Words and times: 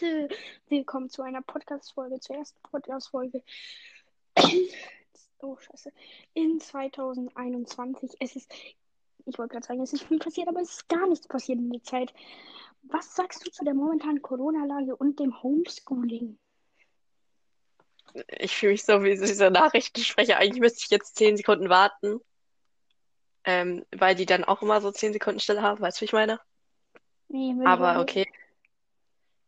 Leute, 0.00 0.28
willkommen 0.68 1.08
zu 1.08 1.22
einer 1.22 1.40
Podcast-Folge, 1.40 2.20
zur 2.20 2.36
ersten 2.36 2.60
Podcast-Folge. 2.62 3.42
oh, 5.38 5.56
scheiße. 5.56 5.90
In 6.34 6.60
2021. 6.60 8.16
Es 8.20 8.36
ist, 8.36 8.52
ich 9.24 9.38
wollte 9.38 9.54
gerade 9.54 9.66
sagen, 9.66 9.80
es 9.80 9.94
ist 9.94 10.02
viel 10.02 10.18
passiert, 10.18 10.48
aber 10.48 10.60
es 10.60 10.72
ist 10.72 10.88
gar 10.88 11.08
nichts 11.08 11.26
passiert 11.26 11.58
in 11.60 11.70
der 11.70 11.82
Zeit. 11.82 12.12
Was 12.82 13.14
sagst 13.14 13.46
du 13.46 13.50
zu 13.50 13.64
der 13.64 13.72
momentanen 13.72 14.20
Corona-Lage 14.20 14.96
und 14.96 15.18
dem 15.18 15.42
Homeschooling? 15.42 16.38
Ich 18.28 18.54
fühle 18.54 18.72
mich 18.72 18.84
so 18.84 19.02
wie 19.02 19.16
dieser 19.16 19.50
Nachrichtensprecher. 19.50 20.36
Eigentlich 20.36 20.60
müsste 20.60 20.80
ich 20.84 20.90
jetzt 20.90 21.16
10 21.16 21.38
Sekunden 21.38 21.70
warten. 21.70 22.20
Ähm, 23.44 23.86
weil 23.92 24.14
die 24.14 24.26
dann 24.26 24.44
auch 24.44 24.60
immer 24.60 24.80
so 24.82 24.90
10 24.90 25.14
Sekunden 25.14 25.40
Stille 25.40 25.62
haben, 25.62 25.80
weißt 25.80 25.98
du, 25.98 26.00
wie 26.02 26.06
ich 26.06 26.12
meine? 26.12 26.38
Nee, 27.28 27.54
Aber 27.64 28.00
okay. 28.00 28.26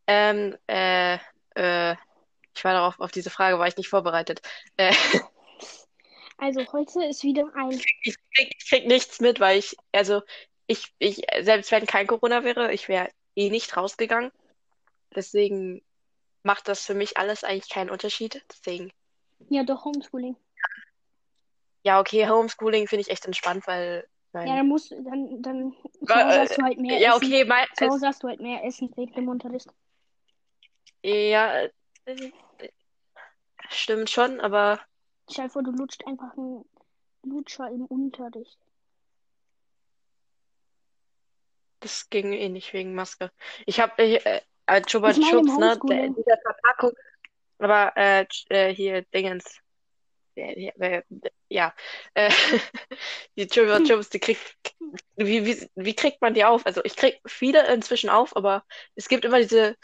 Ähm, 0.08 0.56
äh, 0.66 1.18
äh, 1.54 1.94
ich 2.54 2.64
war 2.64 2.72
darauf, 2.72 2.98
auf 2.98 3.12
diese 3.12 3.30
Frage 3.30 3.58
war 3.58 3.68
ich 3.68 3.76
nicht 3.76 3.88
vorbereitet. 3.88 4.40
Äh, 4.76 4.92
Also, 6.40 6.64
heute 6.72 7.04
ist 7.04 7.24
wieder 7.24 7.50
ein. 7.56 7.72
ich 7.72 8.16
krieg, 8.32 8.54
ich 8.56 8.68
krieg 8.68 8.86
nichts 8.86 9.20
mit, 9.20 9.40
weil 9.40 9.58
ich, 9.58 9.76
also, 9.90 10.22
ich, 10.68 10.94
ich, 11.00 11.22
selbst 11.40 11.72
wenn 11.72 11.84
kein 11.84 12.06
Corona 12.06 12.44
wäre, 12.44 12.72
ich 12.72 12.88
wäre 12.88 13.08
eh 13.34 13.50
nicht 13.50 13.76
rausgegangen. 13.76 14.30
Deswegen 15.16 15.82
macht 16.44 16.68
das 16.68 16.86
für 16.86 16.94
mich 16.94 17.16
alles 17.16 17.42
eigentlich 17.42 17.70
keinen 17.70 17.90
Unterschied. 17.90 18.44
Deswegen, 18.52 18.92
Ja, 19.48 19.64
doch, 19.64 19.84
Homeschooling. 19.84 20.36
ja, 21.82 21.98
okay, 21.98 22.28
Homeschooling 22.28 22.86
finde 22.86 23.00
ich 23.02 23.10
echt 23.10 23.26
entspannt, 23.26 23.66
weil, 23.66 24.06
Ja, 24.32 24.40
nein. 24.44 24.56
dann 24.58 24.68
musst 24.68 24.92
dann, 24.92 25.42
dann 25.42 25.74
zu 26.06 26.14
Hause 26.14 26.40
hast 26.40 26.56
du 26.56 26.62
halt 26.62 26.78
mehr 26.78 27.00
Ja, 27.00 27.16
Essen. 27.16 27.26
okay, 27.26 27.44
mein, 27.44 27.66
Zu 27.74 27.88
Hause 27.88 28.06
hast 28.06 28.22
du 28.22 28.28
halt 28.28 28.40
mehr 28.40 28.62
Essen 28.64 28.92
wegen 28.96 29.12
dem 29.14 29.28
Unterricht. 29.28 29.68
Ja, 31.08 31.62
äh, 31.62 31.70
äh, 32.06 32.32
stimmt 33.70 34.10
schon, 34.10 34.40
aber 34.40 34.80
Stell 35.30 35.50
vor, 35.50 35.62
du 35.62 35.72
lutscht 35.72 36.06
einfach 36.06 36.36
einen 36.36 36.64
Lutscher 37.22 37.70
im 37.70 37.84
Unterricht. 37.84 38.58
das 41.80 42.10
ging 42.10 42.32
eh 42.32 42.48
nicht 42.48 42.72
wegen 42.72 42.94
Maske. 42.94 43.30
Ich 43.66 43.80
habe 43.80 44.02
äh, 44.02 44.40
äh, 44.66 44.82
Chupa 44.82 45.10
Ich 45.10 45.20
Chups, 45.20 45.56
ne, 45.58 45.78
der, 45.88 46.08
dieser 46.08 46.38
Verpackung, 46.38 46.92
aber 47.58 47.92
äh, 47.96 48.26
äh, 48.48 48.74
hier 48.74 49.02
Dingens, 49.02 49.60
ja, 50.34 50.54
äh, 50.78 51.02
äh, 52.14 52.30
die 53.36 53.46
Chupa. 53.46 53.80
Chups, 53.84 54.10
die 54.10 54.20
kriegt, 54.20 54.56
wie, 55.16 55.44
wie, 55.44 55.68
wie 55.74 55.94
kriegt 55.94 56.20
man 56.20 56.34
die 56.34 56.44
auf? 56.44 56.66
Also 56.66 56.82
ich 56.84 56.96
krieg 56.96 57.20
viele 57.26 57.72
inzwischen 57.72 58.10
auf, 58.10 58.36
aber 58.36 58.64
es 58.94 59.08
gibt 59.08 59.24
immer 59.24 59.38
diese 59.38 59.76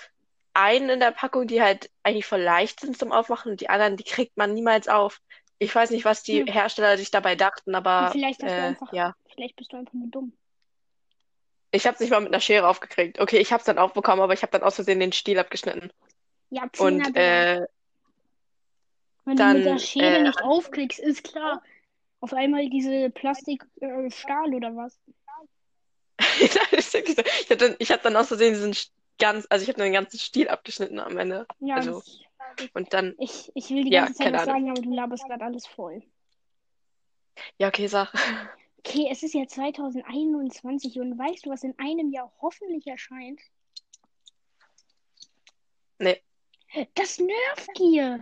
einen 0.54 0.88
in 0.88 1.00
der 1.00 1.10
Packung, 1.12 1.46
die 1.46 1.62
halt 1.62 1.90
eigentlich 2.02 2.26
voll 2.26 2.40
leicht 2.40 2.80
sind 2.80 2.96
zum 2.98 3.12
Aufmachen 3.12 3.52
und 3.52 3.60
die 3.60 3.68
anderen, 3.68 3.96
die 3.96 4.04
kriegt 4.04 4.36
man 4.36 4.54
niemals 4.54 4.88
auf. 4.88 5.20
Ich 5.58 5.74
weiß 5.74 5.90
nicht, 5.90 6.04
was 6.04 6.22
die 6.22 6.40
Hm. 6.40 6.46
Hersteller 6.46 6.96
sich 6.96 7.10
dabei 7.10 7.36
dachten, 7.36 7.74
Und 7.74 7.74
aber 7.74 8.10
vielleicht 8.12 8.42
hast 8.42 8.56
du 8.56 8.60
äh, 8.60 8.64
einfach, 8.64 8.92
ja. 8.92 9.14
vielleicht 9.32 9.56
bist 9.56 9.72
du 9.72 9.76
einfach 9.76 9.92
nur 9.92 10.08
dumm. 10.08 10.32
Ich 11.70 11.86
habe 11.86 11.94
es 11.94 12.00
nicht 12.00 12.10
mal 12.10 12.20
mit 12.20 12.32
einer 12.32 12.40
Schere 12.40 12.68
aufgekriegt. 12.68 13.18
Okay, 13.20 13.38
ich 13.38 13.52
habe 13.52 13.60
es 13.60 13.66
dann 13.66 13.78
aufbekommen, 13.78 14.22
aber 14.22 14.32
ich 14.32 14.42
habe 14.42 14.52
dann 14.52 14.62
aus 14.62 14.76
Versehen 14.76 15.00
den 15.00 15.12
Stiel 15.12 15.38
abgeschnitten. 15.38 15.92
Ja, 16.50 16.68
Zehner, 16.72 17.06
Und 17.08 17.16
äh, 17.16 17.66
Wenn 19.24 19.36
du 19.36 19.44
mit 19.44 19.64
der 19.64 19.70
dann, 19.72 19.78
Schere 19.80 20.18
äh, 20.18 20.22
nicht 20.22 20.40
aufkriegst, 20.42 21.00
ist 21.00 21.24
klar. 21.24 21.62
Auf 22.20 22.32
einmal 22.32 22.68
diese 22.70 23.10
Plastik, 23.10 23.66
äh, 23.80 24.10
Stahl 24.10 24.54
oder 24.54 24.74
was? 24.76 24.98
ich 26.40 26.56
habe 27.50 27.56
dann, 27.56 27.76
ich 27.78 27.90
hab 27.90 28.02
dann 28.02 28.16
aus 28.16 28.28
Versehen 28.28 28.54
diesen 28.54 28.74
ganz, 29.18 29.46
also 29.50 29.62
ich 29.62 29.68
habe 29.68 29.82
den 29.82 29.92
ganzen 29.92 30.18
Stiel 30.18 30.48
abgeschnitten 30.48 30.98
am 30.98 31.16
Ende. 31.18 31.46
Ja, 31.60 31.76
Also, 31.76 32.02
ich, 32.04 32.74
und 32.74 32.92
dann, 32.92 33.14
ich, 33.18 33.50
ich 33.54 33.70
will 33.70 33.84
die 33.84 33.90
ja, 33.90 34.04
ganze 34.04 34.14
Zeit 34.14 34.26
keine 34.26 34.38
was 34.38 34.44
sagen, 34.44 34.70
aber 34.70 34.80
du 34.80 34.92
laberst 34.94 35.24
gerade 35.26 35.44
alles 35.44 35.66
voll. 35.66 36.02
Ja, 37.58 37.68
okay, 37.68 37.86
sag. 37.86 38.12
Okay, 38.78 39.08
es 39.10 39.22
ist 39.22 39.34
ja 39.34 39.46
2021 39.46 41.00
und 41.00 41.18
weißt 41.18 41.46
du, 41.46 41.50
was 41.50 41.62
in 41.64 41.74
einem 41.78 42.10
Jahr 42.10 42.30
hoffentlich 42.42 42.86
erscheint? 42.86 43.40
Nee, 45.98 46.20
Das 46.94 47.18
Nerf 47.18 47.66
Gear. 47.74 48.20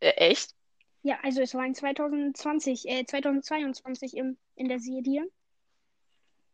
äh, 0.00 0.10
echt? 0.10 0.54
Ja, 1.02 1.18
also 1.22 1.42
es 1.42 1.54
war 1.54 1.66
in 1.66 1.74
2020, 1.74 2.88
äh, 2.88 3.04
2022 3.04 4.16
im, 4.16 4.38
in 4.54 4.68
der 4.68 4.78
Serie. 4.78 5.28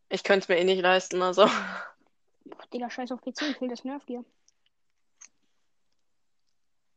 Ich 0.09 0.25
könnte 0.25 0.45
es 0.45 0.49
mir 0.49 0.57
eh 0.57 0.65
nicht 0.65 0.81
leisten, 0.81 1.21
also. 1.23 1.49
Boah, 2.49 2.67
Digga, 2.73 2.91
scheiß 2.91 3.13
auf 3.13 3.21
PC, 3.21 3.43
ich 3.51 3.61
will 3.61 3.69
das 3.69 3.85
Nerf 3.85 4.05
Gear. 4.07 4.25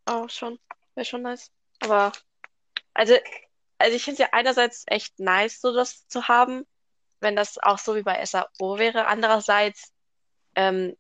Auch 0.06 0.30
schon. 0.30 0.60
Wäre 0.96 1.06
schon 1.06 1.22
nice. 1.22 1.52
Aber, 1.82 2.12
also, 2.94 3.16
also 3.78 3.96
ich 3.96 4.04
finde 4.04 4.24
es 4.24 4.28
ja 4.28 4.34
einerseits 4.34 4.84
echt 4.88 5.20
nice, 5.20 5.62
so 5.62 5.74
das 5.74 6.08
zu 6.08 6.28
haben, 6.28 6.66
wenn 7.20 7.36
das 7.36 7.58
auch 7.60 7.78
so 7.78 7.96
wie 7.96 8.04
bei 8.04 8.24
SAO 8.26 8.78
wäre. 8.78 9.08
Andererseits, 9.08 9.94
ähm, 10.56 10.96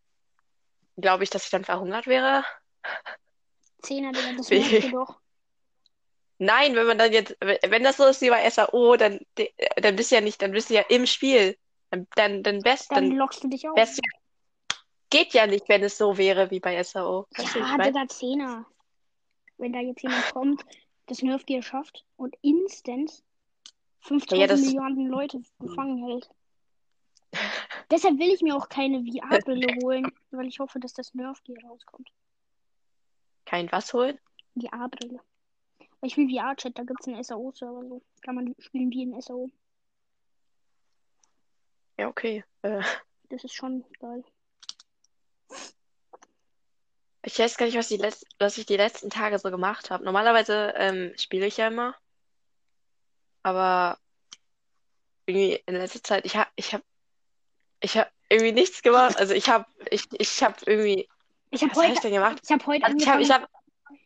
glaube 0.97 1.23
ich, 1.23 1.29
dass 1.29 1.45
ich 1.45 1.50
dann 1.51 1.66
verhungert 1.66 2.07
wäre. 2.07 2.44
Zehner, 3.81 4.11
Digga, 4.11 4.34
das 4.38 4.50
merkst 4.50 4.94
doch. 4.94 5.19
Nein, 6.38 6.75
wenn 6.75 6.88
man 6.88 6.97
dann 6.97 7.13
jetzt, 7.13 7.38
wenn 7.40 7.84
das 7.84 7.97
so 7.97 8.06
ist 8.07 8.22
wie 8.22 8.31
bei 8.31 8.50
SAO, 8.50 8.97
dann, 8.97 9.19
dann 9.75 9.95
bist 9.95 10.09
du 10.09 10.16
ja 10.16 10.22
nicht, 10.22 10.41
dann 10.41 10.53
bist 10.53 10.72
du 10.72 10.73
ja 10.73 10.81
im 10.90 11.06
Spiel. 11.06 11.56
Dann, 11.91 12.07
dann, 12.16 12.41
dann 12.41 12.61
best, 12.61 12.90
Dann 12.90 13.09
dann 13.09 13.17
lockst 13.17 13.44
du 13.44 13.50
dich 13.50 13.67
auf. 13.67 13.78
ja, 13.78 13.85
geht 15.11 15.33
ja 15.35 15.45
nicht, 15.45 15.69
wenn 15.69 15.83
es 15.83 15.97
so 15.97 16.17
wäre 16.17 16.49
wie 16.49 16.59
bei 16.59 16.81
SAO. 16.83 17.27
Weißt 17.38 17.55
Ja? 17.55 17.77
Digga, 17.77 18.07
Zehner. 18.07 18.66
Wenn 19.57 19.73
da 19.73 19.79
jetzt 19.79 20.01
jemand 20.01 20.31
kommt, 20.33 20.66
das 21.05 21.22
Nerf 21.22 21.45
Gear 21.45 21.61
schafft 21.61 22.03
und 22.16 22.35
instant 22.41 23.23
5000 23.99 24.41
Ja, 24.41 24.47
das- 24.47 24.61
Milliarden 24.61 25.07
Leute 25.07 25.41
gefangen 25.59 26.03
hält. 26.05 26.29
Deshalb 27.91 28.17
will 28.19 28.29
ich 28.29 28.41
mir 28.41 28.55
auch 28.55 28.67
keine 28.69 29.03
VR-Brille 29.03 29.67
holen, 29.83 30.11
weil 30.31 30.47
ich 30.47 30.59
hoffe, 30.59 30.79
dass 30.79 30.94
das 30.94 31.13
Nerf 31.13 31.43
Gear 31.43 31.63
rauskommt. 31.69 32.09
Kein 33.45 33.72
was 33.72 33.93
holen? 33.93 34.17
VR-Brille. 34.59 35.19
Weil 35.99 36.07
ich 36.09 36.17
will 36.17 36.29
VR-Chat, 36.29 36.78
da 36.78 36.83
gibt 36.83 37.01
es 37.01 37.07
einen 37.07 37.23
SAO-Server 37.23 37.85
so. 37.88 38.01
Kann 38.22 38.35
man 38.35 38.55
spielen 38.59 38.89
wie 38.91 39.03
in 39.03 39.22
SAO. 39.22 39.49
Ja, 41.97 42.07
okay. 42.07 42.43
Äh, 42.63 42.81
Das 43.29 43.43
ist 43.43 43.53
schon 43.53 43.85
geil. 43.99 44.23
Ich 47.24 47.38
weiß 47.40 47.58
gar 47.58 47.66
nicht, 47.66 47.78
was, 47.78 47.88
die 47.88 47.98
letz 47.98 48.26
was 48.40 48.58
ich 48.58 48.66
die 48.66 48.78
letzten 48.78 49.09
Tage 49.09 49.38
so 49.40 49.52
gemacht 49.52 49.90
habe. 49.90 50.04
Normalerweise 50.04 50.74
ähm, 50.76 51.14
spiele 51.18 51.46
ich 51.46 51.58
ja 51.58 51.68
immer, 51.68 51.96
aber 53.44 53.98
irgendwie 55.26 55.62
in 55.66 55.76
letzter 55.76 56.04
Zeit, 56.04 56.26
ich 56.26 56.36
habe, 56.36 56.50
ich 56.56 56.74
habe, 56.74 56.84
ich 57.82 57.98
habe 57.98 58.09
irgendwie 58.30 58.52
nichts 58.54 58.82
gemacht. 58.82 59.18
Also 59.18 59.34
ich 59.34 59.50
habe, 59.50 59.66
ich, 59.90 60.08
ich 60.18 60.44
habe 60.44 60.56
irgendwie, 60.66 61.08
Ich 61.52 61.62
habe 61.62 61.72
was 61.72 61.78
habe 61.78 61.88
ich 61.88 61.92
heute, 61.92 62.02
denn 62.02 62.14
gemacht? 62.14 62.40
ich 62.44 62.52
habe 62.52 62.66
heute 62.66 62.86
Also 62.86 62.98
ich 62.98 63.04
ich 63.04 63.32
habe, 63.32 63.48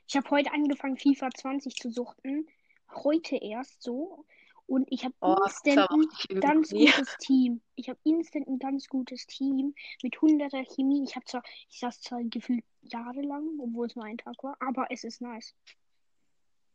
ich 0.08 0.16
habe 0.16 0.30
heute 0.30 0.52
angefangen, 0.52 0.98
FIFA 0.98 1.30
20 1.32 1.76
zu 1.76 1.92
suchten. 1.92 2.48
Heute 2.94 3.38
erst 3.38 3.82
so. 3.82 4.26
Und 4.68 4.88
ich 4.92 5.06
habe 5.06 5.14
oh, 5.22 5.36
instant 5.46 5.92
ein 5.92 6.40
ganz 6.40 6.72
gutes 6.72 7.18
Team. 7.20 7.62
Ich 7.76 7.88
habe 7.88 8.00
instant 8.04 8.48
ein 8.48 8.58
ganz 8.58 8.88
gutes 8.88 9.28
Team 9.28 9.76
mit 10.02 10.16
100er 10.16 10.66
Chemie. 10.74 11.04
Ich 11.04 11.16
habe 11.16 11.26
zwar, 11.26 11.44
ich 11.70 11.80
saß 11.80 12.02
zwar 12.02 12.24
gefühlt 12.24 12.64
jahrelang, 12.82 13.48
obwohl 13.60 13.88
es 13.88 13.96
nur 13.96 14.06
ein 14.06 14.18
Tag 14.18 14.44
war, 14.44 14.58
aber 14.60 14.88
es 14.90 15.04
ist 15.04 15.22
nice. 15.22 15.54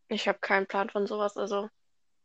Ich 0.09 0.29
habe 0.29 0.39
keinen 0.39 0.67
Plan 0.67 0.89
von 0.89 1.07
sowas, 1.07 1.37
also 1.37 1.69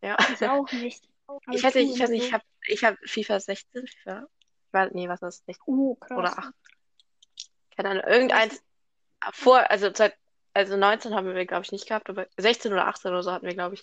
ja. 0.02 0.18
Ich 0.34 0.48
auch 0.48 0.72
nicht. 0.72 1.08
Ich 1.52 1.64
weiß 1.64 1.74
nicht, 1.74 1.96
ich 1.96 2.00
weiß 2.00 2.12
nicht, 2.12 2.26
ich 2.26 2.34
habe 2.34 2.44
ich 2.68 2.84
hab 2.84 2.98
FIFA 3.04 3.40
16, 3.40 3.88
FIFA, 3.88 4.28
ich 4.68 4.74
weiß, 4.74 4.92
nee, 4.94 5.10
was 5.10 5.24
ist 5.24 5.44
das? 5.48 5.58
Oh, 5.66 5.96
krass. 5.96 6.20
Oder 6.20 6.38
8, 6.38 6.54
keine 7.76 7.90
Ahnung, 7.90 8.04
irgendeins 8.06 8.64
vor, 9.34 9.70
also 9.72 9.90
seit, 9.92 10.16
also 10.54 10.78
19 10.78 11.16
haben 11.16 11.34
wir, 11.34 11.46
glaube 11.46 11.64
ich, 11.64 11.72
nicht 11.72 11.88
gehabt, 11.88 12.12
aber 12.12 12.28
16 12.38 12.72
oder 12.74 12.88
18 12.88 13.10
oder 13.10 13.24
so 13.24 13.32
hatten 13.32 13.48
wir, 13.48 13.56
glaube 13.56 13.74
ich. 13.74 13.82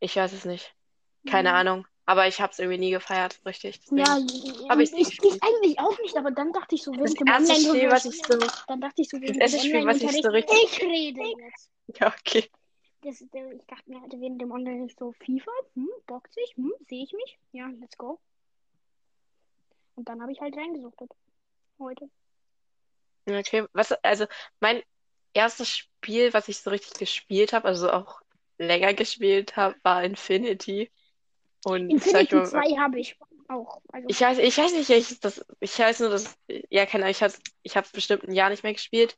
Ich 0.00 0.16
weiß 0.16 0.32
es 0.32 0.44
nicht, 0.44 0.74
keine 1.26 1.50
Ja. 1.50 1.54
Ahnung, 1.56 1.86
aber 2.06 2.26
ich 2.28 2.40
habe 2.40 2.52
es 2.52 2.58
irgendwie 2.58 2.78
nie 2.78 2.90
gefeiert, 2.90 3.40
richtig. 3.44 3.80
Ja, 3.90 4.18
Deswegen 4.20 4.70
habe 4.70 4.82
ich 4.82 4.92
ich, 4.92 4.98
nicht 5.08 5.24
ich 5.24 5.42
eigentlich 5.42 5.78
auch 5.80 5.98
nicht, 6.00 6.16
aber 6.16 6.30
dann 6.30 6.52
dachte 6.52 6.74
ich 6.74 6.82
so, 6.82 6.92
Das 6.92 7.14
während 7.14 7.20
dem 7.20 7.26
erste 7.28 7.54
Spiel, 7.54 7.88
was 7.90 8.04
ich 8.04 8.16
so, 8.22 8.38
dann 8.66 8.80
dachte 8.80 9.02
ich 9.02 9.08
so, 9.08 9.20
während 9.20 9.40
erste 9.40 9.58
Spiel, 9.60 9.86
was 9.86 10.00
ich 10.00 10.22
so 10.22 10.28
richtig- 10.30 10.56
ich 10.64 10.82
rede 10.82 11.20
jetzt. 11.20 11.70
ja, 12.00 12.08
okay. 12.18 12.50
Das, 13.02 13.18
der- 13.32 13.52
ich 13.52 13.64
dachte 13.66 13.90
mir 13.90 14.00
halt 14.00 14.12
während 14.12 14.40
dem 14.40 14.50
Online 14.50 14.88
so, 14.98 15.12
FIFA, 15.12 15.50
hm, 15.74 15.88
bockt 16.06 16.32
sich, 16.34 16.54
hm, 16.56 16.72
sehe 16.88 17.04
ich 17.04 17.12
mich? 17.12 17.38
Ja, 17.52 17.68
let's 17.80 17.96
go. 17.96 18.18
Und 19.94 20.08
dann 20.08 20.20
habe 20.22 20.32
ich 20.32 20.40
halt 20.40 20.56
reingesuchtet. 20.56 21.10
Heute. 21.78 22.08
Okay, 23.28 23.66
was, 23.72 23.92
also 24.02 24.26
mein 24.60 24.82
erstes 25.34 25.68
Spiel, 25.68 26.32
was 26.32 26.48
ich 26.48 26.58
so 26.58 26.70
richtig 26.70 26.94
gespielt 26.94 27.52
habe, 27.52 27.68
also 27.68 27.90
auch 27.90 28.20
länger 28.58 28.94
gespielt 28.94 29.56
habe, 29.56 29.76
war 29.82 30.04
Infinity. 30.04 30.90
Und 31.64 31.90
Infinity 31.90 32.34
mal, 32.36 32.46
2 32.46 32.60
habe 32.78 33.00
ich. 33.00 33.16
auch. 33.48 33.80
Also, 33.92 34.08
Ich 34.08 34.20
weiß, 34.20 34.38
ich 34.38 34.58
weiß 34.58 34.72
nicht, 34.72 34.90
ich, 34.90 35.20
das, 35.20 35.44
ich 35.60 35.78
weiß 35.78 36.00
nur, 36.00 36.10
dass, 36.10 36.36
ja, 36.70 36.86
keine 36.86 37.04
Ahnung, 37.04 37.12
ich 37.12 37.22
hab's, 37.22 37.40
ich 37.62 37.74
bestimmt 37.92 38.24
ein 38.24 38.34
Jahr 38.34 38.50
nicht 38.50 38.62
mehr 38.62 38.72
gespielt. 38.72 39.16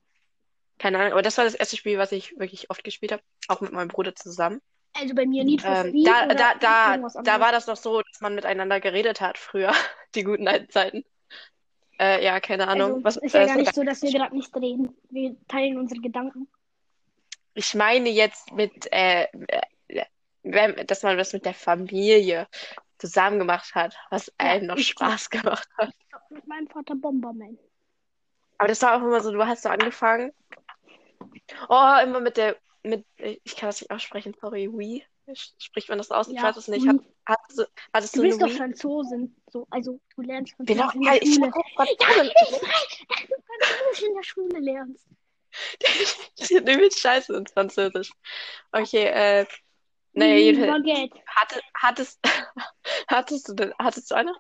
Keine 0.79 0.99
Ahnung, 0.99 1.13
aber 1.13 1.23
das 1.23 1.37
war 1.37 1.45
das 1.45 1.55
erste 1.55 1.77
Spiel, 1.77 1.99
was 1.99 2.13
ich 2.13 2.39
wirklich 2.39 2.71
oft 2.71 2.83
gespielt 2.85 3.13
habe, 3.13 3.23
auch 3.49 3.61
mit 3.61 3.73
meinem 3.73 3.89
Bruder 3.89 4.15
zusammen. 4.15 4.63
also 4.95 5.15
bei 5.15 5.27
mir 5.27 5.45
Need 5.45 5.61
for 5.61 5.77
Ähm, 5.77 5.89
Speed 5.89 6.07
da, 6.07 6.27
da, 6.27 6.55
da, 6.55 6.97
da 7.23 7.41
war 7.41 7.53
das 7.53 7.67
noch 7.67 7.77
so, 7.77 8.01
dass 8.01 8.21
man 8.23 8.35
miteinander 8.35 8.81
geredet 8.81 9.21
hat 9.21 9.37
früher, 9.37 9.73
die 10.15 10.25
guten 10.25 10.49
alten 10.49 10.71
Zeiten. 10.71 11.05
Äh, 12.01 12.25
ja, 12.25 12.41
keine 12.41 12.67
Ahnung. 12.67 12.93
Also, 12.93 13.05
Was, 13.05 13.17
ist 13.19 13.35
ja 13.35 13.43
äh, 13.43 13.47
gar 13.47 13.57
nicht 13.57 13.75
so, 13.75 13.85
dass 13.85 14.01
wir 14.01 14.11
gerade 14.11 14.35
nicht 14.35 14.57
reden. 14.57 14.97
Wir 15.11 15.37
teilen 15.49 15.77
unsere 15.77 16.01
Gedanken. 16.01 16.49
Ich 17.55 17.75
meine 17.75 18.08
jetzt 18.08 18.52
mit, 18.52 18.91
äh, 18.93 19.26
wenn, 20.43 20.87
dass 20.87 21.02
man 21.02 21.19
das 21.19 21.32
mit 21.32 21.44
der 21.44 21.55
Familie 21.55 22.47
zusammen 22.99 23.38
gemacht 23.38 23.75
hat, 23.75 23.97
was 24.11 24.32
einem 24.38 24.67
noch 24.67 24.76
ich- 24.76 24.88
Spaß 24.88 25.31
gemacht 25.31 25.69
hat. 25.76 25.91
Mit 26.31 26.47
meinem 26.47 26.69
Vater 26.69 26.94
Bomberman. 26.94 27.58
Aber 28.58 28.69
das 28.69 28.82
war 28.82 28.97
auch 28.97 29.02
immer 29.02 29.20
so, 29.20 29.32
du 29.32 29.44
hast 29.47 29.62
so 29.62 29.69
angefangen. 29.69 30.32
Oh, 31.69 31.94
immer 32.02 32.20
mit 32.20 32.37
der, 32.37 32.56
mit, 32.82 33.05
ich 33.17 33.56
kann 33.56 33.69
das 33.69 33.81
nicht 33.81 33.91
aussprechen, 33.91 34.35
sorry, 34.41 34.69
Wii. 34.73 35.05
Spricht 35.58 35.88
man 35.88 35.99
das 35.99 36.11
aus? 36.11 36.29
Ich 36.29 36.35
Ja, 36.35 36.43
weiß 36.44 36.56
es 36.56 36.69
nicht. 36.69 36.85
Wii. 36.87 37.00
Hat, 37.26 37.38
hattest 37.93 38.17
du, 38.17 38.23
Du 38.23 38.29
bist 38.29 38.41
doch 38.43 38.46
Wii? 38.49 38.56
Franzosin. 38.56 39.37
So, 39.50 39.67
also 39.70 40.00
du 40.17 40.23
lernst 40.23 40.55
Genau, 40.58 40.88
Französisch 40.91 40.94
in 40.96 41.03
ja, 41.03 41.12
der 41.12 41.23
ich 41.23 41.35
Schule. 41.35 41.50
war 41.53 41.87
Ja, 41.87 41.93
ich 41.93 41.99
weiß, 42.00 42.35
dass 42.38 42.50
du 43.29 43.35
Französisch 43.46 44.03
in 44.08 44.14
der 44.14 44.23
Schule 44.23 44.58
lernst. 44.61 45.06
Ich 46.38 46.49
bin 46.49 46.67
übelst 46.67 47.00
scheiße 47.00 47.35
in 47.37 47.47
Französisch. 47.47 48.12
Okay, 48.73 49.05
äh, 49.06 49.47
naja, 50.12 50.35
Oui, 50.35 50.41
jedenfalls, 50.43 50.82
Baguette. 50.85 51.20
hatte, 51.26 51.61
hattest, 51.75 52.20
hattest 53.08 53.49
du 53.49 53.55
denn, 53.55 53.75
hattest 53.79 54.11
du 54.11 54.14
eine? 54.14 54.35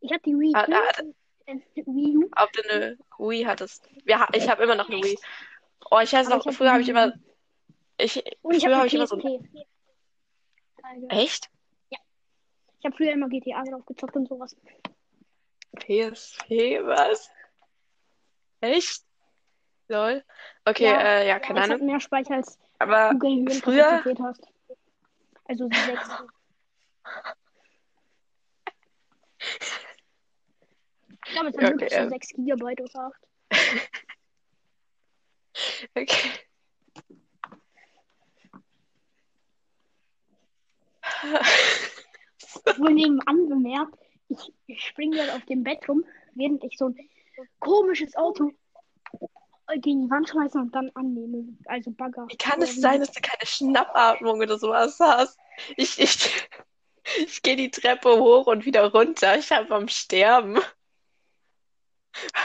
Ich 0.00 0.10
hatte 0.12 0.22
die 0.26 0.34
Wii 0.34 0.52
Ah, 0.54 0.66
U. 0.68 0.72
ah, 0.74 1.02
Wii 1.86 2.16
U. 2.16 2.28
Ob 2.36 2.52
du 2.52 2.62
eine 2.68 2.98
Wii 3.18 3.44
hattest? 3.44 3.88
Ja, 4.04 4.28
ich 4.32 4.48
habe 4.48 4.62
immer 4.64 4.74
noch 4.74 4.88
eine 4.88 5.02
Wii. 5.02 5.18
Oh, 5.90 6.00
ich 6.00 6.12
weiß 6.12 6.28
noch, 6.28 6.44
hab 6.44 6.54
früher 6.54 6.70
habe 6.70 6.82
die 6.82 6.84
ich 6.84 6.88
immer, 6.90 7.12
ich, 7.98 8.16
Und 8.42 8.54
ich 8.54 8.62
früher 8.64 8.76
habe 8.76 8.76
habe 8.78 8.86
ich 8.88 8.94
immer 8.94 9.06
so. 9.06 9.16
Also, 10.82 11.08
echt? 11.08 11.48
ich 11.90 12.84
habe 12.84 12.96
früher 12.96 13.12
immer 13.12 13.28
GTA 13.28 13.62
drauf 13.62 13.86
gezockt 13.86 14.16
und 14.16 14.28
sowas. 14.28 14.56
PSP, 15.78 16.80
was? 16.84 17.30
Echt? 18.60 19.04
Lol. 19.92 20.24
Okay, 20.64 20.84
Ja, 20.84 21.00
äh, 21.00 21.28
ja, 21.28 21.38
keine 21.38 21.60
Es 21.60 21.64
hat 21.68 21.74
Ahnung. 21.74 21.86
mehr 21.86 22.00
Speicher 22.00 22.36
als 22.36 22.58
Aber 22.78 23.12
du 23.14 23.50
früher, 23.60 24.02
hast. 24.22 24.42
Also 25.44 25.68
sechs. 25.68 26.08
Ich 31.24 31.32
glaube, 31.34 31.48
es 31.48 31.56
hat 31.56 31.62
Ja, 31.62 31.70
wirklich 31.70 31.90
okay, 31.92 32.00
so 32.00 32.02
ähm. 32.04 32.10
6 32.10 32.28
Gigabyte 32.34 32.80
oder 32.80 33.12
8. 33.12 33.22
okay. 35.94 36.30
Wohl 42.76 42.92
nebenan 42.94 43.48
bemerkt, 43.48 43.94
ich, 44.28 44.52
ich 44.66 44.82
springe 44.84 45.16
gerade 45.16 45.34
auf 45.34 45.44
dem 45.46 45.62
Bett 45.62 45.88
rum, 45.88 46.04
während 46.34 46.62
ich 46.64 46.76
so 46.76 46.86
ein 46.88 46.96
komisches 47.60 48.14
Auto 48.16 48.52
gegen 49.80 50.02
die 50.02 50.10
Wand 50.10 50.28
schmeiße 50.28 50.58
und 50.58 50.74
dann 50.74 50.90
annehme. 50.94 51.56
Also 51.66 51.90
Bagger. 51.92 52.26
Wie 52.28 52.36
kann 52.36 52.60
es 52.62 52.76
sein, 52.76 53.00
dass 53.00 53.12
du 53.12 53.20
keine 53.20 53.46
Schnappatmung 53.46 54.40
oder 54.40 54.58
sowas 54.58 54.98
hast? 55.00 55.38
Ich, 55.76 55.98
ich, 55.98 56.48
ich 57.18 57.42
gehe 57.42 57.56
die 57.56 57.70
Treppe 57.70 58.18
hoch 58.18 58.46
und 58.46 58.64
wieder 58.64 58.90
runter. 58.90 59.38
Ich 59.38 59.50
habe 59.52 59.74
am 59.74 59.88
Sterben. 59.88 60.58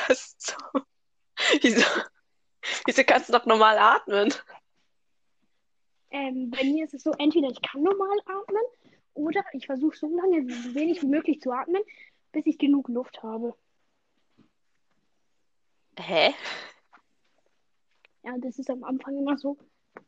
Was 0.08 0.36
so? 0.38 0.56
Wieso? 1.62 1.86
Wieso 2.86 3.04
kannst 3.04 3.30
du 3.30 3.34
doch 3.34 3.46
normal 3.46 3.78
atmen? 3.78 4.34
Ähm, 6.10 6.50
bei 6.50 6.64
mir 6.64 6.86
ist 6.86 6.94
es 6.94 7.04
so, 7.04 7.12
entweder 7.18 7.50
ich 7.50 7.62
kann 7.62 7.84
normal 7.84 8.18
atmen 8.26 8.64
oder 9.14 9.44
ich 9.54 9.66
versuche 9.66 9.98
so 9.98 10.08
lange, 10.08 10.50
so 10.50 10.74
wenig 10.74 11.02
wie 11.02 11.08
möglich 11.08 11.42
zu 11.42 11.52
atmen, 11.52 11.82
bis 12.32 12.46
ich 12.46 12.58
genug 12.58 12.88
Luft 12.88 13.22
habe. 13.24 13.56
Hä? 16.00 16.34
Ja, 18.28 18.36
das 18.40 18.60
ist 18.60 18.70
am 18.70 18.84
Anfang 18.84 19.18
immer 19.18 19.38
so. 19.38 19.58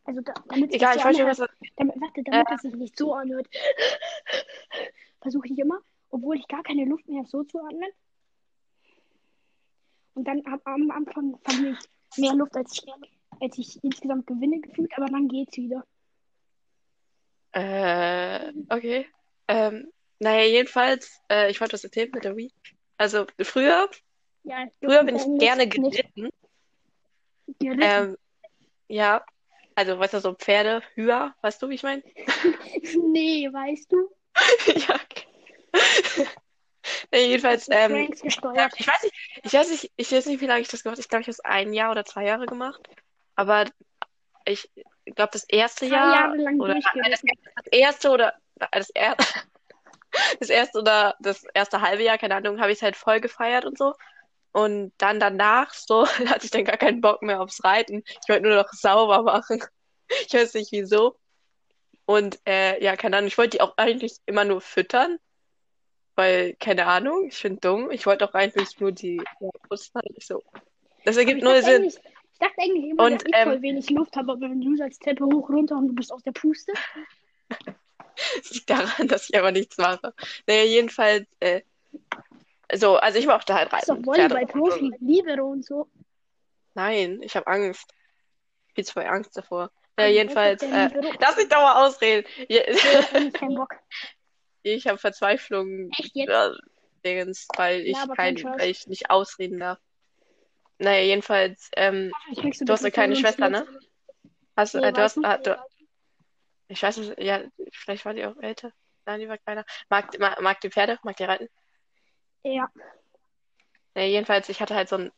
Also 0.03 0.19
da, 0.19 0.33
damit 0.49 0.71
es 0.71 0.75
Egal, 0.75 0.97
ich 0.97 1.01
so 1.01 1.07
weiß 1.07 1.15
schon, 1.15 1.25
anhört, 1.25 1.39
was. 1.39 1.49
damit, 1.77 2.01
warte, 2.01 2.23
damit 2.23 2.47
es 2.53 2.61
sich 2.63 2.75
nicht 2.75 2.97
so 2.97 3.13
anhört, 3.13 3.47
versuche 5.21 5.47
ich 5.47 5.57
immer, 5.57 5.79
obwohl 6.09 6.35
ich 6.35 6.45
gar 6.49 6.61
keine 6.63 6.83
Luft 6.83 7.07
mehr 7.07 7.19
habe, 7.19 7.29
so 7.29 7.45
zu 7.45 7.59
atmen. 7.59 7.89
Und 10.15 10.27
dann 10.27 10.41
am, 10.45 10.59
am 10.65 10.91
Anfang 10.91 11.39
verliere 11.45 11.77
ich 11.79 12.17
mehr 12.17 12.33
Luft, 12.33 12.57
als 12.57 12.73
ich, 12.73 12.91
als 13.39 13.57
ich 13.57 13.81
insgesamt 13.85 14.27
gewinne 14.27 14.59
gefühlt, 14.59 14.91
aber 14.97 15.05
dann 15.05 15.29
geht's 15.29 15.55
wieder. 15.55 15.85
Äh, 17.53 18.51
okay. 18.67 19.07
Ähm, 19.47 19.93
naja, 20.19 20.43
jedenfalls, 20.43 21.21
äh, 21.31 21.49
ich 21.49 21.61
wollte 21.61 21.73
was 21.73 21.85
erzählen 21.85 22.11
mit 22.13 22.25
der 22.25 22.35
Wii. 22.35 22.51
Also, 22.97 23.27
früher, 23.41 23.89
Ja, 24.43 24.67
früher 24.81 25.05
bin 25.05 25.15
ich 25.15 25.23
gerne 25.39 25.67
nicht 25.67 26.03
geritten. 27.59 27.83
Ähm, 27.83 28.17
ja. 28.87 29.23
Also, 29.75 29.97
weißt 29.97 30.15
du, 30.15 30.19
so 30.19 30.33
Pferde, 30.33 30.81
Hüher, 30.95 31.33
weißt 31.41 31.61
du, 31.61 31.69
wie 31.69 31.75
ich 31.75 31.83
meine? 31.83 32.03
nee, 33.11 33.47
weißt 33.51 33.91
du? 33.91 34.09
Ja. 34.87 34.99
Nee, 37.11 37.27
jedenfalls, 37.27 37.67
ähm, 37.69 38.07
ja, 38.55 38.69
ich 38.75 38.87
weiß 38.87 39.03
nicht, 39.03 39.13
ich 39.43 39.53
weiß 39.53 39.69
nicht, 39.69 39.91
ich 39.95 40.11
weiß 40.11 40.25
nicht, 40.27 40.41
wie 40.41 40.45
lange 40.45 40.61
ich 40.61 40.67
das 40.67 40.83
gemacht 40.83 40.95
habe. 40.95 41.01
Ich 41.01 41.09
glaube, 41.09 41.21
ich 41.21 41.27
habe 41.27 41.31
es 41.31 41.39
ein 41.39 41.73
Jahr 41.73 41.91
oder 41.91 42.05
zwei 42.05 42.25
Jahre 42.25 42.45
gemacht. 42.45 42.81
Aber 43.35 43.65
ich 44.45 44.69
glaube, 45.05 45.29
das 45.33 45.43
erste 45.43 45.87
Zwei 45.87 45.95
Jahr 45.95 46.13
Jahre 46.13 46.37
lang 46.37 46.59
oder 46.59 46.75
das 46.75 47.67
erste 47.71 48.09
oder 48.09 48.33
das, 48.71 48.89
er, 48.91 49.15
das 50.39 50.49
erste 50.49 50.79
oder 50.79 51.15
das 51.19 51.43
erste 51.53 51.81
halbe 51.81 52.03
Jahr, 52.03 52.17
keine 52.17 52.35
Ahnung, 52.35 52.59
habe 52.59 52.71
ich 52.71 52.79
es 52.79 52.81
halt 52.81 52.95
voll 52.95 53.19
gefeiert 53.19 53.65
und 53.65 53.77
so. 53.77 53.93
Und 54.51 54.93
dann 54.97 55.19
danach, 55.19 55.73
so, 55.73 56.07
hatte 56.27 56.45
ich 56.45 56.51
dann 56.51 56.65
gar 56.65 56.77
keinen 56.77 57.01
Bock 57.01 57.21
mehr 57.21 57.41
aufs 57.41 57.63
Reiten. 57.63 58.03
Ich 58.05 58.29
wollte 58.29 58.43
nur 58.47 58.55
noch 58.55 58.71
sauber 58.71 59.23
machen. 59.23 59.63
Ich 60.25 60.33
weiß 60.33 60.55
nicht 60.55 60.71
wieso. 60.71 61.19
Und 62.07 62.39
äh, 62.47 62.83
ja, 62.83 62.95
keine 62.95 63.17
Ahnung, 63.17 63.27
ich 63.27 63.37
wollte 63.37 63.57
die 63.57 63.61
auch 63.61 63.77
eigentlich 63.77 64.15
immer 64.25 64.43
nur 64.43 64.59
füttern. 64.59 65.19
Weil, 66.15 66.55
keine 66.55 66.87
Ahnung, 66.87 67.27
ich 67.27 67.35
finde 67.35 67.59
dumm. 67.61 67.91
Ich 67.91 68.07
wollte 68.07 68.27
auch 68.27 68.33
eigentlich 68.33 68.79
nur 68.79 68.91
die 68.91 69.17
ja, 69.17 69.49
putzen. 69.67 70.01
So. 70.17 70.41
Das 71.05 71.15
ergibt 71.15 71.43
null 71.43 71.61
Sinn. 71.61 71.83
ich 71.83 71.99
dachte 72.39 72.55
eigentlich 72.57 72.89
immer, 72.89 73.03
Und, 73.03 73.21
dass 73.21 73.23
ich 73.27 73.35
ähm, 73.35 73.49
voll 73.49 73.61
wenig 73.61 73.89
Luft 73.91 74.15
habe, 74.15 74.31
aber 74.31 74.41
wenn 74.41 74.61
du 74.61 74.75
sagst 74.75 75.03
Treppe 75.03 75.25
hoch, 75.25 75.47
runter 75.47 75.77
und 75.77 75.89
du 75.89 75.93
bist 75.93 76.11
aus 76.11 76.23
der 76.23 76.31
Puste. 76.31 76.73
Es 78.41 78.51
liegt 78.51 78.69
daran, 78.69 79.07
dass 79.07 79.29
ich 79.29 79.37
aber 79.37 79.51
nichts 79.51 79.77
mache. 79.77 80.13
Naja, 80.45 80.63
jedenfalls, 80.63 81.25
äh, 81.39 81.61
so, 82.75 82.97
also 82.97 83.19
ich 83.19 83.27
mochte 83.27 83.53
halt 83.53 83.71
reiten. 83.73 84.05
Volleyball-Profi, 84.05 84.91
Libero 84.99 85.47
und 85.47 85.65
so. 85.65 85.87
Nein, 86.73 87.21
ich 87.21 87.35
habe 87.35 87.47
Angst. 87.47 87.93
Viel 88.75 88.85
zu 88.85 88.93
viel 88.93 89.03
Angst 89.03 89.35
davor. 89.35 89.71
Ja, 89.99 90.07
jedenfalls, 90.07 90.61
äh, 90.63 90.89
lass 91.19 91.35
mich 91.35 91.49
doch 91.49 91.57
mal 91.61 91.85
ausreden. 91.85 92.25
Hab 92.39 93.15
ich 93.21 93.33
keinen 93.33 93.55
Bock. 93.55 93.75
Ich 94.61 94.87
habe 94.87 94.97
Verzweiflung, 94.97 95.89
Echt 95.97 96.13
jetzt? 96.15 96.29
äh, 96.29 96.49
Dingens, 97.05 97.47
weil 97.55 97.79
ich 97.79 97.97
kein, 98.17 98.35
weil 98.43 98.69
ich 98.69 98.87
nicht 98.87 99.09
ausreden 99.09 99.57
darf. 99.57 99.79
Naja, 100.79 101.01
jedenfalls, 101.01 101.71
ähm, 101.77 102.11
kriegst 102.35 102.61
du 102.61 102.71
hast 102.71 102.83
eine 102.83 102.91
kleine 102.91 103.13
das 103.13 103.21
Schwester, 103.21 103.49
ne? 103.49 103.65
Hast, 104.57 104.75
Nee, 104.75 104.83
äh, 104.83 104.91
du 104.91 105.01
hast, 105.01 105.15
du? 105.15 105.23
äh, 105.23 105.41
du, 105.41 105.57
ich 106.67 106.83
weiß 106.83 106.97
nicht, 106.97 107.17
ja, 107.19 107.41
vielleicht 107.71 108.03
war 108.03 108.13
die 108.13 108.25
auch 108.25 108.35
älter. 108.41 108.73
Nein, 109.05 109.21
die 109.21 109.29
war 109.29 109.37
kleiner. 109.37 109.65
Mag, 109.89 110.19
mag, 110.19 110.41
mag 110.41 110.59
die 110.59 110.69
Pferde? 110.69 110.99
Mag 111.03 111.15
die 111.15 111.23
reiten? 111.23 111.47
Ja, 112.43 112.69
Ja, 113.95 114.03
jedenfalls, 114.03 114.49
ich 114.49 114.61
hatte 114.61 114.75
halt 114.75 114.89
so 114.89 114.97
ein 114.97 115.11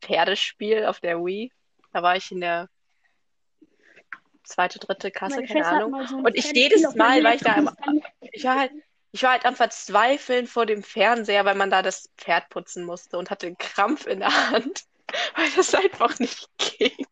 Pferdespiel 0.00 0.84
auf 0.86 1.00
der 1.00 1.18
Wii. 1.24 1.52
Da 1.92 2.02
war 2.02 2.16
ich 2.16 2.30
in 2.30 2.40
der 2.40 2.68
zweite, 4.44 4.78
dritte 4.78 5.10
Klasse, 5.10 5.36
meine 5.36 5.46
keine 5.48 5.60
Schwester 5.60 5.76
Ahnung. 5.76 6.06
so 6.06 6.16
Und 6.16 6.34
ich 6.36 6.52
jedes 6.52 6.94
Mal 6.94 7.22
war 7.24 7.34
ich 7.34 7.42
da 7.42 7.56
installiert. 7.56 8.04
ich 8.20 8.44
war 8.44 8.58
halt, 8.58 8.72
ich 9.12 9.22
war 9.22 9.32
halt 9.32 9.46
am 9.46 9.56
Verzweifeln 9.56 10.46
vor 10.46 10.66
dem 10.66 10.82
Fernseher, 10.82 11.44
weil 11.44 11.54
man 11.54 11.70
da 11.70 11.82
das 11.82 12.10
Pferd 12.18 12.48
putzen 12.50 12.84
musste 12.84 13.16
und 13.18 13.30
hatte 13.30 13.46
einen 13.46 13.58
Krampf 13.58 14.06
in 14.06 14.20
der 14.20 14.50
Hand, 14.50 14.84
weil 15.36 15.50
das 15.56 15.74
einfach 15.74 16.18
nicht 16.18 16.48
ging. 16.58 17.06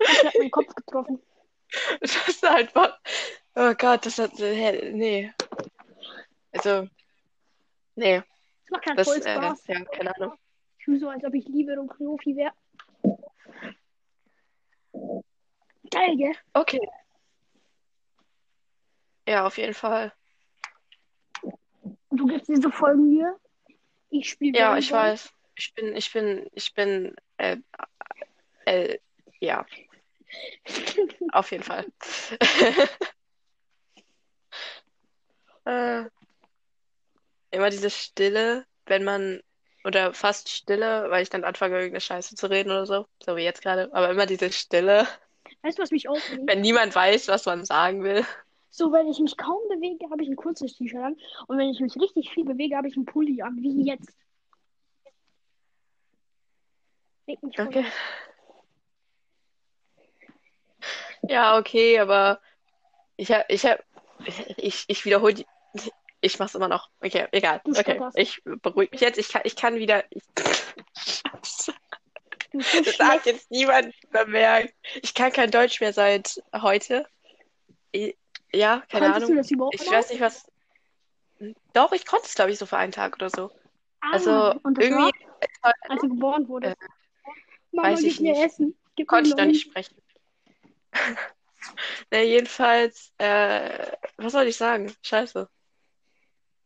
Ich 0.00 0.24
hab 0.24 0.34
meinen 0.34 0.50
Kopf 0.50 0.74
getroffen. 0.74 1.22
Das 2.00 2.28
ist 2.28 2.44
einfach, 2.44 2.98
oh 3.54 3.74
Gott, 3.74 4.04
das 4.04 4.18
hat, 4.18 4.32
nee. 4.38 5.32
Also, 6.52 6.88
nee, 7.94 8.22
Das 8.70 8.78
macht 8.78 8.86
halt 8.86 8.98
das, 8.98 9.08
voll 9.08 9.16
äh, 9.16 9.36
Spaß. 9.36 9.66
ja, 9.66 9.84
keine 9.84 10.16
Ahnung. 10.16 10.38
Ich 10.78 10.84
fühle 10.84 11.00
so, 11.00 11.08
als 11.08 11.24
ob 11.24 11.34
ich 11.34 11.46
Libero-Profi 11.48 12.36
wäre. 12.36 12.52
Geil, 15.90 16.16
gell? 16.16 16.34
Okay. 16.54 16.88
Ja, 19.26 19.46
auf 19.46 19.58
jeden 19.58 19.74
Fall. 19.74 20.12
Du 22.10 22.26
gibst 22.26 22.46
so 22.62 22.70
voll 22.70 22.96
Mühe. 22.96 23.36
Ich 24.10 24.30
spiele 24.30 24.58
Ja, 24.58 24.76
ich 24.76 24.92
weiß. 24.92 25.32
Ich 25.56 25.74
bin, 25.74 25.96
ich 25.96 26.12
bin, 26.12 26.48
ich 26.52 26.72
bin, 26.74 27.14
äh, 27.38 27.56
äh, 28.66 28.98
ja, 29.40 29.66
auf 31.32 31.50
jeden 31.50 31.64
Fall. 31.64 31.86
Äh, 35.66 36.08
immer 37.50 37.70
diese 37.70 37.90
Stille, 37.90 38.64
wenn 38.86 39.04
man, 39.04 39.40
oder 39.84 40.12
fast 40.12 40.48
Stille, 40.48 41.10
weil 41.10 41.22
ich 41.22 41.30
dann 41.30 41.44
anfange, 41.44 41.76
irgendeine 41.76 42.00
Scheiße 42.00 42.34
zu 42.34 42.48
reden 42.48 42.70
oder 42.70 42.86
so, 42.86 43.06
so 43.22 43.36
wie 43.36 43.42
jetzt 43.42 43.62
gerade, 43.62 43.92
aber 43.92 44.10
immer 44.10 44.26
diese 44.26 44.52
Stille, 44.52 45.06
Weißt 45.62 45.78
du, 45.78 45.82
was 45.82 45.90
mich 45.90 46.08
aufregt? 46.08 46.42
wenn 46.46 46.60
niemand 46.60 46.94
weiß, 46.94 47.28
was 47.28 47.46
man 47.46 47.64
sagen 47.64 48.02
will. 48.02 48.24
So, 48.70 48.92
wenn 48.92 49.08
ich 49.08 49.18
mich 49.18 49.36
kaum 49.36 49.60
bewege, 49.68 50.08
habe 50.10 50.22
ich 50.22 50.28
ein 50.28 50.36
kurzes 50.36 50.76
T-Shirt 50.76 51.02
an. 51.02 51.16
Und 51.48 51.58
wenn 51.58 51.70
ich 51.70 51.80
mich 51.80 51.96
richtig 51.96 52.30
viel 52.30 52.44
bewege, 52.44 52.76
habe 52.76 52.88
ich 52.88 52.96
einen 52.96 53.04
Pulli 53.04 53.42
an, 53.42 53.56
wie 53.60 53.84
jetzt. 53.84 54.14
Regt 57.26 57.42
mich 57.42 57.58
Okay. 57.60 57.84
Ja, 61.22 61.58
okay, 61.58 61.98
aber 61.98 62.40
ich 63.16 63.30
hab, 63.30 63.50
ich 63.50 63.66
hab, 63.66 63.84
ich, 64.56 64.84
ich 64.88 65.04
wiederhole 65.04 65.34
die, 65.34 65.46
ich 66.20 66.38
mach's 66.38 66.54
immer 66.54 66.68
noch. 66.68 66.90
Okay, 67.00 67.26
egal. 67.32 67.60
Okay, 67.64 68.00
ich 68.14 68.42
beruhige 68.44 68.90
mich 68.92 69.00
jetzt. 69.00 69.18
Ich 69.18 69.28
kann, 69.30 69.42
ich 69.44 69.56
kann 69.56 69.76
wieder. 69.76 70.04
Ich, 70.10 70.22
das 72.52 72.98
hat 72.98 73.26
jetzt 73.26 73.50
niemand 73.50 73.94
bemerkt. 74.10 74.74
Ich 75.02 75.14
kann 75.14 75.32
kein 75.32 75.50
Deutsch 75.50 75.80
mehr 75.80 75.92
seit 75.92 76.42
heute. 76.54 77.06
Ja, 78.52 78.82
keine 78.90 79.12
Konntest 79.12 79.30
Ahnung. 79.30 79.70
Ich 79.72 79.90
weiß 79.90 80.10
nicht, 80.10 80.20
was. 80.20 80.46
Doch, 81.72 81.92
ich 81.92 82.04
konnte 82.04 82.26
es, 82.26 82.34
glaube 82.34 82.50
ich, 82.50 82.58
so 82.58 82.66
für 82.66 82.76
einen 82.76 82.92
Tag 82.92 83.14
oder 83.14 83.30
so. 83.30 83.50
Ah, 84.00 84.12
Also 84.12 84.60
irgendwie 84.78 85.12
war, 85.62 85.72
als 85.88 86.00
du 86.02 86.08
geboren 86.08 86.48
wurdest. 86.48 86.76
Mama, 87.72 87.88
weiß 87.88 88.02
ich 88.02 88.20
nicht. 88.20 88.38
Essen. 88.38 88.76
Gib 88.96 89.08
konnte 89.08 89.30
ich 89.30 89.36
noch 89.36 89.44
nicht 89.44 89.62
sprechen. 89.62 89.96
Ne, 92.10 92.24
jedenfalls, 92.24 93.12
äh, 93.18 93.92
was 94.16 94.32
soll 94.32 94.46
ich 94.46 94.56
sagen? 94.56 94.90
Scheiße. 95.02 95.46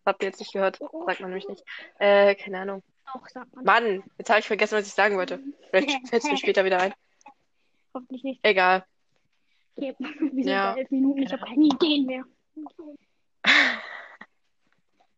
Habt 0.06 0.22
ihr 0.22 0.28
jetzt 0.28 0.38
nicht 0.40 0.52
gehört? 0.52 0.78
Sagt 0.78 1.20
man 1.20 1.30
nämlich 1.30 1.48
nicht. 1.48 1.64
Äh, 1.98 2.34
keine 2.34 2.60
Ahnung. 2.60 2.82
Doch, 3.12 3.26
sagt 3.28 3.54
man. 3.54 3.64
Mann, 3.64 4.02
jetzt 4.18 4.28
habe 4.30 4.40
ich 4.40 4.46
vergessen, 4.46 4.76
was 4.78 4.86
ich 4.86 4.92
sagen 4.94 5.16
wollte. 5.16 5.40
Vielleicht 5.70 6.08
fällt 6.08 6.24
es 6.24 6.30
mir 6.30 6.36
später 6.36 6.64
wieder 6.64 6.80
ein. 6.80 6.94
Hoffentlich 7.94 8.22
nicht. 8.24 8.40
Egal. 8.42 8.84
Okay, 9.76 9.94
wir 9.98 10.30
sind 10.30 10.46
Ja. 10.46 10.72
bei 10.72 10.80
elf 10.80 10.90
Minuten. 10.90 11.22
Ich 11.22 11.32
habe 11.32 11.44
keine 11.44 11.64
Ideen 11.64 12.06
mehr. 12.06 12.24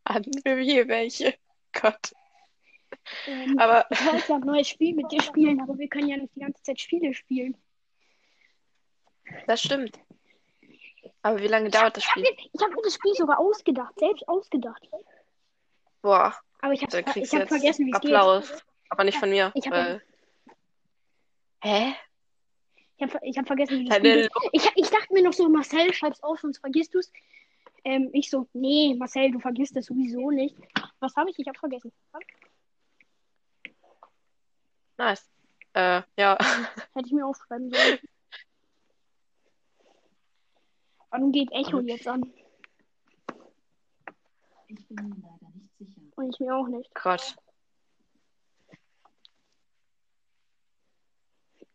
An 0.04 0.24
wie 0.24 0.86
welche? 0.88 1.34
Gott. 1.72 2.12
Ähm, 3.26 3.58
Aber 3.58 3.86
ich 3.90 4.04
wollte 4.06 4.34
ein 4.34 4.40
neues 4.40 4.68
Spiel 4.68 4.94
mit 4.94 5.10
dir 5.10 5.20
spielen, 5.22 5.60
aber 5.60 5.78
wir 5.78 5.88
können 5.88 6.08
ja 6.08 6.16
nicht 6.16 6.34
die 6.34 6.40
ganze 6.40 6.62
Zeit 6.62 6.80
Spiele 6.80 7.12
spielen. 7.14 7.56
das 9.46 9.62
stimmt. 9.62 9.98
Aber 11.26 11.40
wie 11.40 11.48
lange 11.48 11.70
dauert 11.70 11.96
das 11.96 12.04
Ich 12.04 12.10
habe 12.10 12.24
Spiel? 12.24 12.48
ich 12.52 12.62
hab 12.62 12.70
mir 12.70 12.82
das 12.84 12.94
Spiel 12.94 13.14
sogar 13.14 13.40
ausgedacht, 13.40 13.98
selbst 13.98 14.28
ausgedacht. 14.28 14.88
Boah, 16.00 16.32
Aber 16.60 16.72
ich 16.72 16.82
habe 16.82 17.00
ich 17.00 17.34
hab 17.34 17.48
vergessen, 17.48 17.86
wie 17.86 17.90
es 17.90 18.00
geht. 18.00 18.14
Applaus. 18.14 18.64
Aber 18.90 19.02
nicht 19.02 19.18
von 19.18 19.30
mir. 19.30 19.50
Ich 19.54 19.66
hab 19.66 19.72
weil... 19.72 20.02
Hä? 21.62 21.94
Ich 22.96 23.02
habe 23.02 23.18
ich 23.22 23.36
hab 23.36 23.46
vergessen, 23.48 23.80
wie 23.80 23.88
es 23.88 24.00
geht. 24.00 24.30
Ich, 24.52 24.70
ich 24.76 24.88
dachte 24.88 25.12
mir 25.12 25.24
noch 25.24 25.32
so, 25.32 25.48
Marcel, 25.48 25.92
schreib's 25.92 26.22
auf, 26.22 26.38
sonst 26.38 26.58
vergisst 26.58 26.94
du's. 26.94 27.10
Ähm, 27.82 28.08
ich 28.12 28.30
so, 28.30 28.46
nee, 28.52 28.94
Marcel, 28.96 29.32
du 29.32 29.40
vergisst 29.40 29.74
das 29.74 29.86
sowieso 29.86 30.30
nicht. 30.30 30.56
Was 31.00 31.16
habe 31.16 31.30
ich? 31.30 31.38
Ich 31.40 31.48
habe 31.48 31.58
vergessen. 31.58 31.90
Nice. 34.96 35.28
Äh, 35.72 36.02
ja. 36.16 36.38
Hätte 36.94 37.06
ich 37.06 37.12
mir 37.12 37.26
aufschreiben 37.26 37.68
sollen. 37.68 37.98
Wann 41.10 41.32
geht 41.32 41.50
Echo 41.52 41.80
jetzt 41.80 42.06
an? 42.06 42.32
Ich 44.68 44.86
bin 44.88 44.96
mir 45.08 45.16
leider 45.16 45.50
nicht 45.54 45.70
sicher. 45.78 46.00
Und 46.16 46.30
ich 46.34 46.40
mir 46.40 46.54
auch 46.56 46.66
nicht. 46.68 46.94
Gott. 46.94 47.36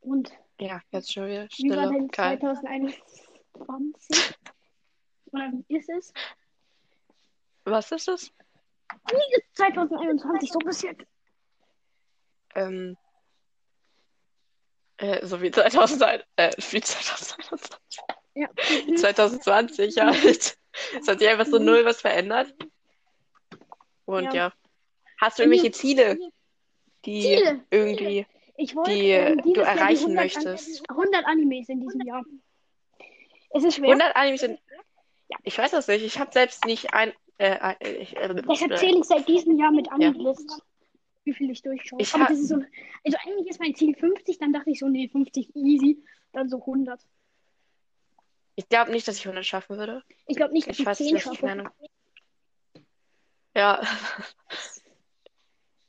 Und 0.02 0.32
Ja, 0.60 0.82
jetzt 0.92 1.12
schon 1.14 1.28
wieder 1.28 1.48
wie 1.58 1.70
war 1.70 1.86
Stille. 1.88 1.92
denn 1.92 2.08
Geil. 2.10 2.40
2021? 2.40 4.36
Oder 5.32 5.52
wie 5.68 5.78
ist 5.78 5.90
es? 5.90 6.14
Was 7.64 7.92
ist 7.92 8.08
es? 8.08 8.34
Wie 9.10 9.36
ist 9.38 9.56
2021 9.56 10.52
so 10.52 10.60
bis 10.60 10.82
jetzt? 10.82 11.06
Ähm, 12.56 12.98
äh, 14.98 15.26
so 15.26 15.42
wie 15.42 15.52
2001, 15.52 16.24
äh, 16.36 16.52
wie 16.58 16.82
2021. 16.82 18.00
Ja. 18.36 18.50
2020 18.96 19.98
halt. 20.00 20.58
Es 21.00 21.08
hat 21.08 21.20
sich 21.20 21.28
einfach 21.28 21.46
so 21.46 21.60
null 21.60 21.84
was 21.86 22.02
verändert. 22.02 22.54
Und 24.06 24.26
Ja. 24.26 24.34
ja. 24.34 24.54
Hast 25.20 25.38
du 25.38 25.44
irgendwelche 25.44 25.72
Ziele, 25.72 26.18
die 27.06 27.22
Ziele? 27.22 27.64
irgendwie, 27.70 28.26
Ich 28.58 28.76
wollte 28.76 28.92
die 28.92 29.12
ähm, 29.12 29.38
du 29.38 29.44
dieses 29.44 29.58
Jahr 29.58 29.76
die 29.76 29.80
erreichen 29.80 30.18
100 30.18 30.24
möchtest? 30.24 30.90
100 30.90 31.26
Animes 31.26 31.70
in 31.70 31.80
diesem 31.80 32.02
Jahr. 32.02 32.24
Es 33.52 33.64
ist 33.64 33.76
schwer. 33.76 33.90
100 33.90 34.16
Animes 34.16 34.42
sind. 34.42 34.60
Ich 35.44 35.58
weiß 35.58 35.72
das 35.72 35.88
nicht. 35.88 36.04
Ich 36.04 36.20
habe 36.20 36.32
selbst 36.32 36.66
nicht 36.66 36.94
ein. 36.94 37.14
Äh, 37.38 37.58
ein 37.60 37.76
ich, 37.80 38.16
äh, 38.18 38.34
Deshalb 38.50 38.72
äh, 38.72 38.76
zähle 38.76 39.00
ich 39.00 39.06
seit 39.06 39.28
diesem 39.28 39.58
Jahr 39.60 39.72
mit 39.72 39.92
Anilist, 39.92 40.62
wie 41.24 41.34
viel 41.34 41.52
ich 41.52 41.62
durchschaue. 41.62 42.02
Ich 42.02 42.14
Aber 42.14 42.26
das 42.26 42.40
ist 42.40 42.50
so, 42.50 42.56
also 42.56 43.18
eigentlich 43.24 43.48
ist 43.48 43.60
mein 43.60 43.76
Ziel 43.76 43.96
50, 43.96 44.40
dann 44.40 44.54
dachte 44.54 44.72
ich 44.72 44.80
so, 44.80 44.88
nee, 44.88 45.08
50 45.08 45.56
easy, 45.56 46.04
dann 46.34 46.50
so 46.50 46.60
100. 46.60 47.00
ich 48.56 48.68
glaube 48.70 48.92
nicht, 48.92 49.08
dass 49.08 49.18
ich 49.18 49.26
100 49.26 49.46
schaffen 49.46 49.78
würde. 49.78 50.04
Ich 50.28 50.36
glaube 50.36 50.54
nicht, 50.54 50.68
dass 50.68 50.76
Ich 50.76 50.82
ich 50.82 50.86
weiß 50.86 51.00
es 51.00 51.06
10 51.08 51.14
nicht. 51.14 51.24
schaffe. 51.24 51.48
Ahnung. 51.50 51.70
Ja. 53.56 53.82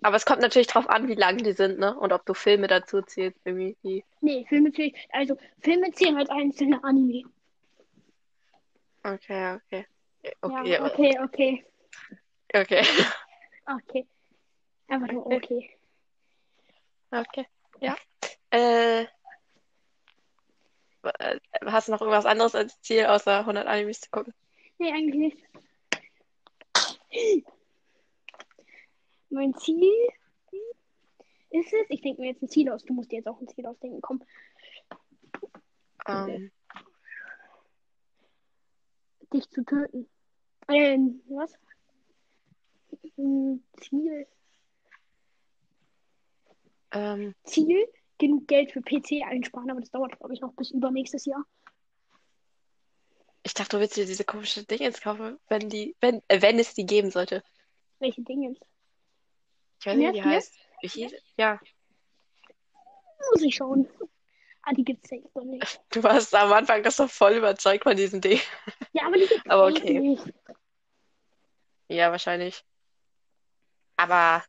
Aber 0.04 0.16
es 0.16 0.26
kommt 0.26 0.40
natürlich 0.40 0.66
drauf 0.66 0.88
an, 0.88 1.06
wie 1.06 1.14
lang 1.14 1.38
die 1.38 1.52
sind, 1.52 1.78
ne? 1.78 1.96
Und 1.96 2.12
ob 2.12 2.26
du 2.26 2.34
Filme 2.34 2.66
dazu 2.66 3.02
zählst, 3.02 3.38
irgendwie. 3.44 4.04
Nee, 4.20 4.44
Filme 4.48 4.72
zählen, 4.72 4.92
also 5.10 5.36
Filme 5.60 5.92
zählen 5.92 6.16
als 6.16 6.28
einzelne 6.28 6.82
Anime. 6.82 7.22
Okay, 9.04 9.54
okay. 9.54 9.86
Okay, 10.40 10.70
ja, 10.72 10.84
okay, 10.84 11.18
okay, 11.22 11.64
okay. 12.52 12.84
okay. 13.66 14.06
Einfach 14.88 15.12
nur 15.12 15.26
okay. 15.26 15.70
Okay, 17.10 17.46
ja. 17.80 17.96
Äh, 18.50 19.06
hast 21.66 21.88
du 21.88 21.92
noch 21.92 22.00
irgendwas 22.00 22.26
anderes 22.26 22.54
als 22.54 22.80
Ziel, 22.80 23.06
außer 23.06 23.40
100 23.40 23.66
Animes 23.66 24.00
zu 24.00 24.10
gucken? 24.10 24.34
Nee, 24.78 24.92
eigentlich 24.92 25.34
nicht. 25.34 25.38
Mein 29.30 29.54
Ziel 29.54 29.92
ist 31.50 31.72
es, 31.72 31.90
ich 31.90 32.00
denke 32.00 32.20
mir 32.20 32.28
jetzt 32.28 32.42
ein 32.42 32.48
Ziel 32.48 32.70
aus, 32.70 32.84
du 32.84 32.94
musst 32.94 33.12
dir 33.12 33.16
jetzt 33.16 33.28
auch 33.28 33.40
ein 33.40 33.48
Ziel 33.48 33.66
ausdenken, 33.66 34.00
komm. 34.00 34.22
Ähm, 36.06 36.50
dich 39.32 39.48
zu 39.50 39.64
töten. 39.64 40.08
Ähm, 40.68 41.22
was? 41.28 41.52
Hm, 43.16 43.62
Ziel. 43.80 44.26
ähm, 46.92 47.34
Ziel, 47.44 47.86
genug 48.22 48.46
Geld 48.46 48.72
für 48.72 48.80
PC 48.80 49.22
einsparen, 49.26 49.70
aber 49.70 49.80
das 49.80 49.90
dauert, 49.90 50.16
glaube 50.18 50.32
ich, 50.32 50.40
noch 50.40 50.52
bis 50.54 50.70
übernächstes 50.70 51.26
Jahr. 51.26 51.44
ich 53.42 53.52
dachte, 53.54 53.76
du 53.76 53.80
willst 53.80 53.96
dir 53.96 54.06
diese 54.06 54.24
komische 54.24 54.64
Dinge 54.64 54.84
jetzt 54.84 55.02
kaufen, 55.02 55.38
wenn 55.48 55.68
die, 55.68 55.96
wenn, 56.00 56.22
äh, 56.28 56.40
wenn 56.40 56.58
es 56.58 56.74
die 56.74 56.86
geben 56.86 57.10
sollte. 57.10 57.42
Welche 57.98 58.22
Dinge? 58.22 58.54
Ich 59.80 59.86
weiß 59.86 59.96
nicht, 59.96 60.08
wie 60.08 60.12
die 60.12 60.22
heißt. 60.22 60.54
Hieß? 60.82 61.12
Ja, 61.36 61.60
Muss 63.32 63.42
ich 63.42 63.54
schauen. 63.54 63.88
Ah, 64.62 64.72
die 64.72 64.84
gibt's 64.84 65.08
safe 65.08 65.28
noch 65.34 65.44
nicht. 65.44 65.80
du 65.90 66.02
warst 66.04 66.32
am 66.34 66.52
Anfang 66.52 66.84
das 66.84 66.96
so 66.96 67.08
voll 67.08 67.32
überzeugt 67.32 67.82
von 67.82 67.96
diesem 67.96 68.20
Ding. 68.20 68.40
Ja, 68.92 69.06
aber 69.06 69.16
die 69.16 69.26
gibt's 69.26 69.50
Aber 69.50 69.66
okay. 69.66 69.98
nicht. 69.98 70.32
Ja, 71.88 72.10
wahrscheinlich. 72.12 72.64
Aber 73.96 74.44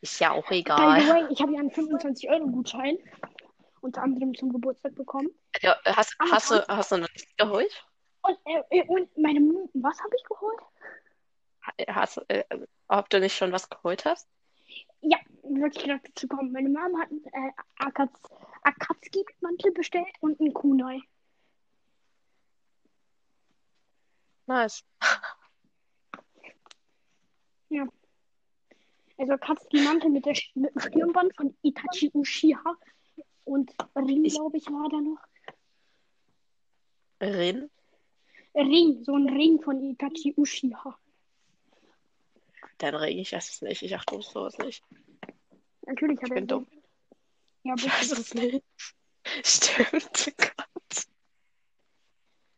ist 0.00 0.20
ja 0.20 0.32
auch 0.32 0.48
By 0.48 0.54
the 0.54 0.60
egal. 0.60 1.08
way, 1.08 1.26
ich 1.30 1.40
habe 1.40 1.52
ja 1.52 1.60
einen 1.60 1.70
25-Euro-Gutschein 1.70 2.98
unter 3.80 4.02
anderem 4.02 4.34
zum 4.34 4.52
Geburtstag 4.52 4.94
bekommen. 4.94 5.28
Ja, 5.60 5.76
hast, 5.84 6.14
Aber 6.18 6.30
hast 6.30 6.50
du, 6.50 6.68
hast 6.68 6.92
du 6.92 6.98
noch 6.98 7.12
nicht 7.12 7.38
geholt? 7.38 7.86
Und, 8.22 8.38
äh, 8.44 8.62
äh, 8.70 8.86
und 8.88 9.16
meine 9.16 9.40
Mu 9.40 9.68
was 9.74 9.98
habe 10.00 10.14
ich 10.16 10.24
geholt? 10.24 10.60
Hast, 11.88 12.18
äh, 12.28 12.44
ob 12.88 13.08
du 13.10 13.20
nicht 13.20 13.36
schon 13.36 13.52
was 13.52 13.68
geholt 13.68 14.04
hast? 14.04 14.28
Ja, 15.00 15.18
wirklich 15.42 15.84
gerade 15.84 16.00
dazu 16.04 16.26
kommen. 16.26 16.52
Meine 16.52 16.68
Mom 16.68 17.00
hat 17.00 17.10
einen 17.10 17.24
äh, 17.26 17.52
Akats 17.78 18.20
Akatsuki-Mantel 18.62 19.72
bestellt 19.72 20.12
und 20.20 20.40
einen 20.40 20.52
Kunai. 20.52 21.00
Nice. 24.46 24.84
Also 29.18 29.36
Katsuki 29.38 29.80
Mantel 29.82 30.10
mit, 30.10 30.26
der, 30.26 30.34
Sch- 30.34 30.50
mit 30.54 30.74
dem 30.74 30.80
Stirnband 30.80 31.34
von 31.36 31.56
Itachi 31.62 32.10
Uchiha. 32.12 32.76
Und 33.44 33.72
Ring, 33.94 34.24
Ich- 34.24 34.34
glaube 34.34 34.56
ich, 34.58 34.66
war 34.66 34.88
da 34.90 35.00
noch. 35.00 35.20
Rin? 37.20 37.70
Ring, 38.54 39.02
so 39.04 39.14
ein 39.14 39.28
Ring 39.28 39.60
von 39.62 39.82
Itachi 39.82 40.34
Uchiha. 40.36 40.98
Dann 42.78 42.94
reg 42.94 43.16
ich 43.16 43.30
das 43.30 43.62
nicht. 43.62 43.82
Ich 43.82 43.94
achte 43.94 44.20
sowas 44.20 44.58
nicht. 44.58 44.82
Natürlich 45.86 46.18
hat 46.18 46.24
Ich 46.26 46.30
er 46.30 46.34
bin 46.34 46.46
dumm. 46.46 46.66
Ja, 47.62 47.74
Ich 47.76 47.86
weiß 47.86 48.12
es 48.18 48.34
nicht. 48.34 48.62
Stimmt. 49.44 50.34
Gott. 50.36 51.06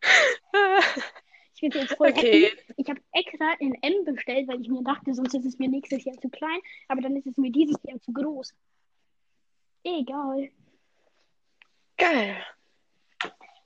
Ich 1.61 1.73
bin 1.73 1.81
jetzt 1.83 1.97
voll 1.97 2.11
Okay. 2.11 2.45
happy. 2.45 2.63
Ich 2.77 2.89
habe 2.89 3.01
extra 3.13 3.53
in 3.59 3.75
M 3.83 4.05
bestellt, 4.05 4.47
weil 4.47 4.61
ich 4.61 4.69
mir 4.69 4.83
dachte, 4.85 5.13
sonst 5.13 5.35
ist 5.35 5.45
es 5.45 5.59
mir 5.59 5.69
nächstes 5.69 6.05
Jahr 6.05 6.17
zu 6.19 6.29
klein. 6.29 6.61
Aber 6.87 7.01
dann 7.01 7.17
ist 7.17 7.27
es 7.27 7.37
mir 7.37 7.51
dieses 7.51 7.77
Jahr 7.83 8.01
zu 8.01 8.13
groß. 8.13 8.55
Egal. 9.83 10.51
Geil. 11.97 12.47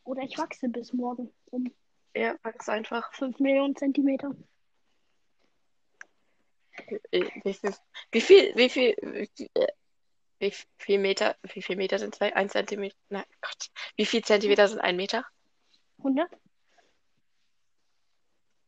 Oder 0.04 0.22
ich 0.22 0.38
wachse 0.38 0.70
bis 0.70 0.94
morgen 0.94 1.30
um 1.50 1.70
Ja, 2.16 2.34
ganz 2.42 2.66
einfach. 2.70 3.12
5 3.12 3.38
Millionen 3.40 3.76
Zentimeter. 3.76 4.34
Wie 7.10 8.20
viel, 8.22 8.52
wie 8.54 8.70
viel, 8.70 8.96
wie 9.04 9.28
viel, 9.28 9.28
wie 9.28 9.28
viel, 9.36 9.48
wie 10.38 10.52
viel 10.78 10.98
Meter, 10.98 11.36
wie 11.42 11.60
viel 11.60 11.76
Meter 11.76 11.98
sind 11.98 12.14
zwei? 12.14 12.34
Ein 12.34 12.48
Zentimeter? 12.48 12.96
Nein, 13.10 13.24
Gott. 13.42 13.70
Wie 13.96 14.06
viel 14.06 14.24
Zentimeter 14.24 14.66
sind 14.66 14.80
ein 14.80 14.96
Meter? 14.96 15.26
100? 15.98 16.30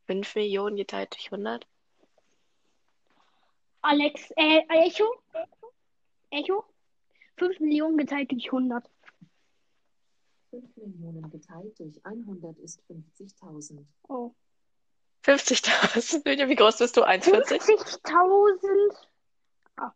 Fünf 0.07 0.35
Millionen 0.35 0.77
geteilt 0.77 1.15
durch 1.15 1.27
100? 1.27 1.67
Alex, 3.83 4.31
äh, 4.37 4.63
Echo? 4.69 5.05
Echo? 6.31 6.65
5 7.37 7.61
Millionen 7.61 7.97
geteilt 7.97 8.31
durch 8.33 8.47
100. 8.47 8.89
5 10.51 10.77
Millionen 10.77 11.31
geteilt 11.31 11.79
durch 11.79 12.05
100 12.05 12.59
ist 12.59 12.81
50.000. 12.89 13.85
Oh. 14.09 14.33
50.000. 15.25 16.23
Julia, 16.29 16.49
Wie 16.49 16.55
groß 16.55 16.79
bist 16.79 16.97
du? 16.97 17.05
1,40? 17.05 17.61
50.000. 17.61 18.97
Ah. 19.77 19.93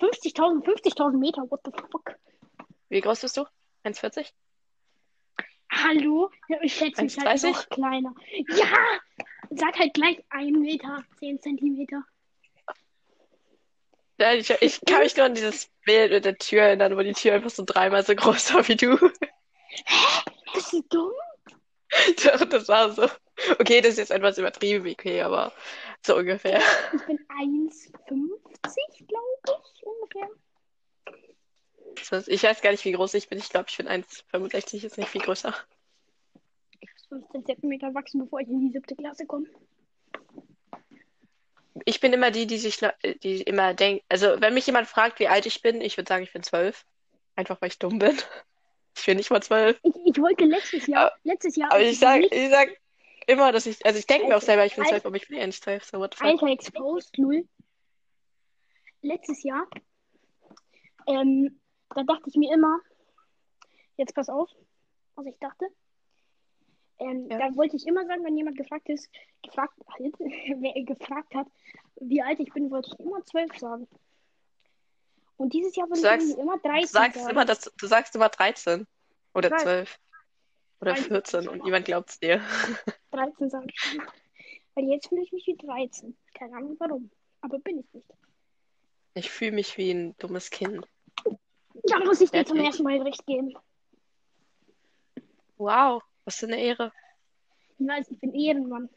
50.000, 0.00 0.64
50.000 0.64 1.18
Meter, 1.18 1.42
what 1.50 1.60
the 1.64 1.72
fuck? 1.90 2.14
Wie 2.88 3.00
groß 3.00 3.20
bist 3.20 3.36
du? 3.36 3.42
1,40? 3.84 4.32
Hallo? 5.70 6.30
Ja, 6.48 6.58
ich 6.62 6.74
schätze 6.74 7.02
mich 7.02 7.18
halt 7.18 7.40
1,30? 7.40 7.50
noch 7.50 7.68
kleiner. 7.68 8.14
Ja! 8.48 9.00
Sag 9.50 9.78
halt 9.78 9.94
gleich 9.94 10.22
1 10.30 10.58
Meter, 10.58 11.04
10 11.18 11.40
Zentimeter. 11.40 12.04
Ja, 14.20 14.34
ich, 14.34 14.50
ich 14.50 14.80
kann 14.84 15.00
mich 15.00 15.16
nur 15.16 15.26
an 15.26 15.34
dieses 15.34 15.70
Bild 15.84 16.10
mit 16.10 16.24
der 16.24 16.36
Tür 16.36 16.62
erinnern, 16.62 16.96
wo 16.96 17.02
die 17.02 17.12
Tür 17.12 17.34
einfach 17.34 17.50
so 17.50 17.64
dreimal 17.64 18.04
so 18.04 18.14
groß 18.14 18.54
war 18.54 18.66
wie 18.66 18.76
du. 18.76 18.98
Bist 20.54 20.72
du 20.72 20.82
dumm? 20.88 21.12
Doch, 22.24 22.44
Das 22.48 22.68
war 22.68 22.92
so. 22.92 23.08
Okay, 23.58 23.80
das 23.80 23.92
ist 23.92 23.98
jetzt 23.98 24.10
etwas 24.10 24.36
übertrieben, 24.36 24.90
okay, 24.90 25.22
aber 25.22 25.52
so 26.04 26.16
ungefähr. 26.16 26.60
Ich 26.92 27.06
bin 27.06 27.18
1,50, 27.28 29.06
glaube 29.06 29.62
ich, 29.74 29.86
ungefähr. 29.86 30.28
Ich 32.26 32.42
weiß 32.42 32.60
gar 32.60 32.70
nicht, 32.72 32.84
wie 32.84 32.92
groß 32.92 33.14
ich 33.14 33.28
bin. 33.28 33.38
Ich 33.38 33.48
glaube, 33.48 33.66
ich 33.68 33.76
bin 33.76 33.88
1,65, 33.88 34.84
ist 34.84 34.98
nicht 34.98 35.08
viel 35.08 35.20
größer. 35.20 35.54
Ich 37.08 37.16
muss 37.16 37.22
15 37.30 37.46
Zentimeter 37.46 37.94
wachsen, 37.94 38.20
bevor 38.20 38.40
ich 38.40 38.48
in 38.48 38.60
die 38.60 38.70
siebte 38.70 38.94
Klasse 38.94 39.24
komme. 39.24 39.46
Ich 41.86 42.00
bin 42.00 42.12
immer 42.12 42.30
die, 42.30 42.46
die 42.46 42.58
sich, 42.58 42.80
die 43.22 43.42
immer 43.42 43.72
denkt, 43.72 44.04
also 44.10 44.40
wenn 44.40 44.52
mich 44.52 44.66
jemand 44.66 44.88
fragt, 44.88 45.18
wie 45.18 45.28
alt 45.28 45.46
ich 45.46 45.62
bin, 45.62 45.80
ich 45.80 45.96
würde 45.96 46.08
sagen, 46.08 46.24
ich 46.24 46.32
bin 46.32 46.42
zwölf. 46.42 46.84
Einfach 47.34 47.60
weil 47.62 47.68
ich 47.68 47.78
dumm 47.78 47.98
bin. 47.98 48.16
Ich 48.96 49.06
bin 49.06 49.16
nicht 49.16 49.30
mal 49.30 49.40
zwölf. 49.40 49.78
Ich, 49.84 49.94
ich 50.06 50.20
wollte 50.20 50.44
letztes 50.44 50.88
Jahr, 50.88 51.12
letztes 51.22 51.54
Jahr, 51.54 51.70
Aber 51.70 51.80
ich 51.80 52.00
sage 52.00 52.26
ich 52.26 52.50
sag 52.50 52.68
immer, 53.28 53.52
dass 53.52 53.66
ich, 53.66 53.86
also 53.86 53.96
ich 53.96 54.08
denke 54.08 54.26
mir 54.26 54.36
auch 54.36 54.42
selber, 54.42 54.66
ich 54.66 54.74
bin 54.74 54.84
zwölf, 54.86 55.06
aber 55.06 55.14
ich 55.14 55.28
bin 55.28 55.38
ja 55.38 55.46
nicht 55.46 55.62
zwölf. 55.62 55.84
So, 55.84 56.00
what 56.00 56.14
the 56.14 56.18
fuck? 56.18 56.26
Alter 56.26 56.48
Exposed, 56.48 57.16
null. 57.16 57.46
Letztes 59.02 59.44
Jahr, 59.44 59.68
ähm, 61.06 61.60
da 61.94 62.02
dachte 62.02 62.24
ich 62.26 62.34
mir 62.34 62.52
immer, 62.52 62.80
jetzt 63.96 64.16
pass 64.16 64.28
auf, 64.28 64.50
was 65.14 65.26
ich 65.26 65.38
dachte. 65.38 65.68
Ähm, 67.00 67.28
Ja. 67.30 67.38
Da 67.38 67.56
wollte 67.56 67.76
ich 67.76 67.86
immer 67.86 68.04
sagen, 68.06 68.24
wenn 68.24 68.36
jemand 68.36 68.56
gefragt 68.56 68.88
ist, 68.88 69.08
gefragt, 69.42 69.74
wer 69.98 70.82
gefragt 70.84 71.34
hat, 71.34 71.46
wie 72.00 72.22
alt 72.22 72.40
ich 72.40 72.52
bin, 72.52 72.70
wollte 72.70 72.90
ich 72.92 72.98
immer 73.00 73.24
zwölf 73.24 73.56
sagen. 73.58 73.88
Und 75.36 75.52
dieses 75.52 75.76
Jahr 75.76 75.88
würde 75.88 76.00
Du 76.02 76.24
ich 76.32 76.38
immer 76.38 76.58
13 76.58 76.80
Du 76.82 76.86
sagst 76.88 77.18
sagen. 77.20 77.30
immer, 77.30 77.44
dass, 77.44 77.60
du 77.78 77.86
sagst 77.86 78.14
immer 78.16 78.28
13 78.28 78.86
oder 79.34 79.48
Ich 79.48 79.54
weiß. 79.54 79.62
12 79.62 79.98
oder 80.80 80.92
Weiß 80.92 81.00
ich 81.00 81.06
14 81.06 81.40
nicht. 81.40 81.48
und 81.50 81.64
niemand 81.64 81.84
glaubt's 81.84 82.18
dir. 82.18 82.40
13 83.12 83.50
sage 83.50 83.66
ich. 83.72 83.94
immer. 83.94 84.06
Weil 84.74 84.84
jetzt 84.90 85.08
fühle 85.08 85.22
ich 85.22 85.32
mich 85.32 85.46
wie 85.46 85.56
13. 85.56 86.16
Keine 86.34 86.56
Ahnung 86.56 86.76
warum. 86.80 87.10
Aber 87.40 87.58
bin 87.60 87.78
ich 87.80 87.92
nicht. 87.92 88.06
Ich 89.14 89.30
fühle 89.30 89.52
mich 89.52 89.76
wie 89.76 89.90
ein 89.92 90.16
dummes 90.18 90.50
Kind. 90.50 90.86
Da 91.84 91.98
muss 92.00 92.20
ich 92.20 92.30
dir 92.30 92.44
zum 92.44 92.58
ersten 92.58 92.82
Mal 92.82 93.00
recht 93.02 93.24
geben. 93.26 93.54
Wow, 95.56 96.02
was 96.28 96.36
für 96.36 96.46
eine 96.46 96.60
Ehre. 96.60 96.92
Ich 97.78 97.88
weiß, 97.88 98.10
ich 98.10 98.20
bin 98.20 98.34
Ehrenmann. 98.34 98.90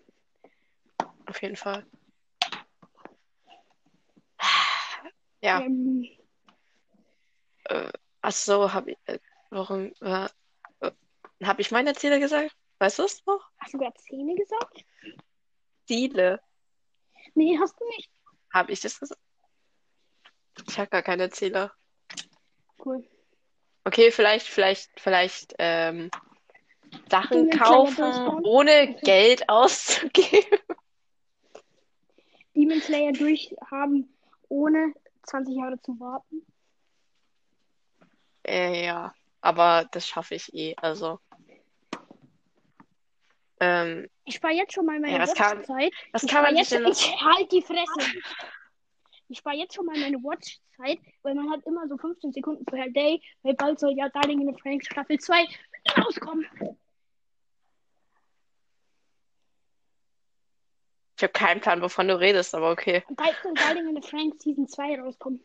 Auf 1.27 1.41
jeden 1.41 1.55
Fall. 1.55 1.85
Ja, 5.41 5.61
Ähm, 5.61 6.05
ach 8.21 8.31
so, 8.33 8.73
habe 8.73 8.91
ich, 8.91 8.97
äh, 9.05 9.17
warum, 9.49 9.93
äh, 10.01 10.27
äh, 10.81 10.91
habe 11.43 11.61
ich 11.61 11.71
meine 11.71 11.93
Ziele 11.93 12.19
gesagt? 12.19 12.53
Weißt 12.79 12.99
du 12.99 13.03
es 13.03 13.25
noch? 13.25 13.49
hast 13.59 13.73
du 13.73 13.77
gerade 13.77 13.97
Zähne 14.01 14.35
gesagt? 14.35 14.85
Ziele. 15.87 16.41
Nee, 17.33 17.57
hast 17.59 17.79
du 17.79 17.85
nicht. 17.95 18.11
Habe 18.53 18.73
ich 18.73 18.81
das 18.81 18.99
gesagt? 18.99 19.21
Ich 20.67 20.77
habe 20.77 20.89
gar 20.89 21.01
keine 21.01 21.29
Ziele. 21.29 21.71
Cool. 22.83 23.07
Okay, 23.85 24.11
vielleicht, 24.11 24.47
vielleicht, 24.47 24.99
vielleicht 24.99 25.55
ähm, 25.59 26.11
Sachen 27.11 27.49
kaufen, 27.51 28.43
ohne 28.45 28.95
Geld 29.03 29.47
auszugeben. 29.49 30.59
Demon 32.55 32.81
Slayer 32.81 33.11
durchhaben, 33.11 34.11
ohne 34.49 34.93
20 35.23 35.55
Jahre 35.55 35.79
zu 35.81 35.99
warten. 35.99 36.45
Äh, 38.47 38.85
ja, 38.85 39.13
aber 39.41 39.87
das 39.91 40.07
schaffe 40.07 40.35
ich 40.35 40.53
eh. 40.53 40.73
Also, 40.77 41.19
ähm, 43.59 44.07
Ich 44.25 44.35
spare 44.35 44.53
jetzt 44.53 44.73
schon 44.73 44.85
mal 44.85 44.99
meine 44.99 45.13
Ja, 45.17 45.21
was 45.21 45.33
kann- 45.35 45.59
Watchzeit. 45.59 45.93
was 46.11 46.23
Ich 46.23 46.29
kann 46.29 46.43
man 46.43 46.55
jetzt, 46.57 46.71
denn 46.71 46.83
noch? 46.83 46.91
ich 46.91 47.21
halt 47.21 47.51
die 47.51 47.61
Fresse. 47.61 48.17
Ich 49.29 49.37
spare 49.37 49.55
jetzt 49.55 49.75
schon 49.75 49.85
mal 49.85 49.97
meine 49.97 50.17
Watchzeit, 50.17 50.99
weil 51.21 51.35
man 51.35 51.49
hat 51.51 51.65
immer 51.65 51.87
so 51.87 51.97
15 51.97 52.33
Sekunden 52.33 52.65
per 52.65 52.89
Day, 52.89 53.21
weil 53.43 53.53
bald 53.53 53.79
soll 53.79 53.91
ja 53.97 54.09
Darling 54.09 54.41
in 54.41 54.53
the 54.53 54.59
Franks 54.61 54.87
Staffel 54.87 55.17
2 55.19 55.45
rauskommen. 55.97 56.45
Ich 61.21 61.23
habe 61.23 61.33
keinen 61.33 61.61
Plan, 61.61 61.83
wovon 61.83 62.07
du 62.07 62.19
redest, 62.19 62.55
aber 62.55 62.71
okay. 62.71 63.03
Bald 63.11 63.35
soll 63.43 63.53
Darling 63.53 63.89
in 63.95 64.01
the 64.01 64.09
Franks 64.09 64.41
Season 64.43 64.67
2 64.67 65.01
rauskommen. 65.01 65.39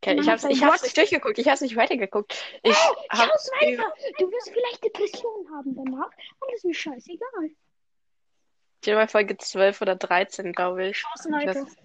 okay 0.00 0.14
ich 0.20 0.28
hab's, 0.28 0.44
ich 0.44 0.62
hab's 0.62 0.84
nicht 0.84 0.96
durchgeguckt, 0.96 1.36
ich 1.36 1.48
hab's 1.48 1.62
nicht 1.62 1.74
weitergeguckt. 1.74 2.40
Ich 2.62 2.72
hab, 2.72 2.96
Schau's 3.28 3.50
weiter! 3.60 3.92
Du 4.20 4.30
wirst 4.30 4.50
vielleicht 4.52 4.84
Depressionen 4.84 5.50
haben 5.50 5.74
danach, 5.74 6.06
aber 6.38 6.46
das 6.52 6.58
ist 6.58 6.64
mir 6.64 6.74
scheißegal. 6.74 7.46
ich 7.46 8.86
bin 8.86 8.94
bei 8.94 9.08
Folge 9.08 9.36
12 9.36 9.80
oder 9.82 9.96
13, 9.96 10.52
glaube 10.52 10.86
ich. 10.86 10.98
Schau's 10.98 11.26
Ich 11.26 11.32
weiter. 11.32 11.62
weiß- 11.62 11.76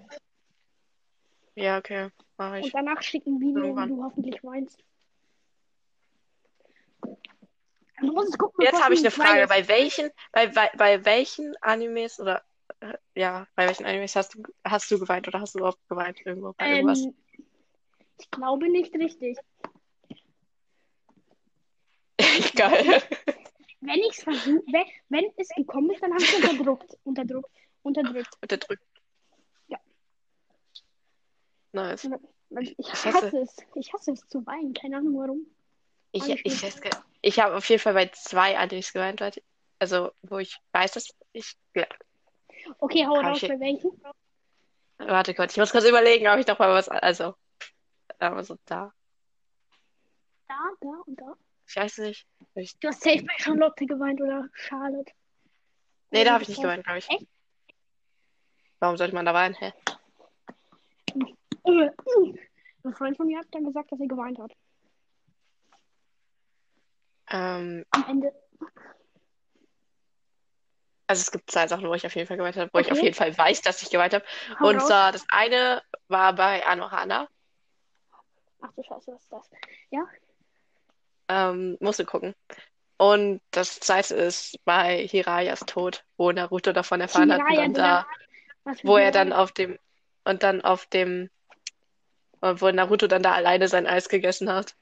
Ja, 1.56 1.80
okay, 1.80 2.10
mache 2.38 2.58
Und 2.58 2.66
ich. 2.68 2.72
danach 2.74 3.02
schicken 3.02 3.40
Video, 3.40 3.64
Irgendwann. 3.64 3.90
wie 3.90 3.96
du 3.96 4.04
hoffentlich 4.04 4.44
weinst. 4.44 4.78
Du 8.02 8.12
musst 8.14 8.30
es 8.30 8.38
gucken, 8.38 8.64
Jetzt 8.64 8.80
habe 8.84 8.94
ich 8.94 9.00
eine 9.00 9.10
Frage. 9.10 9.48
Bei 9.48 9.68
welchen, 9.68 10.12
bei, 10.32 10.46
bei, 10.46 10.70
bei 10.78 11.04
welchen 11.06 11.56
Animes 11.62 12.20
oder 12.20 12.44
äh, 12.80 12.98
ja, 13.16 13.48
bei 13.56 13.68
welchen 13.68 13.86
Animes 13.86 14.16
hast 14.16 14.36
du 14.36 14.44
hast 14.64 14.90
du 14.92 15.00
geweint 15.00 15.28
oder 15.28 15.40
hast 15.42 15.56
du 15.56 15.60
überhaupt 15.60 15.88
geweint 15.90 16.20
irgendwo 16.26 16.54
bei 16.54 16.70
irgendwas? 16.76 17.02
Ähm, 17.04 17.16
ich 18.20 18.30
glaube 18.32 18.70
nicht 18.70 18.94
richtig. 18.96 19.38
Geil. 22.56 23.02
Wenn 23.82 24.00
ich 24.00 24.18
es 24.18 24.24
versuche, 24.24 24.64
wenn, 24.72 24.86
wenn 25.10 25.26
es 25.38 25.50
gekommen 25.50 25.92
ist, 25.92 26.02
dann 26.02 26.12
habe 26.14 26.24
ich 26.24 26.30
es 26.34 26.36
unterdrückt. 26.50 26.98
Unterdrückt. 27.04 27.50
Unterdrückt. 27.84 28.30
Unterdrückt. 28.42 28.84
Ja. 29.68 29.80
Nice. 31.74 32.10
Ich 32.78 32.88
hasse- 32.94 33.14
hasse 33.14 33.38
es. 33.40 33.56
Ich 33.76 33.94
hasse 33.94 34.12
es 34.14 34.28
zu 34.28 34.46
weinen. 34.46 34.74
Keine 34.74 34.98
Ahnung 34.98 35.18
warum. 35.18 35.46
Ich, 36.12 36.28
ich, 36.28 36.82
gar- 36.82 37.06
ich 37.22 37.40
habe 37.40 37.56
auf 37.56 37.70
jeden 37.70 37.82
Fall 37.82 37.94
bei 37.94 38.08
zwei 38.08 38.58
Animes 38.58 38.94
geweint, 38.94 39.20
Leute. 39.20 39.44
Also, 39.80 40.12
wo 40.24 40.40
ich 40.40 40.58
weiß, 40.72 40.94
dass 40.94 41.10
ich. 41.34 41.56
Okay, 42.80 43.06
hau 43.06 43.16
raus 43.20 43.42
ich- 43.44 43.50
bei 43.50 43.60
welchen. 43.60 43.92
Warte 45.00 45.34
kurz, 45.36 45.52
ich 45.54 45.58
muss 45.60 45.72
kurz 45.72 45.86
überlegen, 45.88 46.28
ob 46.28 46.40
ich 46.40 46.48
noch 46.48 46.58
mal 46.60 46.70
was. 46.74 46.90
Also, 46.90 47.36
also 48.20 48.58
da. 48.66 48.92
Da, 50.48 50.56
da 50.82 50.88
und 51.06 51.20
da. 51.22 51.34
Ich 51.68 51.76
weiß 51.76 51.98
nicht. 52.00 52.26
Ich, 52.56 52.78
Du 52.80 52.88
hast 52.88 53.02
safe 53.04 53.24
bei 53.24 53.34
Charlotte 53.38 53.86
geweint 53.86 54.20
oder 54.22 54.48
Charlotte. 54.54 55.12
nee, 56.12 56.24
da 56.24 56.34
habe 56.34 56.44
ich 56.44 56.50
nicht 56.50 56.62
geweint, 56.62 56.84
glaube 56.84 57.00
ich. 57.00 57.10
Echt? 57.10 57.28
Warum 58.80 58.98
sollte 58.98 59.14
man 59.14 59.26
da 59.26 59.34
weinen? 59.34 59.56
Hä? 59.56 59.74
Ein 61.64 62.94
Freund 62.94 63.18
von 63.18 63.28
mir 63.28 63.40
hat 63.40 63.48
dann 63.52 63.66
gesagt, 63.66 63.92
dass 63.92 64.00
er 64.00 64.08
geweint 64.08 64.40
hat. 64.40 64.52
Ähm, 67.30 67.84
Am 67.92 68.06
Ende. 68.08 68.34
Also 71.08 71.22
es 71.22 71.32
gibt 71.32 71.50
zwei 71.50 71.68
Sachen, 71.68 71.88
wo 71.88 71.94
ich 71.94 72.06
auf 72.06 72.16
jeden 72.16 72.28
Fall 72.28 72.38
geweint 72.38 72.58
habe, 72.58 72.70
wo 72.74 72.80
ich 72.80 72.88
Okay. 72.88 72.94
auf 72.98 73.02
jeden 73.02 73.16
Fall 73.16 73.36
weiß, 73.38 73.62
dass 73.62 73.82
ich 73.82 73.90
geweint 73.90 74.14
habe. 74.14 74.26
Hau 74.60 74.68
Und 74.68 74.82
zwar, 74.82 75.12
das 75.12 75.26
eine 75.32 75.82
war 76.10 76.34
bei 76.34 76.66
Anohana. 76.66 77.28
Ach 78.62 78.72
du 78.76 78.84
Scheiße, 78.84 79.14
was 79.14 79.22
ist 79.24 79.32
das? 79.32 79.50
Ja? 79.90 80.06
Ähm, 81.30 81.78
musst 81.80 82.00
du 82.00 82.06
gucken. 82.06 82.36
Und 82.98 83.42
das 83.52 83.80
zweite 83.80 84.16
ist 84.16 84.58
bei 84.66 85.08
Hirayas 85.08 85.62
Tod, 85.62 86.04
wo 86.18 86.32
Naruto 86.32 86.74
davon 86.74 87.00
erfahren 87.00 87.32
hat 87.32 87.42
und 87.48 87.56
dann 87.56 87.74
da, 87.74 88.08
wo 88.84 88.98
er 88.98 89.12
dann 89.12 89.32
auf 89.34 89.52
dem, 89.52 89.78
und 90.26 90.44
dann 90.44 90.62
auf 90.62 90.88
dem, 90.88 91.30
wo 92.42 92.70
Naruto 92.72 93.08
dann 93.08 93.24
da 93.24 93.34
alleine 93.34 93.68
sein 93.68 93.88
Eis 93.88 94.10
gegessen 94.10 94.52
hat. 94.52 94.76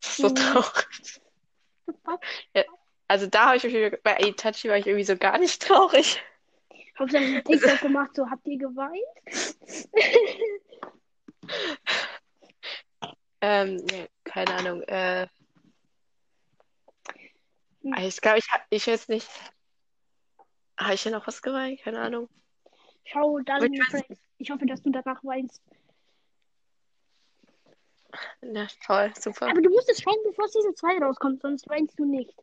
So 0.00 0.28
Mhm. 0.28 0.34
traurig. 0.34 1.20
Fuck. 2.04 2.20
Also 3.12 3.26
da 3.26 3.48
habe 3.48 3.58
ich 3.58 3.64
mich, 3.64 4.02
bei 4.02 4.16
Itachi 4.20 4.70
war 4.70 4.78
ich 4.78 4.86
irgendwie 4.86 5.04
so 5.04 5.18
gar 5.18 5.36
nicht 5.36 5.60
traurig. 5.60 6.22
Hauptsache 6.98 7.22
ein 7.22 7.44
TikTok 7.44 7.80
gemacht, 7.82 8.12
so 8.14 8.30
habt 8.30 8.46
ihr 8.46 8.56
geweint? 8.58 8.94
Ähm, 13.44 13.74
nee, 13.90 14.08
keine 14.22 14.54
Ahnung. 14.54 14.82
Äh, 14.82 15.26
Hm. 17.82 17.94
ich 17.98 18.20
glaube, 18.20 18.38
ich, 18.38 18.46
ich 18.70 18.86
jetzt 18.86 19.08
nicht. 19.08 19.28
Habe 20.78 20.94
ich 20.94 21.02
hier 21.02 21.10
noch 21.10 21.26
was 21.26 21.42
geweint? 21.42 21.80
Keine 21.82 22.00
Ahnung. 22.00 22.28
Schau, 23.04 23.40
dann 23.40 23.72
Ich. 23.72 23.82
Ich 24.38 24.50
hoffe, 24.52 24.64
dass 24.64 24.80
du 24.80 24.90
danach 24.90 25.24
weinst. 25.24 25.60
Na, 28.42 28.68
toll, 28.86 29.12
super. 29.18 29.48
Aber 29.48 29.60
du 29.60 29.70
musst 29.70 29.90
es 29.90 30.00
schauen, 30.00 30.18
bevor 30.22 30.46
Season 30.48 30.76
2 30.76 30.98
rauskommt, 30.98 31.42
sonst 31.42 31.68
weinst 31.68 31.98
du 31.98 32.04
nicht. 32.04 32.38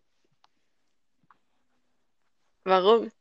Warum? 2.69 3.11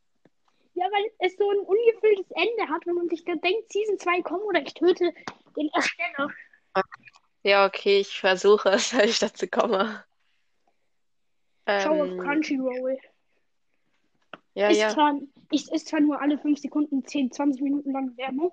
Ja, 0.74 0.84
weil 0.92 1.10
es 1.20 1.36
so 1.36 1.50
ein 1.50 1.58
ungefülltes 1.60 2.30
Ende 2.32 2.68
hat, 2.72 2.86
wenn 2.86 2.94
man 2.94 3.08
sich 3.08 3.24
dann 3.24 3.40
denkt, 3.40 3.72
Season 3.72 3.98
2 3.98 4.20
kommt 4.22 4.44
oder 4.44 4.60
ich 4.62 4.74
töte 4.74 5.12
den 5.56 5.70
Ersteller. 5.72 6.30
Ja, 7.42 7.66
okay, 7.66 8.00
ich 8.00 8.20
versuche 8.20 8.68
es, 8.70 8.92
wenn 8.96 9.08
ich 9.08 9.18
dazu 9.18 9.46
komme. 9.48 10.04
Schau 11.66 12.02
auf 12.02 12.08
Ähm, 12.08 12.18
Crunchyroll. 12.18 12.98
ja, 14.54 14.68
ist, 14.68 14.78
ja. 14.78 14.90
zwar, 14.90 15.18
ist, 15.50 15.72
ist 15.72 15.88
zwar 15.88 16.00
nur 16.00 16.20
alle 16.20 16.38
5 16.38 16.58
Sekunden 16.58 17.04
10, 17.04 17.32
20 17.32 17.62
Minuten 17.62 17.92
lang 17.92 18.16
Werbung, 18.16 18.52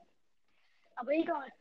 aber 0.96 1.12
egal. 1.12 1.52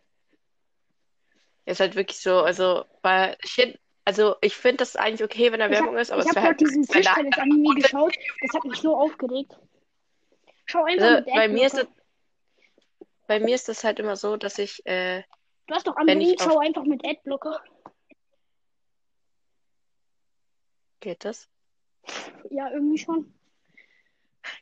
Ist 1.67 1.81
halt 1.81 1.97
wirklich 1.97 2.21
so, 2.21 2.41
also, 2.41 2.85
weil 3.03 3.37
ich 3.43 3.79
also 4.05 4.37
ich 4.41 4.55
finde 4.57 4.79
das 4.79 4.97
eigentlich 4.97 5.25
okay, 5.25 5.51
wenn 5.53 5.61
da 5.61 5.71
Werbung 5.71 5.95
hab, 5.95 6.01
ist, 6.03 6.11
aber 6.11 6.23
ich 6.23 6.29
es 6.29 6.35
wäre 6.35 6.47
halt 6.47 6.61
diesen 6.61 6.87
Tischtennis-Anime 6.87 7.75
geschaut. 7.81 8.15
Das 8.43 8.53
hat 8.55 8.65
mich 8.65 8.81
so 8.81 8.97
aufgeregt. 8.97 9.59
Schau 10.67 10.85
einfach 10.85 11.05
Also, 11.05 11.17
mit 11.25 11.35
bei 11.35 11.49
mir 11.49 11.67
ist 11.67 11.75
Adblocker. 11.79 11.95
das, 12.99 13.07
bei 13.27 13.41
mir 13.41 13.55
ist 13.55 13.69
das 13.69 13.85
halt 13.85 13.99
immer 14.01 14.17
so, 14.17 14.37
dass 14.37 14.59
ich, 14.59 14.85
äh, 14.87 15.23
Du 15.67 15.75
hast 15.75 15.87
doch 15.87 15.97
Android, 15.97 16.41
auf- 16.41 16.53
schau 16.53 16.59
einfach 16.59 16.85
mit 16.85 17.05
Adblocker. 17.07 17.63
geht 21.01 21.25
das? 21.25 21.49
Ja, 22.51 22.71
irgendwie 22.71 22.99
schon. 22.99 23.33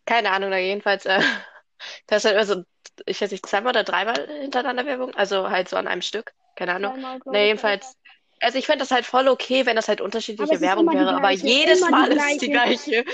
Keine 0.07 0.31
Ahnung, 0.31 0.51
da 0.51 0.57
jedenfalls, 0.59 1.07
äh, 1.07 1.21
das 2.07 2.19
ist 2.19 2.25
halt 2.25 2.35
immer 2.37 2.47
so, 2.47 2.65
ich 3.07 3.21
weiß 3.21 3.31
nicht, 3.31 3.47
zweimal 3.47 3.71
oder 3.71 3.85
dreimal 3.85 4.27
hintereinander 4.41 4.87
Werbung, 4.87 5.15
also 5.15 5.51
halt 5.51 5.69
so 5.69 5.77
an 5.77 5.89
einem 5.89 6.03
Stück, 6.03 6.33
keine 6.57 6.75
Ahnung. 6.75 6.93
Na, 7.27 7.39
ich, 7.39 7.47
jedenfalls, 7.47 7.97
also 8.43 8.59
ich 8.59 8.67
fände 8.67 8.81
das 8.81 8.91
halt 8.91 9.07
voll 9.07 9.29
okay, 9.29 9.65
wenn 9.67 9.77
das 9.77 9.89
halt 9.89 10.01
unterschiedliche 10.01 10.53
Aber 10.53 10.61
Werbung 10.61 10.93
wäre, 10.93 11.11
aber 11.11 11.21
gleiche, 11.29 11.47
jedes 11.47 11.81
immer 11.81 11.91
Mal 11.91 12.11
die 12.11 12.17
ist 12.17 12.25
es 12.33 12.39
die 12.39 12.51
gleiche. 12.51 13.05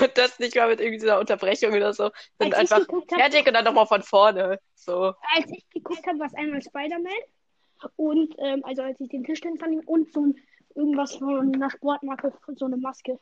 Und 0.00 0.10
das 0.18 0.38
nicht 0.38 0.54
mal 0.54 0.68
mit 0.68 0.80
irgendwie 0.80 1.00
so 1.00 1.08
einer 1.08 1.18
Unterbrechung 1.20 1.72
oder 1.74 1.92
so. 1.92 2.10
Sind 2.38 2.54
Als 2.54 2.70
ich 2.70 2.72
einfach 2.72 2.86
geguckt 2.86 3.12
hab- 3.12 3.20
fertig 3.20 3.46
und 3.46 3.54
dann 3.54 3.64
nochmal 3.64 3.86
von 3.86 4.02
vorne. 4.02 4.60
So. 4.74 5.14
Als 5.34 5.50
ich 5.50 5.68
geguckt 5.70 6.06
habe, 6.06 6.18
war 6.18 6.26
es 6.26 6.34
einmal 6.34 6.62
Spider-Man 6.62 7.12
und, 7.96 8.34
ähm, 8.38 8.64
also 8.64 8.82
als 8.82 9.00
ich 9.00 9.08
den 9.08 9.24
Tischtennis 9.24 9.60
anime 9.62 9.82
und 9.86 10.12
so 10.12 10.26
ein, 10.26 10.36
irgendwas 10.74 11.16
von 11.16 11.54
einer 11.54 11.70
Sportmarke, 11.70 12.32
so 12.54 12.66
eine 12.66 12.76
Maske. 12.76 13.18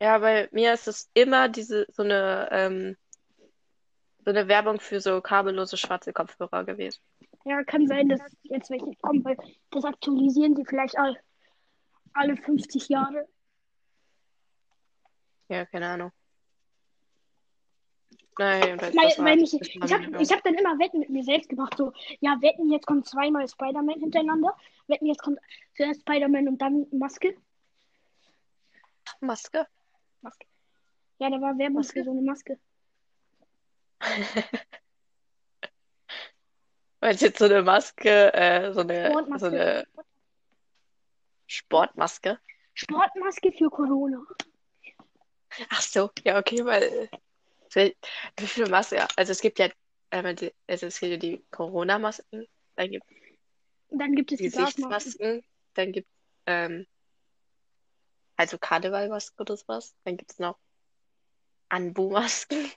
Ja, 0.00 0.18
bei 0.18 0.48
mir 0.52 0.72
ist 0.74 0.88
es 0.88 1.10
immer 1.14 1.48
diese, 1.48 1.86
so 1.92 2.02
eine, 2.02 2.48
ähm, 2.50 2.96
so 4.24 4.30
eine 4.30 4.48
Werbung 4.48 4.80
für 4.80 5.00
so 5.00 5.20
kabellose 5.20 5.76
schwarze 5.76 6.12
Kopfhörer 6.12 6.64
gewesen. 6.64 7.00
Ja, 7.44 7.62
kann 7.64 7.86
sein, 7.86 8.08
dass 8.08 8.20
jetzt 8.42 8.70
welche 8.70 8.94
kommen, 9.00 9.24
weil 9.24 9.36
das 9.70 9.84
aktualisieren 9.84 10.54
die 10.54 10.64
vielleicht 10.64 10.96
all, 10.96 11.18
alle 12.12 12.36
50 12.36 12.88
Jahre. 12.88 13.28
Ja, 15.48 15.66
keine 15.66 15.88
Ahnung. 15.88 16.12
Nein, 18.38 18.80
Weil, 18.80 18.92
das 18.92 19.18
weil 19.18 19.42
ich, 19.42 19.52
ich 19.52 19.92
habe 19.92 20.18
hab 20.18 20.42
dann 20.42 20.54
immer 20.54 20.78
Wetten 20.78 21.00
mit 21.00 21.10
mir 21.10 21.22
selbst 21.22 21.50
gemacht. 21.50 21.74
So, 21.76 21.92
ja, 22.20 22.40
Wetten, 22.40 22.72
jetzt 22.72 22.86
kommt 22.86 23.06
zweimal 23.06 23.46
Spider-Man 23.46 24.00
hintereinander. 24.00 24.56
Wetten, 24.86 25.06
jetzt 25.06 25.22
kommt 25.22 25.38
zuerst 25.76 26.00
Spider-Man 26.00 26.48
und 26.48 26.58
dann 26.62 26.86
Maske. 26.92 27.36
Maske? 29.20 29.66
Maske. 30.22 30.46
Ja, 31.18 31.28
da 31.28 31.40
war 31.40 31.58
Werbung 31.58 31.76
Maske? 31.76 32.00
für 32.00 32.04
so 32.04 32.10
eine 32.12 32.22
Maske. 32.22 32.58
Meinst 37.02 37.20
du 37.20 37.26
jetzt 37.26 37.38
so 37.40 37.46
eine 37.46 37.62
Maske, 37.62 38.32
äh, 38.32 38.72
so 38.72 38.80
eine, 38.80 39.10
Sportmaske. 39.10 39.38
so 39.40 39.46
eine 39.46 39.86
Sportmaske? 41.48 42.38
Sportmaske 42.74 43.52
für 43.52 43.68
Corona. 43.70 44.24
Ach 45.68 45.82
so, 45.82 46.10
ja, 46.24 46.38
okay, 46.38 46.64
weil 46.64 47.10
wie 47.74 48.46
viele 48.46 48.68
Masken, 48.68 48.98
ja, 48.98 49.08
also 49.16 49.32
es 49.32 49.40
gibt 49.40 49.58
ja 49.58 49.68
einmal 50.10 50.36
die, 50.36 50.54
also 50.68 50.86
es 50.86 51.00
gibt 51.00 51.10
ja 51.10 51.18
die 51.18 51.44
Corona-Masken, 51.50 52.46
dann 52.76 52.90
gibt 52.90 53.04
dann 53.90 54.14
gibt 54.14 54.30
es 54.30 54.38
es 54.38 54.38
die. 54.38 54.44
Gesichtsmasken, 54.44 55.44
dann 55.74 55.90
gibt 55.90 56.08
ähm, 56.46 56.86
also 58.36 58.58
Karnevalmasken 58.58 59.40
oder 59.40 59.56
sowas, 59.56 59.92
dann 60.04 60.16
gibt 60.16 60.30
es 60.30 60.38
noch 60.38 60.56
Anbu-Masken. 61.72 62.70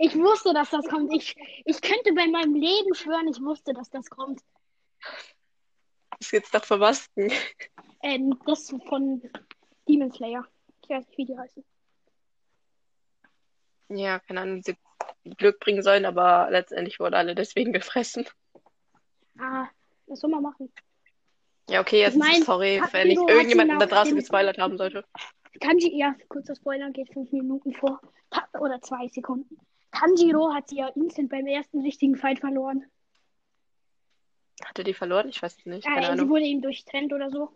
Ich 0.00 0.16
wusste, 0.16 0.52
dass 0.52 0.70
das 0.70 0.84
kommt. 0.88 1.12
Ich, 1.14 1.36
ich 1.64 1.80
könnte 1.80 2.12
bei 2.14 2.26
meinem 2.26 2.54
Leben 2.56 2.92
schwören, 2.94 3.28
ich 3.28 3.40
wusste, 3.40 3.72
dass 3.72 3.90
das 3.90 4.10
kommt. 4.10 4.40
Was 6.18 6.30
gibt's 6.30 6.52
noch 6.52 6.64
für 6.64 6.76
Masken? 6.78 7.30
Ähm, 8.02 8.36
das 8.44 8.74
von 8.88 9.22
Demon 9.88 10.10
Slayer. 10.10 10.44
Ich 10.82 10.88
weiß 10.90 11.06
nicht, 11.06 11.18
wie 11.18 11.26
die 11.26 11.38
heißen. 11.38 11.64
Ja, 13.90 14.18
keine 14.18 14.40
Ahnung, 14.40 14.62
die 14.62 14.76
Glück 15.36 15.60
bringen 15.60 15.82
sollen, 15.82 16.04
aber 16.04 16.48
letztendlich 16.50 16.98
wurden 16.98 17.14
alle 17.14 17.34
deswegen 17.36 17.72
gefressen. 17.72 18.26
Ah, 19.38 19.68
das 20.06 20.20
soll 20.20 20.30
man 20.30 20.42
machen. 20.42 20.72
Ja, 21.70 21.80
okay, 21.80 22.00
jetzt 22.00 22.14
Ich 22.14 22.20
mein, 22.20 22.42
sorry, 22.42 22.82
wenn 22.90 23.10
ich 23.10 23.16
irgendjemanden 23.18 23.78
sie 23.78 23.86
da 23.86 23.94
draußen 23.94 24.10
dem- 24.12 24.18
gespoilert 24.18 24.58
haben 24.58 24.76
sollte. 24.76 25.04
Tanji, 25.60 25.96
ja, 25.98 26.14
kurzer 26.28 26.54
Spoiler, 26.56 26.90
geht 26.90 27.12
fünf 27.12 27.30
Minuten 27.32 27.72
vor. 27.74 28.00
Oder 28.60 28.80
zwei 28.80 29.06
Sekunden. 29.08 29.56
Tanjiro 29.92 30.52
hat 30.52 30.68
sie 30.68 30.76
ja 30.78 30.88
instant 30.88 31.30
beim 31.30 31.46
ersten 31.46 31.80
richtigen 31.82 32.16
Fight 32.16 32.40
verloren. 32.40 32.84
Hatte 34.64 34.82
die 34.84 34.94
verloren? 34.94 35.28
Ich 35.28 35.40
weiß 35.42 35.56
es 35.58 35.66
nicht, 35.66 35.86
Äh, 35.86 35.88
keine 35.90 36.06
sie 36.06 36.12
Ahnung. 36.12 36.28
wurde 36.30 36.44
ihm 36.44 36.60
durchtrennt 36.62 37.12
oder 37.12 37.30
so. 37.30 37.50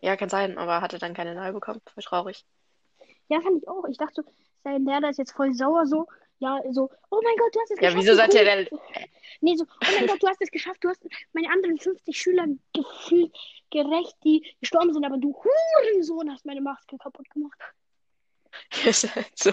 Ja, 0.00 0.16
kann 0.16 0.28
sein, 0.28 0.58
aber 0.58 0.80
hatte 0.80 0.98
dann 0.98 1.14
keine 1.14 1.34
neue 1.34 1.52
bekommen. 1.52 1.80
Voll 1.92 2.02
traurig. 2.04 2.44
Ja, 3.28 3.40
fand 3.40 3.58
ich 3.62 3.68
auch. 3.68 3.84
Ich 3.88 3.96
dachte 3.98 4.22
so, 4.22 4.32
sein 4.64 4.84
Lehrer 4.84 5.10
ist 5.10 5.18
jetzt 5.18 5.32
voll 5.32 5.52
sauer 5.54 5.86
so. 5.86 6.06
Ja, 6.38 6.60
so, 6.70 6.88
oh 7.10 7.20
mein 7.24 7.36
Gott, 7.36 7.52
du 7.54 7.60
hast 7.60 7.70
es 7.72 7.80
Ja, 7.80 7.88
geschafft. 7.88 7.96
wieso 8.04 8.12
wie 8.12 8.16
sollte 8.16 8.38
cool. 8.38 8.46
er 8.46 8.56
denn. 8.64 8.78
Nee, 9.40 9.56
so, 9.56 9.64
oh 9.64 9.86
mein 9.98 10.06
Gott, 10.06 10.22
du 10.22 10.28
hast 10.28 10.40
es 10.40 10.50
geschafft. 10.52 10.84
Du 10.84 10.88
hast 10.88 11.04
meine 11.32 11.50
anderen 11.50 11.78
50 11.78 12.16
Schüler 12.16 12.46
gefühlt 12.72 13.36
gerecht, 13.70 14.16
die 14.24 14.54
gestorben 14.60 14.92
sind, 14.92 15.04
aber 15.04 15.18
du 15.18 15.34
Hurensohn 15.34 16.30
hast 16.30 16.44
meine 16.46 16.60
Maske 16.60 16.96
kaputt 16.98 17.28
gemacht. 17.30 17.58
Ist 18.84 19.14
halt 19.14 19.30
so. 19.38 19.50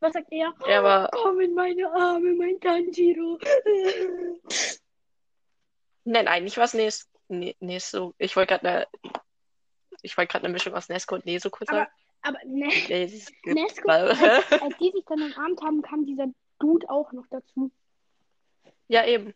Was 0.00 0.12
sagt 0.14 0.32
er? 0.32 0.52
Ja, 0.66 0.78
aber 0.80 1.08
Komm 1.12 1.40
in 1.40 1.54
meine 1.54 1.90
Arme, 1.92 2.34
mein 2.34 2.58
Tanjiro. 2.60 3.38
nein, 6.04 6.28
eigentlich 6.28 6.56
war 6.56 6.64
es 6.64 6.74
Nes, 6.74 7.08
Ne- 7.28 7.54
Neso. 7.60 8.14
Ich 8.18 8.36
wollte 8.36 8.54
gerade 8.58 8.68
eine. 8.68 8.86
Ich 10.02 10.16
wollte 10.16 10.32
gerade 10.32 10.44
eine 10.44 10.52
Mischung 10.52 10.74
aus 10.74 10.88
Nesco 10.88 11.14
und 11.14 11.24
Neso 11.24 11.50
kurz 11.50 11.70
Aber- 11.70 11.78
sagen. 11.78 11.90
Aber 12.24 12.38
ne, 12.44 12.68
ist 13.04 13.32
Nesco, 13.44 13.88
als, 13.88 14.20
als 14.20 14.78
die 14.78 14.92
sich 14.92 15.04
dann 15.06 15.22
umarmt 15.22 15.60
haben, 15.62 15.82
kam 15.82 16.06
dieser 16.06 16.26
Dude 16.60 16.88
auch 16.88 17.10
noch 17.12 17.26
dazu. 17.30 17.72
Ja, 18.86 19.04
eben. 19.06 19.34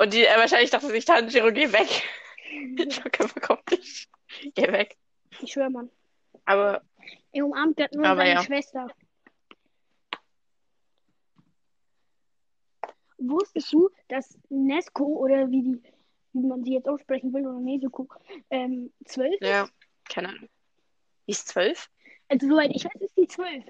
Und 0.00 0.14
die, 0.14 0.24
äh, 0.24 0.34
wahrscheinlich 0.38 0.70
dachte 0.70 0.86
sich 0.86 1.04
Tanjiro, 1.04 1.52
geh 1.52 1.70
weg. 1.72 2.02
Ich 2.78 3.02
komm 3.12 3.58
nicht. 3.70 4.08
Geh 4.54 4.72
weg. 4.72 4.96
Ich 5.42 5.52
schwöre, 5.52 5.68
Mann. 5.68 5.90
Aber 6.46 6.80
Er 7.32 7.44
umarmt 7.44 7.76
gerade 7.76 7.94
nur 7.98 8.06
seine 8.06 8.30
ja. 8.30 8.42
Schwester. 8.42 8.88
Wusstest 13.18 13.70
du, 13.74 13.90
dass 14.08 14.38
Nesco 14.48 15.04
oder 15.04 15.50
wie 15.50 15.62
die, 15.62 15.82
wie 16.32 16.46
man 16.46 16.64
sie 16.64 16.72
jetzt 16.72 16.88
aussprechen 16.88 17.34
will, 17.34 17.46
oder 17.46 17.60
Nezuko, 17.60 18.08
ähm, 18.48 18.90
zwölf 19.04 19.34
ist? 19.38 19.46
ja, 19.46 19.68
keine 20.08 20.30
Ahnung. 20.30 20.48
Die 21.26 21.32
ist 21.32 21.46
zwölf? 21.46 21.90
Also 22.28 22.48
soweit 22.48 22.70
ich 22.74 22.86
weiß, 22.86 23.02
ist 23.02 23.16
die 23.18 23.28
zwölf. 23.28 23.64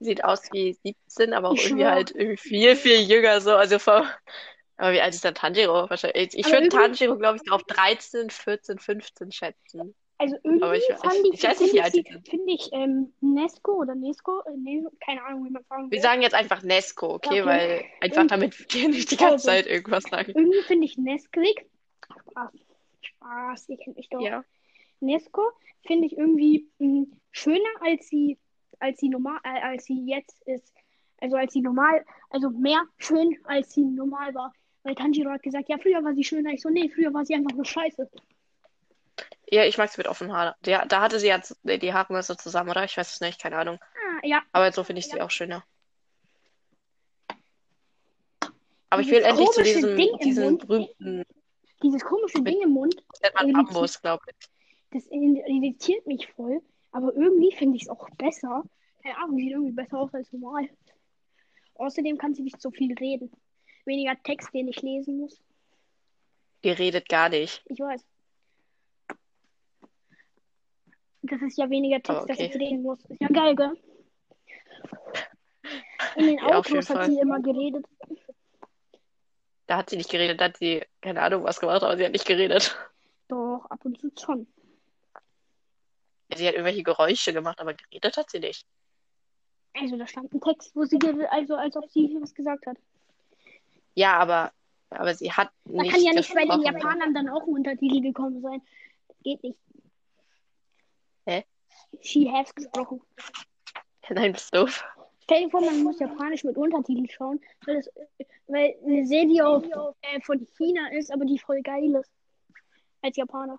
Sieht 0.00 0.24
aus 0.24 0.42
wie 0.52 0.74
17, 0.84 1.32
aber 1.32 1.50
auch 1.50 1.54
Ich 1.54 1.64
irgendwie 1.64 1.86
halt 1.86 2.10
irgendwie 2.10 2.36
viel, 2.36 2.76
viel 2.76 3.00
jünger 3.00 3.40
so. 3.40 3.54
Also 3.54 3.78
vor. 3.78 4.06
Aber 4.76 4.92
wie 4.92 5.00
alt 5.00 5.14
ist 5.14 5.24
denn 5.24 5.34
Tanjiro? 5.34 5.88
Wahrscheinlich. 5.88 6.34
Ich 6.36 6.46
würde 6.50 6.68
Tanjiro, 6.68 7.16
glaube 7.16 7.38
ich, 7.42 7.50
auf 7.52 7.62
13, 7.64 8.30
14, 8.30 8.78
15 8.78 9.32
schätzen. 9.32 9.94
Also 10.18 10.36
irgendwie 10.44 10.64
Aber 10.64 10.76
ich 10.76 10.84
fand 10.86 11.14
ich, 11.32 11.34
ich 11.34 11.42
weiß 11.42 11.60
nicht, 11.60 11.74
wie 11.74 11.80
finde 11.80 11.82
alt 11.82 11.96
ich, 11.96 12.06
sind. 12.06 12.28
finde 12.28 12.52
ich 12.52 12.70
ähm, 12.72 13.12
Nesco 13.20 13.72
oder 13.72 13.94
Nesco, 13.94 14.40
äh, 14.46 14.56
ne, 14.56 14.88
keine 15.04 15.24
Ahnung, 15.24 15.44
wie 15.46 15.50
man 15.50 15.64
sagen 15.64 15.90
Wir 15.90 15.98
will. 15.98 16.02
sagen 16.02 16.22
jetzt 16.22 16.34
einfach 16.34 16.62
Nesco, 16.62 17.14
okay? 17.14 17.42
Okay. 17.42 17.44
Weil 17.44 17.84
einfach 18.00 18.26
damit 18.26 18.56
wir 18.72 18.88
nicht 18.88 19.10
die 19.10 19.16
ganze 19.16 19.48
Also. 19.48 19.48
Zeit 19.48 19.66
irgendwas 19.66 20.04
sagen. 20.04 20.32
Irgendwie 20.34 20.62
finde 20.62 20.86
ich 20.86 20.96
Nesquik, 20.98 21.68
Spaß, 22.30 22.52
Spaß, 23.02 23.68
ihr 23.70 23.76
kennt 23.78 23.96
mich 23.96 24.08
doch. 24.08 24.20
Ja. 24.20 24.44
Nesco 25.00 25.42
finde 25.86 26.06
ich 26.06 26.16
irgendwie 26.16 26.70
mh, 26.78 27.06
schöner 27.32 27.68
als 27.82 28.08
sie 28.08 28.38
als 28.80 29.00
sie 29.00 29.08
normal 29.08 29.38
äh, 29.44 29.60
als 29.60 29.84
sie 29.84 30.04
jetzt 30.06 30.42
ist. 30.42 30.72
Also 31.20 31.36
als 31.36 31.52
sie 31.52 31.60
normal, 31.60 32.04
also 32.30 32.50
mehr 32.50 32.82
schön 32.98 33.36
als 33.44 33.72
sie 33.72 33.82
normal 33.84 34.34
war. 34.34 34.52
Weil 34.82 34.94
Tanjiro 34.94 35.30
hat 35.30 35.42
gesagt, 35.42 35.68
ja, 35.68 35.78
früher 35.78 36.04
war 36.04 36.14
sie 36.14 36.24
schöner. 36.24 36.50
Ich 36.50 36.60
so, 36.60 36.68
nee, 36.68 36.90
früher 36.90 37.12
war 37.14 37.24
sie 37.24 37.34
einfach 37.34 37.56
nur 37.56 37.64
scheiße. 37.64 38.10
Ja, 39.50 39.64
ich 39.64 39.78
mag 39.78 39.88
es 39.88 39.96
mit 39.96 40.08
offenen 40.08 40.32
Haaren. 40.32 40.54
Ja, 40.66 40.84
da 40.84 41.00
hatte 41.00 41.18
sie 41.18 41.28
ja 41.28 41.40
die 41.64 42.22
so 42.22 42.34
zusammen, 42.34 42.70
oder? 42.70 42.84
Ich 42.84 42.96
weiß 42.96 43.14
es 43.14 43.20
nicht, 43.20 43.40
keine 43.40 43.56
Ahnung. 43.56 43.78
Ah, 43.80 44.20
ja. 44.26 44.42
Aber 44.52 44.70
so 44.72 44.84
finde 44.84 45.00
ich 45.00 45.08
sie 45.08 45.20
auch 45.20 45.30
schöner. 45.30 45.64
Aber 48.90 49.02
ich 49.02 49.08
Dieses 49.08 49.24
will 49.24 49.28
endlich 49.30 49.50
zu 49.50 49.62
diesem, 49.62 49.96
Ding 49.96 50.08
im 50.12 50.18
diesem 50.18 50.44
Mund. 50.44 50.66
berühmten, 50.66 51.24
Dieses 51.82 52.04
komische 52.04 52.42
Ding 52.42 52.60
im 52.62 52.70
Mund, 52.70 52.94
nennt 53.22 53.34
man 53.34 53.52
Bambus, 53.52 54.00
glaube 54.00 54.22
ich. 54.28 54.48
das 54.90 55.06
irritiert 55.10 56.06
mich 56.06 56.30
voll. 56.32 56.60
Aber 56.94 57.12
irgendwie 57.16 57.50
finde 57.50 57.76
ich 57.76 57.82
es 57.82 57.88
auch 57.88 58.08
besser. 58.10 58.62
Keine 59.02 59.18
Ahnung, 59.18 59.36
sieht 59.36 59.50
irgendwie 59.50 59.72
besser 59.72 59.98
aus 59.98 60.14
als 60.14 60.32
normal. 60.32 60.68
Außerdem 61.74 62.16
kann 62.18 62.34
sie 62.34 62.42
nicht 62.42 62.62
so 62.62 62.70
viel 62.70 62.94
reden. 62.94 63.32
Weniger 63.84 64.14
Text, 64.22 64.54
den 64.54 64.68
ich 64.68 64.80
lesen 64.80 65.18
muss. 65.18 65.42
Die 66.62 66.70
redet 66.70 67.08
gar 67.08 67.28
nicht. 67.30 67.64
Ich 67.66 67.80
weiß. 67.80 68.06
Das 71.22 71.42
ist 71.42 71.58
ja 71.58 71.68
weniger 71.68 72.00
Text, 72.00 72.30
dass 72.30 72.38
okay. 72.38 72.46
ich 72.46 72.54
reden 72.54 72.82
muss. 72.82 73.04
Ist 73.06 73.20
ja 73.20 73.28
geil, 73.28 73.56
gell? 73.56 73.76
In 76.14 76.26
den 76.26 76.38
Ja, 76.48 76.58
Autos 76.58 76.88
hat 76.90 76.96
Fall. 76.96 77.10
sie 77.10 77.18
immer 77.18 77.40
geredet. 77.40 77.84
Da 79.66 79.78
hat 79.78 79.90
sie 79.90 79.96
nicht 79.96 80.10
geredet, 80.10 80.40
da 80.40 80.44
hat 80.44 80.58
sie, 80.58 80.84
keine 81.00 81.22
Ahnung, 81.22 81.42
was 81.42 81.58
gemacht, 81.58 81.82
aber 81.82 81.96
sie 81.96 82.04
hat 82.04 82.12
nicht 82.12 82.26
geredet. 82.26 82.76
Doch, 83.26 83.66
ab 83.68 83.84
und 83.84 83.98
zu 84.00 84.12
schon. 84.16 84.46
Sie 86.36 86.46
hat 86.46 86.54
irgendwelche 86.54 86.82
Geräusche 86.82 87.32
gemacht, 87.32 87.60
aber 87.60 87.74
geredet 87.74 88.16
hat 88.16 88.30
sie 88.30 88.40
nicht. 88.40 88.66
Also 89.74 89.96
da 89.96 90.06
stand 90.06 90.32
ein 90.32 90.40
Text, 90.40 90.74
wo 90.74 90.84
sie 90.84 90.98
also 91.30 91.56
als 91.56 91.76
ob 91.76 91.90
sie 91.90 92.16
was 92.20 92.34
gesagt 92.34 92.66
hat. 92.66 92.76
Ja, 93.94 94.18
aber, 94.18 94.52
aber 94.90 95.14
sie 95.14 95.32
hat 95.32 95.50
nicht 95.64 95.92
kann 95.92 96.02
ja 96.02 96.12
nicht 96.12 96.32
bei 96.34 96.44
den. 96.44 96.62
Japanern 96.62 97.14
dann 97.14 97.28
auch 97.28 97.42
ein 97.42 97.54
Untertitel 97.54 98.00
gekommen 98.00 98.40
sein. 98.40 98.62
Geht 99.22 99.42
nicht. 99.42 99.58
Hä? 101.26 101.44
She 102.00 102.30
has 102.30 102.54
gesprochen. 102.54 103.00
Nein, 104.10 104.32
bist 104.32 104.54
doof. 104.54 104.84
Stell 105.24 105.44
dir 105.44 105.50
vor, 105.50 105.62
man 105.62 105.82
muss 105.82 105.98
Japanisch 105.98 106.44
mit 106.44 106.56
Untertiteln 106.56 107.08
schauen, 107.08 107.40
weil, 107.64 107.76
das, 107.76 107.90
weil 108.46 108.76
eine 108.84 109.06
Serie 109.06 109.46
auf, 109.46 109.64
äh, 110.02 110.20
von 110.20 110.46
China 110.56 110.92
ist, 110.92 111.10
aber 111.10 111.24
die 111.24 111.38
voll 111.38 111.62
geil 111.62 111.94
ist. 111.94 112.10
Als 113.00 113.16
Japaner. 113.16 113.58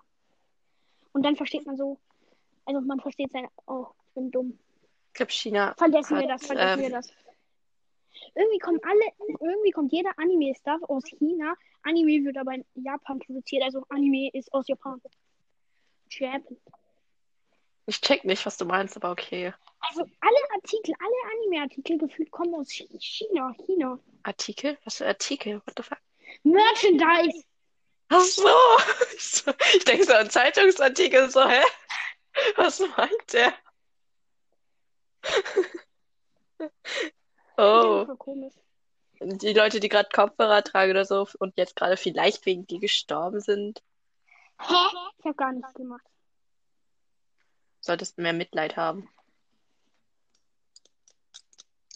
Und 1.12 1.24
dann 1.24 1.34
versteht 1.34 1.66
man 1.66 1.76
so, 1.76 1.98
also 2.66 2.80
man 2.82 3.00
versteht 3.00 3.32
seine, 3.32 3.48
oh, 3.66 3.86
ich 4.06 4.14
bin 4.14 4.30
dumm. 4.30 4.58
Ich 5.08 5.14
glaube, 5.14 5.32
China 5.32 5.74
Vergessen 5.76 6.16
wir 6.18 6.24
Hat, 6.24 6.40
das, 6.40 6.46
vergessen 6.46 6.78
ähm, 6.78 6.80
wir 6.80 6.90
das. 6.90 7.10
Irgendwie 8.34 8.58
kommen 8.58 8.80
alle, 8.82 9.04
irgendwie 9.40 9.70
kommt 9.70 9.92
jeder 9.92 10.10
Anime-Stuff 10.18 10.82
aus 10.88 11.04
China. 11.04 11.54
Anime 11.82 12.24
wird 12.24 12.36
aber 12.36 12.54
in 12.54 12.64
Japan 12.74 13.18
produziert, 13.18 13.62
also 13.62 13.84
Anime 13.88 14.30
ist 14.32 14.52
aus 14.52 14.66
Japan. 14.68 15.00
Japan. 16.10 16.44
Ich 17.86 18.00
check 18.00 18.24
nicht, 18.24 18.44
was 18.44 18.56
du 18.56 18.64
meinst, 18.64 18.96
aber 18.96 19.12
okay. 19.12 19.52
Also 19.80 20.00
alle 20.00 20.36
Artikel, 20.54 20.94
alle 20.98 21.32
Anime-Artikel 21.38 21.98
gefühlt 21.98 22.30
kommen 22.30 22.54
aus 22.54 22.68
Chi- 22.68 22.88
China, 22.98 23.54
China. 23.64 23.98
Artikel? 24.24 24.76
Was 24.84 24.96
für 24.96 25.06
Artikel? 25.06 25.62
What 25.64 25.74
the 25.76 25.82
fuck? 25.82 25.98
Merchandise! 26.42 27.44
Ach 28.08 28.20
so. 28.22 28.48
Ich, 29.14 29.22
so, 29.32 29.52
ich 29.76 29.84
denke 29.84 30.04
so 30.04 30.14
an 30.14 30.30
Zeitungsartikel, 30.30 31.30
so, 31.30 31.46
hä? 31.48 31.62
Was 32.56 32.80
meint 32.80 33.32
der? 33.32 33.54
Oh, 37.58 38.06
die 39.20 39.54
Leute, 39.54 39.80
die 39.80 39.88
gerade 39.88 40.10
Kopfhörer 40.12 40.62
tragen 40.62 40.90
oder 40.90 41.06
so 41.06 41.26
und 41.38 41.56
jetzt 41.56 41.74
gerade 41.74 41.96
vielleicht 41.96 42.44
wegen 42.44 42.66
die 42.66 42.78
gestorben 42.78 43.40
sind, 43.40 43.82
Hä? 44.60 44.74
Ich 45.18 45.24
habe 45.24 45.34
gar 45.34 45.52
nichts 45.52 45.74
gemacht. 45.74 46.06
solltest 47.80 48.16
du 48.18 48.22
mehr 48.22 48.32
Mitleid 48.32 48.76
haben. 48.76 49.08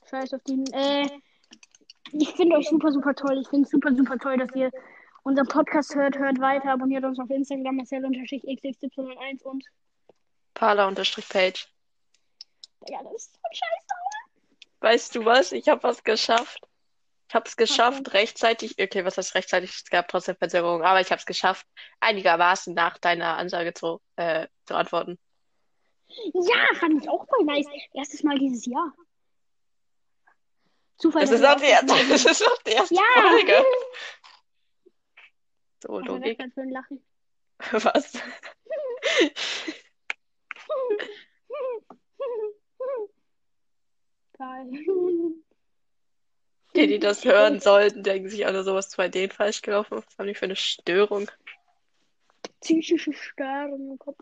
Scheiß 0.08 0.34
auf 0.34 0.42
den. 0.42 0.66
Äh, 0.72 1.08
ich 2.12 2.30
finde 2.32 2.56
euch 2.56 2.68
super, 2.68 2.92
super 2.92 3.14
toll. 3.14 3.38
Ich 3.40 3.48
finde 3.48 3.64
es 3.64 3.70
super, 3.70 3.94
super 3.94 4.18
toll, 4.18 4.36
dass 4.38 4.54
ihr 4.54 4.70
unseren 5.22 5.46
Podcast 5.46 5.94
hört. 5.94 6.18
Hört 6.18 6.40
weiter. 6.40 6.72
Abonniert 6.72 7.04
uns 7.04 7.18
auf 7.18 7.30
Instagram, 7.30 7.76
Marcel-xxy1 7.76 9.42
und. 9.44 9.64
Parler-Page. 10.60 11.68
Ja, 12.88 13.02
das 13.02 13.14
ist 13.14 13.32
so 13.32 13.40
scheiße. 13.50 13.86
Weißt 14.80 15.14
du 15.14 15.24
was? 15.24 15.52
Ich 15.52 15.68
habe 15.68 15.82
was 15.82 16.04
geschafft. 16.04 16.60
Ich 17.28 17.34
habe 17.34 17.48
es 17.48 17.56
geschafft, 17.56 18.12
rechtzeitig. 18.12 18.76
Okay, 18.78 19.04
was 19.04 19.16
heißt 19.16 19.34
rechtzeitig? 19.34 19.70
Es 19.70 19.84
gab 19.84 20.08
trotzdem 20.08 20.36
Verzögerungen, 20.36 20.84
aber 20.84 21.00
ich 21.00 21.10
habe 21.10 21.18
es 21.18 21.24
geschafft, 21.24 21.66
einigermaßen 22.00 22.74
nach 22.74 22.98
deiner 22.98 23.38
Ansage 23.38 23.72
zu, 23.72 24.02
äh, 24.16 24.48
zu 24.66 24.74
antworten. 24.74 25.18
Ja, 26.08 26.74
fand 26.74 27.02
ich 27.02 27.08
auch 27.08 27.26
voll 27.26 27.44
nice. 27.44 27.66
Erstes 27.94 28.22
Mal 28.22 28.38
dieses 28.38 28.66
Jahr. 28.66 28.92
Zufall. 30.98 31.22
Das 31.22 31.30
ist 31.30 31.44
auch 31.44 31.56
die 31.56 31.66
erste, 31.66 31.86
das 31.86 32.24
ist 32.26 32.46
auch 32.46 32.62
die 32.64 32.72
erste 32.72 32.94
Ja! 32.96 33.30
Folge. 33.30 33.64
So, 35.82 36.00
Logik. 36.00 36.38
Was? 37.72 38.12
Geil. 44.38 44.70
Die, 46.74 46.86
die 46.86 46.98
das 46.98 47.24
hören 47.24 47.60
sollten, 47.60 48.02
denken 48.02 48.28
sich 48.28 48.46
alle 48.46 48.62
sowas 48.62 48.94
bei 48.96 49.08
denen 49.08 49.32
falsch 49.32 49.60
gelaufen. 49.60 49.96
Was 49.96 50.18
haben 50.18 50.28
die 50.28 50.34
für 50.34 50.46
eine 50.46 50.56
Störung? 50.56 51.30
Psychische 52.60 53.12
Störung 53.12 53.92
im 53.92 53.98
Kopf. 53.98 54.18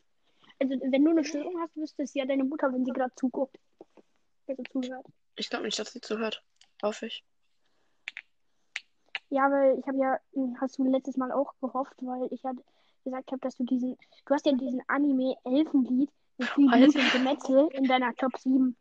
Also, 0.58 0.74
wenn 0.80 1.04
du 1.04 1.10
eine 1.10 1.24
Störung 1.24 1.60
hast, 1.60 1.76
wüsste 1.76 2.02
es 2.02 2.14
ja 2.14 2.24
deine 2.24 2.44
Mutter, 2.44 2.72
wenn 2.72 2.84
sie 2.84 2.92
gerade 2.92 3.14
zuguckt. 3.14 3.56
Also 4.48 4.62
zuhört. 4.72 5.06
Ich 5.36 5.50
glaube 5.50 5.66
nicht, 5.66 5.78
dass 5.78 5.92
sie 5.92 6.00
zuhört. 6.00 6.42
Hoffe 6.82 7.06
ich. 7.06 7.22
Ja, 9.30 9.50
weil 9.50 9.78
ich 9.78 9.86
habe 9.86 9.98
ja, 9.98 10.18
hm, 10.32 10.56
hast 10.60 10.78
du 10.78 10.84
letztes 10.84 11.16
Mal 11.16 11.30
auch 11.32 11.54
gehofft, 11.60 11.94
weil 12.00 12.32
ich 12.32 12.42
ja 12.42 12.52
gesagt 13.04 13.30
habe, 13.30 13.40
dass 13.40 13.56
du 13.56 13.64
diesen, 13.64 13.96
du 14.26 14.34
hast 14.34 14.46
ja 14.46 14.52
diesen 14.52 14.82
Anime 14.88 15.36
Elfenlied 15.44 16.10
Alter. 16.38 16.54
Blut 16.56 16.94
und 16.96 17.12
Gemetzel 17.12 17.68
in 17.72 17.84
deiner 17.84 18.14
Top 18.14 18.36
7. 18.38 18.76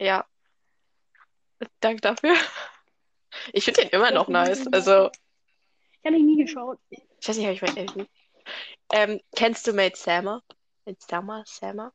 Ja. 0.00 0.26
Danke 1.80 2.00
dafür. 2.00 2.34
Ich 3.52 3.64
finde 3.64 3.82
den 3.82 3.90
immer 3.90 4.10
noch 4.10 4.28
nice. 4.28 4.66
Also, 4.72 5.10
Ich 6.00 6.04
habe 6.06 6.16
ihn 6.18 6.26
nie 6.26 6.36
geschaut. 6.42 6.78
ich 6.90 7.28
weiß 7.28 7.36
nicht, 7.38 7.62
ob 7.62 7.68
ich 7.68 7.76
Elfen. 7.76 8.06
Ähm, 8.92 9.20
kennst 9.34 9.66
du 9.66 9.72
Maid 9.72 9.96
Sama? 9.96 10.42
Maid 10.84 11.00
Sama? 11.02 11.42
Sama? 11.46 11.92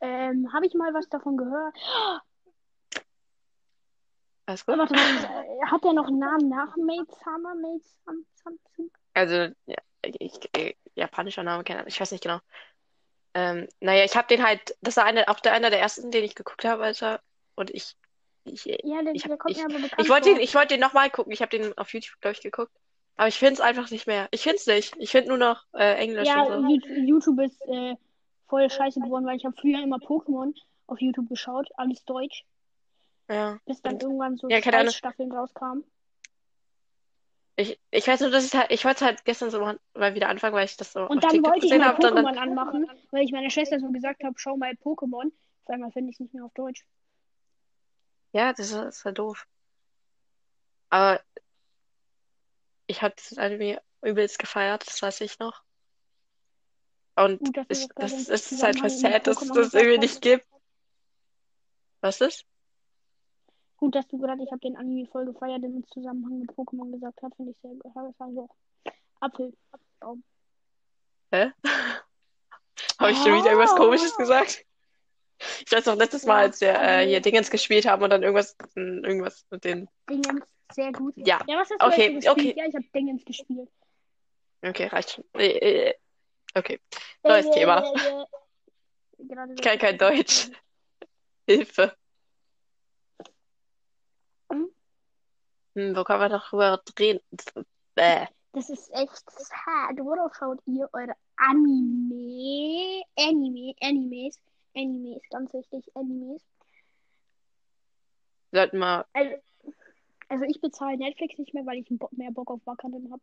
Ähm, 0.00 0.50
habe 0.52 0.66
ich 0.66 0.74
mal 0.74 0.94
was 0.94 1.08
davon 1.08 1.36
gehört? 1.36 1.76
Alles 4.46 4.62
Oh, 4.66 4.72
gut? 4.72 4.78
warte, 4.78 4.94
äh, 4.94 5.66
hat 5.66 5.84
der 5.84 5.92
noch 5.92 6.06
einen 6.06 6.18
Namen 6.18 6.48
nach 6.48 6.74
Maid 6.76 7.10
Summer? 7.22 7.54
Sam, 8.04 8.24
Sam? 8.76 8.90
Also, 9.14 9.52
ja, 9.66 9.76
ich, 10.02 10.48
ich, 10.56 10.76
japanischer 11.00 11.42
Name, 11.42 11.64
keine 11.64 11.80
Ahnung, 11.80 11.88
ich 11.88 12.00
weiß 12.00 12.12
nicht 12.12 12.22
genau. 12.22 12.38
Ähm, 13.34 13.68
naja, 13.80 14.04
ich 14.04 14.16
habe 14.16 14.28
den 14.28 14.44
halt, 14.44 14.76
das 14.80 14.96
war 14.96 15.04
eine, 15.04 15.28
auch 15.28 15.40
der, 15.40 15.52
einer 15.52 15.70
der 15.70 15.80
ersten, 15.80 16.10
den 16.10 16.24
ich 16.24 16.34
geguckt 16.34 16.64
habe, 16.64 16.84
Alter. 16.84 17.20
Und 17.54 17.70
ich, 17.70 17.96
ich, 18.44 18.64
Ja, 18.64 19.02
der, 19.02 19.14
ich, 19.14 19.24
hab, 19.24 19.38
kommt 19.38 19.56
ich, 19.56 19.62
ich 19.98 20.08
wollte 20.08 20.30
den, 20.30 20.40
ich 20.40 20.54
wollte 20.54 20.74
den 20.74 20.80
nochmal 20.80 21.10
gucken. 21.10 21.32
Ich 21.32 21.42
habe 21.42 21.56
den 21.56 21.76
auf 21.78 21.92
YouTube, 21.92 22.20
glaube 22.20 22.34
ich, 22.36 22.42
geguckt. 22.42 22.72
Aber 23.16 23.28
ich 23.28 23.38
finde 23.38 23.54
es 23.54 23.60
einfach 23.60 23.90
nicht 23.90 24.06
mehr. 24.06 24.28
Ich 24.30 24.42
finde 24.42 24.56
es 24.56 24.66
nicht. 24.66 24.96
Ich 24.98 25.10
finde 25.10 25.28
nur 25.28 25.38
noch 25.38 25.64
äh, 25.74 25.94
Englisch 25.96 26.26
Ja, 26.26 26.46
so. 26.46 26.66
YouTube 26.66 27.40
ist 27.40 27.60
äh, 27.68 27.94
voll 28.48 28.68
scheiße 28.68 29.00
geworden, 29.00 29.26
weil 29.26 29.36
ich 29.36 29.44
habe 29.44 29.54
früher 29.60 29.82
immer 29.82 29.98
Pokémon 29.98 30.54
auf 30.86 31.00
YouTube 31.00 31.28
geschaut, 31.28 31.68
alles 31.76 32.04
Deutsch, 32.04 32.44
Ja. 33.28 33.58
bis 33.66 33.80
dann 33.82 33.94
Und, 33.94 34.02
irgendwann 34.02 34.36
so 34.36 34.48
ja, 34.48 34.58
Ahnung. 34.58 34.90
Staffeln 34.90 35.30
rauskamen. 35.30 35.84
Ich, 37.56 37.78
ich 37.90 38.06
weiß 38.06 38.20
nur, 38.20 38.30
dass 38.30 38.46
ich 38.46 38.54
halt, 38.54 38.70
ich 38.70 38.84
wollte 38.84 39.04
halt 39.04 39.24
gestern 39.24 39.50
so 39.50 39.60
mal, 39.60 40.14
wieder 40.14 40.28
anfangen, 40.28 40.54
weil 40.54 40.64
ich 40.64 40.76
das 40.76 40.92
so 40.92 41.06
Und 41.06 41.22
dann 41.22 41.30
TikTok 41.30 41.54
wollte 41.54 41.66
ich 41.66 41.78
mal. 41.78 41.94
Und 41.94 42.04
dann, 42.04 42.14
Pokémon 42.14 42.36
anmachen, 42.38 42.86
weil 43.10 43.24
ich 43.24 43.32
meiner 43.32 43.50
Schwester 43.50 43.78
so 43.80 43.90
gesagt 43.90 44.24
habe, 44.24 44.34
schau 44.38 44.56
mal 44.56 44.72
Pokémon. 44.72 45.26
Auf 45.64 45.74
einmal 45.74 45.90
finde 45.92 46.10
ich 46.10 46.16
es 46.16 46.20
nicht 46.20 46.34
mehr 46.34 46.44
auf 46.44 46.54
Deutsch. 46.54 46.84
ja, 48.32 48.52
das 48.52 48.66
ist, 48.66 48.74
das 48.74 48.98
ist 48.98 49.04
halt 49.04 49.18
doof. 49.18 49.46
Aber 50.88 51.20
ich 52.86 53.02
habe 53.02 53.14
dieses 53.16 53.38
Anime 53.38 53.80
übelst 54.02 54.38
gefeiert, 54.38 54.86
das 54.86 55.00
weiß 55.02 55.20
ich 55.20 55.38
noch. 55.38 55.62
Und 57.16 57.38
Gut, 57.38 57.56
ich, 57.68 57.88
das 57.94 58.24
das 58.26 58.52
ist 58.52 58.62
halt 58.62 58.82
mit 58.82 58.90
sad, 58.90 59.26
dass 59.26 59.42
es 59.42 59.50
Pokémon 59.50 59.54
das 59.54 59.74
irgendwie 59.74 59.98
nicht 59.98 60.22
gibt. 60.22 60.46
Was 62.00 62.20
ist? 62.20 62.46
Gut, 63.80 63.94
dass 63.94 64.06
du 64.08 64.18
gerade, 64.18 64.42
ich 64.42 64.50
habe 64.52 64.60
den 64.60 64.76
Anime 64.76 65.06
voll 65.06 65.24
gefeiert, 65.24 65.62
im 65.64 65.86
Zusammenhang 65.88 66.40
mit 66.40 66.50
Pokémon 66.50 66.92
gesagt 66.92 67.18
hast, 67.22 67.34
finde 67.36 67.52
ich 67.52 67.58
sehr 67.62 67.70
gut. 67.70 67.82
Das 67.84 67.94
war 68.20 68.30
so 68.32 68.48
Apfel. 69.20 69.52
Baum. 70.00 70.22
Hä? 71.32 71.50
Habe 72.98 73.12
ich 73.12 73.18
schon 73.18 73.32
wieder 73.34 73.50
irgendwas 73.52 73.74
Komisches 73.76 74.14
gesagt? 74.16 74.64
Ich 75.64 75.72
weiß 75.72 75.86
noch 75.86 75.96
letztes 75.96 76.26
Mal, 76.26 76.40
als 76.44 76.60
wir 76.60 76.74
äh, 76.74 77.06
hier 77.06 77.20
Dingens 77.20 77.50
gespielt 77.50 77.86
haben 77.86 78.02
und 78.02 78.10
dann 78.10 78.22
irgendwas, 78.22 78.54
m, 78.76 79.02
irgendwas 79.04 79.46
mit 79.50 79.64
den. 79.64 79.88
Dingens, 80.08 80.44
sehr 80.72 80.92
gut. 80.92 81.14
Ja, 81.16 81.40
Ja, 81.46 81.56
was 81.58 81.70
hast 81.70 81.80
du 81.80 81.86
okay, 81.86 82.12
gespielt? 82.14 82.28
okay. 82.38 82.54
Ja, 82.56 82.66
ich 82.66 82.74
habe 82.74 82.84
Dingens 82.94 83.24
gespielt. 83.24 83.70
Okay, 84.62 84.86
reicht 84.88 85.12
schon. 85.12 85.24
Äh, 85.34 85.88
äh, 85.88 85.94
Okay, 86.54 86.80
neues 87.22 87.46
Äh, 87.46 87.50
Thema. 87.52 87.82
äh, 87.82 88.22
äh, 89.22 89.52
Ich 89.54 89.62
kann 89.62 89.78
kein 89.78 89.96
Deutsch. 89.96 90.50
Hilfe. 91.46 91.96
Hm? 94.52 94.68
Hm, 95.80 95.96
wo 95.96 96.04
kann 96.04 96.18
man 96.18 96.30
noch 96.30 96.48
drüber 96.48 96.82
reden? 96.98 97.20
Bäh. 97.94 98.26
Das 98.52 98.68
ist 98.68 98.92
echt 98.92 99.30
sad. 99.30 99.96
Worauf 99.98 100.34
schaut 100.34 100.58
ihr 100.66 100.88
eure 100.92 101.14
Anime? 101.36 103.02
Anime, 103.16 103.74
Animes. 103.80 104.36
Animes, 104.74 105.22
ganz 105.30 105.52
wichtig, 105.52 105.84
Animes. 105.94 106.42
Sollten 108.52 108.78
wir. 108.78 109.06
Also, 109.12 109.36
also 110.28 110.44
ich 110.44 110.60
bezahle 110.60 110.96
Netflix 110.98 111.38
nicht 111.38 111.54
mehr, 111.54 111.64
weil 111.64 111.78
ich 111.78 111.90
mehr 112.12 112.30
Bock 112.32 112.50
auf 112.50 112.60
Wakanim 112.66 113.10
habe. 113.12 113.22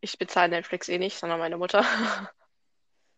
Ich 0.00 0.18
bezahle 0.18 0.50
Netflix 0.50 0.88
eh 0.88 0.98
nicht, 0.98 1.18
sondern 1.18 1.38
meine 1.38 1.56
Mutter. 1.56 1.84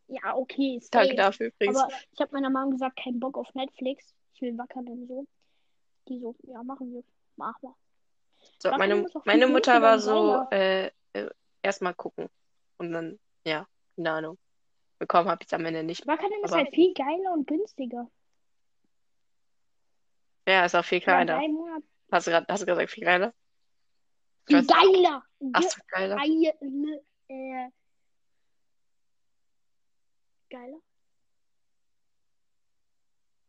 Ja, 0.09 0.37
okay, 0.37 0.81
Danke 0.93 1.09
safe. 1.09 1.17
dafür 1.17 1.47
übrigens. 1.49 1.77
Aber 1.77 1.93
ich 2.13 2.21
habe 2.21 2.31
meiner 2.33 2.49
Mom 2.49 2.71
gesagt, 2.71 2.97
kein 3.03 3.19
Bock 3.19 3.37
auf 3.37 3.53
Netflix. 3.55 4.15
Ich 4.35 4.41
will 4.41 4.57
Wakanim 4.57 5.05
so. 5.09 5.27
Die 6.09 6.21
so, 6.21 6.37
ja, 6.45 6.63
machen 6.63 6.93
wir. 6.93 7.03
Mach 7.37 7.61
mal. 7.63 7.75
So, 8.59 8.71
meine, 8.71 9.07
meine 9.25 9.47
Mutter 9.47 9.83
war 9.83 9.99
so, 9.99 10.47
geiler. 10.51 10.53
äh, 10.53 10.91
äh, 11.13 11.31
erstmal 11.63 11.95
gucken. 11.95 12.29
Und 12.79 12.93
dann, 12.93 13.19
ja, 13.45 13.67
keine 13.97 14.13
Ahnung. 14.13 14.39
Bekommen 14.99 15.29
habe 15.29 15.43
ich 15.43 15.49
es 15.49 15.53
am 15.53 15.65
Ende 15.65 15.83
nicht. 15.83 16.07
Wakanim 16.07 16.43
ist 16.43 16.53
halt 16.53 16.75
viel 16.75 16.95
geiler 16.95 17.33
und 17.33 17.47
günstiger. 17.47 18.11
Ja, 20.49 20.65
ist 20.65 20.75
auch 20.75 20.85
viel 20.85 21.01
kleiner. 21.01 21.41
Hast 22.11 22.27
du 22.27 22.31
gerade 22.31 22.47
hast 22.49 22.63
du 22.63 22.67
gesagt, 22.67 22.91
viel? 22.91 23.03
Ich 23.03 23.11
Viel 24.47 24.67
geiler. 24.67 25.25
Ach 25.53 25.63
so, 25.63 25.81
geiler. 25.89 26.17
Geile, 26.17 27.05
äh, 27.29 27.69
geiler. 30.49 30.81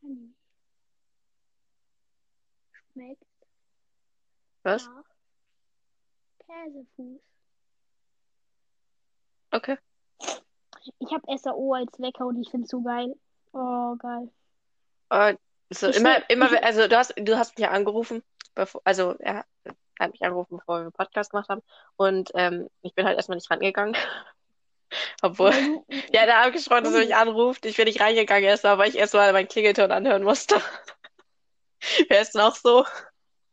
Anime. 0.07 0.33
Schmeckt 2.93 3.26
Was? 4.67 4.85
nach 4.85 5.03
Käsefuß. 6.45 7.19
Okay. 9.51 9.77
Ich 10.99 11.11
habe 11.11 11.37
SAO 11.37 11.73
als 11.73 11.99
Wecker 11.99 12.25
und 12.27 12.39
ich 12.41 12.49
find's 12.49 12.69
so 12.69 12.81
geil. 12.81 13.13
Oh, 13.53 13.95
geil. 13.97 14.29
Äh, 15.09 15.35
so, 15.69 15.87
Ich 15.89 15.97
immer, 15.97 16.29
immer, 16.29 16.51
ich- 16.53 16.63
also 16.63 16.87
du 16.87 16.97
hast, 16.97 17.13
du 17.17 17.37
hast 17.37 17.57
mich 17.57 17.63
ja 17.65 17.71
angerufen, 17.71 18.23
bevor, 18.55 18.81
also 18.85 19.15
er 19.19 19.45
hat 19.99 20.11
mich 20.11 20.21
angerufen, 20.21 20.57
bevor 20.57 20.77
wir 20.77 20.81
einen 20.83 20.91
Podcast 20.91 21.31
gemacht 21.31 21.49
haben. 21.49 21.61
Und 21.95 22.31
ähm, 22.35 22.69
ich 22.81 22.93
bin 22.93 23.05
halt 23.05 23.17
erstmal 23.17 23.37
nicht 23.37 23.49
rangegangen. 23.49 23.95
Obwohl, 25.21 25.51
ja, 26.13 26.25
der 26.25 26.39
hat 26.43 26.53
gesprochen, 26.53 26.83
dass 26.85 26.93
er 26.93 26.99
mich 27.01 27.15
anruft. 27.15 27.65
Ich 27.65 27.75
bin 27.75 27.85
nicht 27.85 27.99
reingegangen 27.99 28.45
erstmal, 28.45 28.77
weil 28.77 28.89
ich 28.89 28.97
erstmal 28.97 29.33
meinen 29.33 29.47
Klingelton 29.47 29.91
anhören 29.91 30.23
musste. 30.23 30.61
Wer 32.09 32.21
ist 32.21 32.35
noch 32.35 32.55
so? 32.55 32.85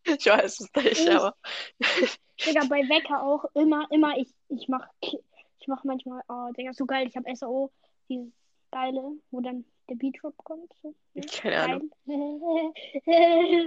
Ich 0.19 0.27
weiß 0.27 0.61
es 0.61 0.73
nicht, 0.75 1.01
Ich- 1.01 1.11
aber 1.11 1.35
Digga, 2.45 2.62
bei 2.69 2.81
Wecker 2.88 3.23
auch 3.23 3.45
immer, 3.55 3.87
immer, 3.90 4.17
ich, 4.19 4.29
ich 4.49 4.69
mach, 4.69 4.87
ich 5.01 5.69
mach 5.69 5.85
manchmal, 5.85 6.21
oh, 6.29 6.51
Digga, 6.57 6.73
so 6.73 6.85
geil, 6.85 7.07
ich 7.09 7.17
habe 7.17 7.35
SAO, 7.35 7.71
dieses 8.09 8.33
geile, 8.73 9.03
wo 9.31 9.40
dann 9.40 9.64
der 9.88 9.95
Beat 9.97 10.17
Drop 10.21 10.35
kommt. 10.38 10.73
So. 10.83 10.95
keine 11.40 11.61
Ahnung. 11.61 11.90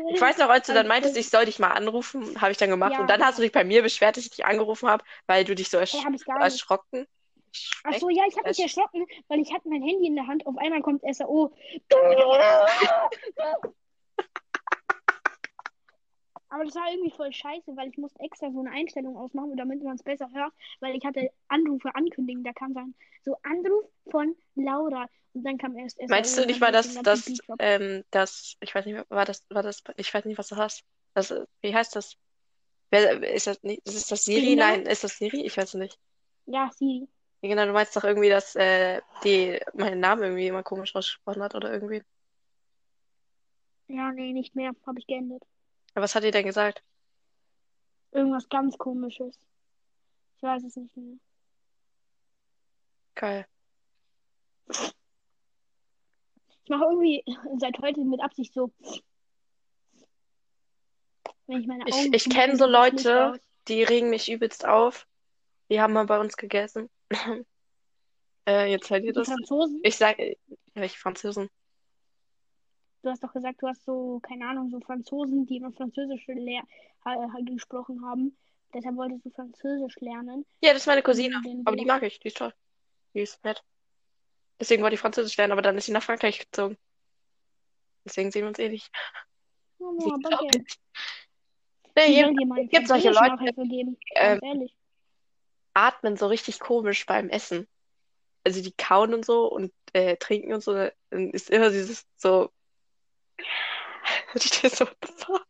Ich 0.10 0.20
weiß 0.22 0.38
noch, 0.40 0.50
als 0.50 0.68
du 0.68 0.74
dann 0.74 0.88
meintest, 0.88 1.16
ich 1.16 1.30
soll 1.30 1.46
dich 1.46 1.60
mal 1.60 1.70
anrufen, 1.72 2.42
habe 2.42 2.52
ich 2.52 2.58
dann 2.58 2.70
gemacht. 2.70 2.94
Ja. 2.94 3.00
Und 3.02 3.10
dann 3.10 3.24
hast 3.24 3.38
du 3.38 3.42
dich 3.44 3.52
bei 3.52 3.64
mir 3.64 3.82
beschwert, 3.84 4.18
dass 4.18 4.26
ich 4.26 4.32
dich 4.32 4.46
angerufen 4.46 4.90
habe, 4.90 5.04
weil 5.28 5.46
du 5.46 5.56
dich 5.56 5.70
so 5.70 5.78
ersch 5.78 5.94
Hey, 5.94 6.02
hab 6.02 6.14
ich 6.14 6.26
gar 6.26 6.36
nicht. 6.36 6.44
erschrocken. 6.54 7.08
Ach 7.86 7.94
so, 7.94 8.10
ja, 8.10 8.24
ich 8.28 8.36
habe 8.38 8.50
mich 8.50 8.58
Ersch- 8.60 8.64
erschrocken, 8.64 9.06
weil 9.30 9.40
ich 9.40 9.54
hatte 9.54 9.70
mein 9.70 9.82
Handy 9.82 10.08
in 10.08 10.16
der 10.16 10.28
Hand, 10.28 10.46
auf 10.46 10.58
einmal 10.58 10.82
kommt 10.82 11.04
SAO. 11.16 11.54
Aber 16.50 16.64
das 16.64 16.76
war 16.76 16.90
irgendwie 16.90 17.12
voll 17.12 17.32
scheiße, 17.32 17.76
weil 17.76 17.90
ich 17.90 17.98
musste 17.98 18.20
extra 18.22 18.52
so 18.52 18.60
eine 18.60 18.72
Einstellung 18.72 19.18
ausmachen, 19.18 19.58
damit 19.58 19.84
man 19.84 19.96
es 19.96 20.04
besser 20.04 20.30
hört, 20.34 20.54
weil 20.80 20.96
ich 20.96 21.04
hatte 21.04 21.30
Anrufe 21.50 21.94
ankündigen, 21.94 22.44
da 22.44 22.54
kam 22.54 22.74
dann 22.74 22.96
so 23.24 23.36
Anruf 23.44 23.86
von 24.10 24.36
Laura 24.56 25.08
und 25.34 25.44
dann 25.44 25.58
kam 25.58 25.78
erst 25.78 25.98
SAO. 25.98 26.08
Meinst 26.08 26.38
du 26.38 26.46
nicht 26.46 26.62
mal, 26.62 26.72
das, 26.72 26.96
Drop. 26.96 27.58
ähm, 27.60 28.04
das, 28.12 28.56
ich 28.62 28.74
weiß 28.74 28.86
nicht, 28.86 29.10
war 29.10 29.26
das, 29.26 29.44
war 29.50 29.64
das, 29.64 29.84
ich 29.98 30.14
weiß 30.14 30.24
nicht, 30.26 30.38
was 30.38 30.48
du 30.48 30.56
hast. 30.56 30.84
Das, 31.14 31.34
wie 31.62 31.76
heißt 31.76 31.96
das? 31.96 32.16
Wer, 32.92 33.22
ist 33.34 33.48
das 33.48 33.62
nicht, 33.64 33.86
ist 33.86 34.10
das 34.12 34.24
Siri? 34.24 34.42
Selina? 34.42 34.70
Nein, 34.70 34.86
ist 34.86 35.04
das 35.04 35.18
Siri? 35.18 35.46
Ich 35.46 35.58
weiß 35.58 35.70
es 35.70 35.74
nicht. 35.74 36.00
Ja, 36.46 36.70
Siri. 36.74 37.10
Ja, 37.42 37.50
Genau, 37.50 37.66
du 37.66 37.74
meinst 37.74 37.96
doch 37.96 38.04
irgendwie, 38.06 38.30
dass 38.30 38.56
äh, 38.56 39.02
die 39.24 39.60
meinen 39.74 40.00
Namen 40.00 40.24
irgendwie 40.24 40.48
immer 40.48 40.64
komisch 40.64 40.96
ausgesprochen 40.96 41.44
hat 41.44 41.56
oder 41.56 41.72
irgendwie. 41.72 42.02
Ja, 43.90 44.12
nee, 44.12 44.32
nicht 44.32 44.56
mehr. 44.56 44.72
Habe 44.86 45.00
ich 45.00 45.08
geändert. 45.08 45.44
Aber 45.98 46.04
was 46.04 46.14
hat 46.14 46.24
die 46.24 46.30
denn 46.30 46.46
gesagt? 46.46 46.84
Irgendwas 48.12 48.48
ganz 48.50 48.78
komisches. 48.78 49.40
Ich 50.36 50.44
weiß 50.44 50.64
es 50.64 50.76
nicht 50.76 50.96
mehr. 50.96 51.18
Geil. 53.16 53.48
Ich 54.70 56.70
mache 56.70 56.84
irgendwie 56.84 57.24
seit 57.58 57.80
heute 57.80 58.02
mit 58.02 58.22
Absicht 58.22 58.54
so. 58.54 58.72
Wenn 61.48 61.62
ich 61.62 61.68
meine 61.68 61.84
Ich, 61.88 61.96
Augen 61.96 62.14
ich 62.14 62.24
zumache, 62.26 62.42
kenne 62.42 62.58
so 62.58 62.68
Leute, 62.68 63.42
die 63.68 63.82
regen 63.82 64.12
mich 64.12 64.32
übelst 64.32 64.68
auf. 64.68 65.08
Die 65.72 65.82
haben 65.82 65.94
mal 65.94 66.06
bei 66.06 66.20
uns 66.20 66.38
gegessen. 66.38 66.92
äh, 68.48 68.70
jetzt 68.70 68.92
hört 68.92 69.04
ihr 69.04 69.14
Die 69.14 69.18
das? 69.18 69.30
Franzosen? 69.30 69.80
Ich 69.82 69.96
sag, 69.96 70.20
äh, 70.20 70.38
welche 70.76 71.00
Franzosen? 71.00 71.50
Du 73.04 73.10
hast 73.10 73.24
doch 73.24 73.34
gesagt, 73.34 73.62
du 73.62 73.68
hast 73.68 73.86
so, 73.86 74.20
keine 74.22 74.48
Ahnung, 74.48 74.70
so 74.70 74.80
Franzosen, 74.80 75.46
die 75.46 75.58
immer 75.58 75.72
Französisch 75.72 76.26
lehr 76.28 76.64
ha- 77.06 77.28
gesprochen 77.46 78.04
haben. 78.06 78.36
Deshalb 78.74 78.96
wolltest 78.98 79.26
du 79.26 79.30
Französisch 79.30 79.96
lernen. 80.00 80.46
Ja, 80.62 80.74
das 80.74 80.82
ist 80.84 80.88
meine 80.88 81.04
Cousine. 81.04 81.42
Aber 81.64 81.76
die 81.76 81.86
mag 81.86 82.04
ich, 82.04 82.20
die 82.20 82.28
ist 82.28 82.38
toll. 82.38 82.54
Die 83.14 83.22
ist 83.22 83.44
nett. 83.44 83.64
Deswegen 84.60 84.82
wollte 84.84 84.96
ich 84.96 85.00
Französisch 85.00 85.38
lernen, 85.38 85.54
aber 85.54 85.62
dann 85.62 85.78
ist 85.78 85.86
sie 85.86 85.92
nach 85.92 86.04
Frankreich 86.04 86.40
gezogen. 86.40 86.78
Deswegen 88.06 88.32
sehen 88.32 88.42
wir 88.42 88.50
uns 88.50 88.60
eh 88.60 88.70
nicht. 88.70 88.92
Oh, 89.80 89.92
no, 89.92 90.14
aber 90.14 90.42
okay. 90.42 90.64
Nee, 91.96 92.24
gibt 92.70 92.88
solche 92.88 93.12
Leute, 93.12 93.54
geben? 93.68 93.98
ähm, 94.16 94.70
atmen 95.74 96.18
so 96.18 96.28
richtig 96.28 96.60
komisch 96.60 97.06
beim 97.06 97.30
Essen. 97.30 97.68
Also 98.44 98.62
die 98.62 98.72
kauen 98.72 99.14
und 99.14 99.26
so 99.26 99.52
und 99.52 99.74
äh, 99.94 100.16
trinken 100.18 100.54
und 100.54 100.62
so. 100.64 100.74
Dann 100.74 101.32
ist 101.32 101.50
immer 101.50 101.70
dieses 101.70 102.06
so. 102.16 102.50
Ich 104.34 104.44
stehe 104.44 104.70
so, 104.74 104.86
what 104.86 104.98
the 105.06 105.14
fuck? 105.18 105.46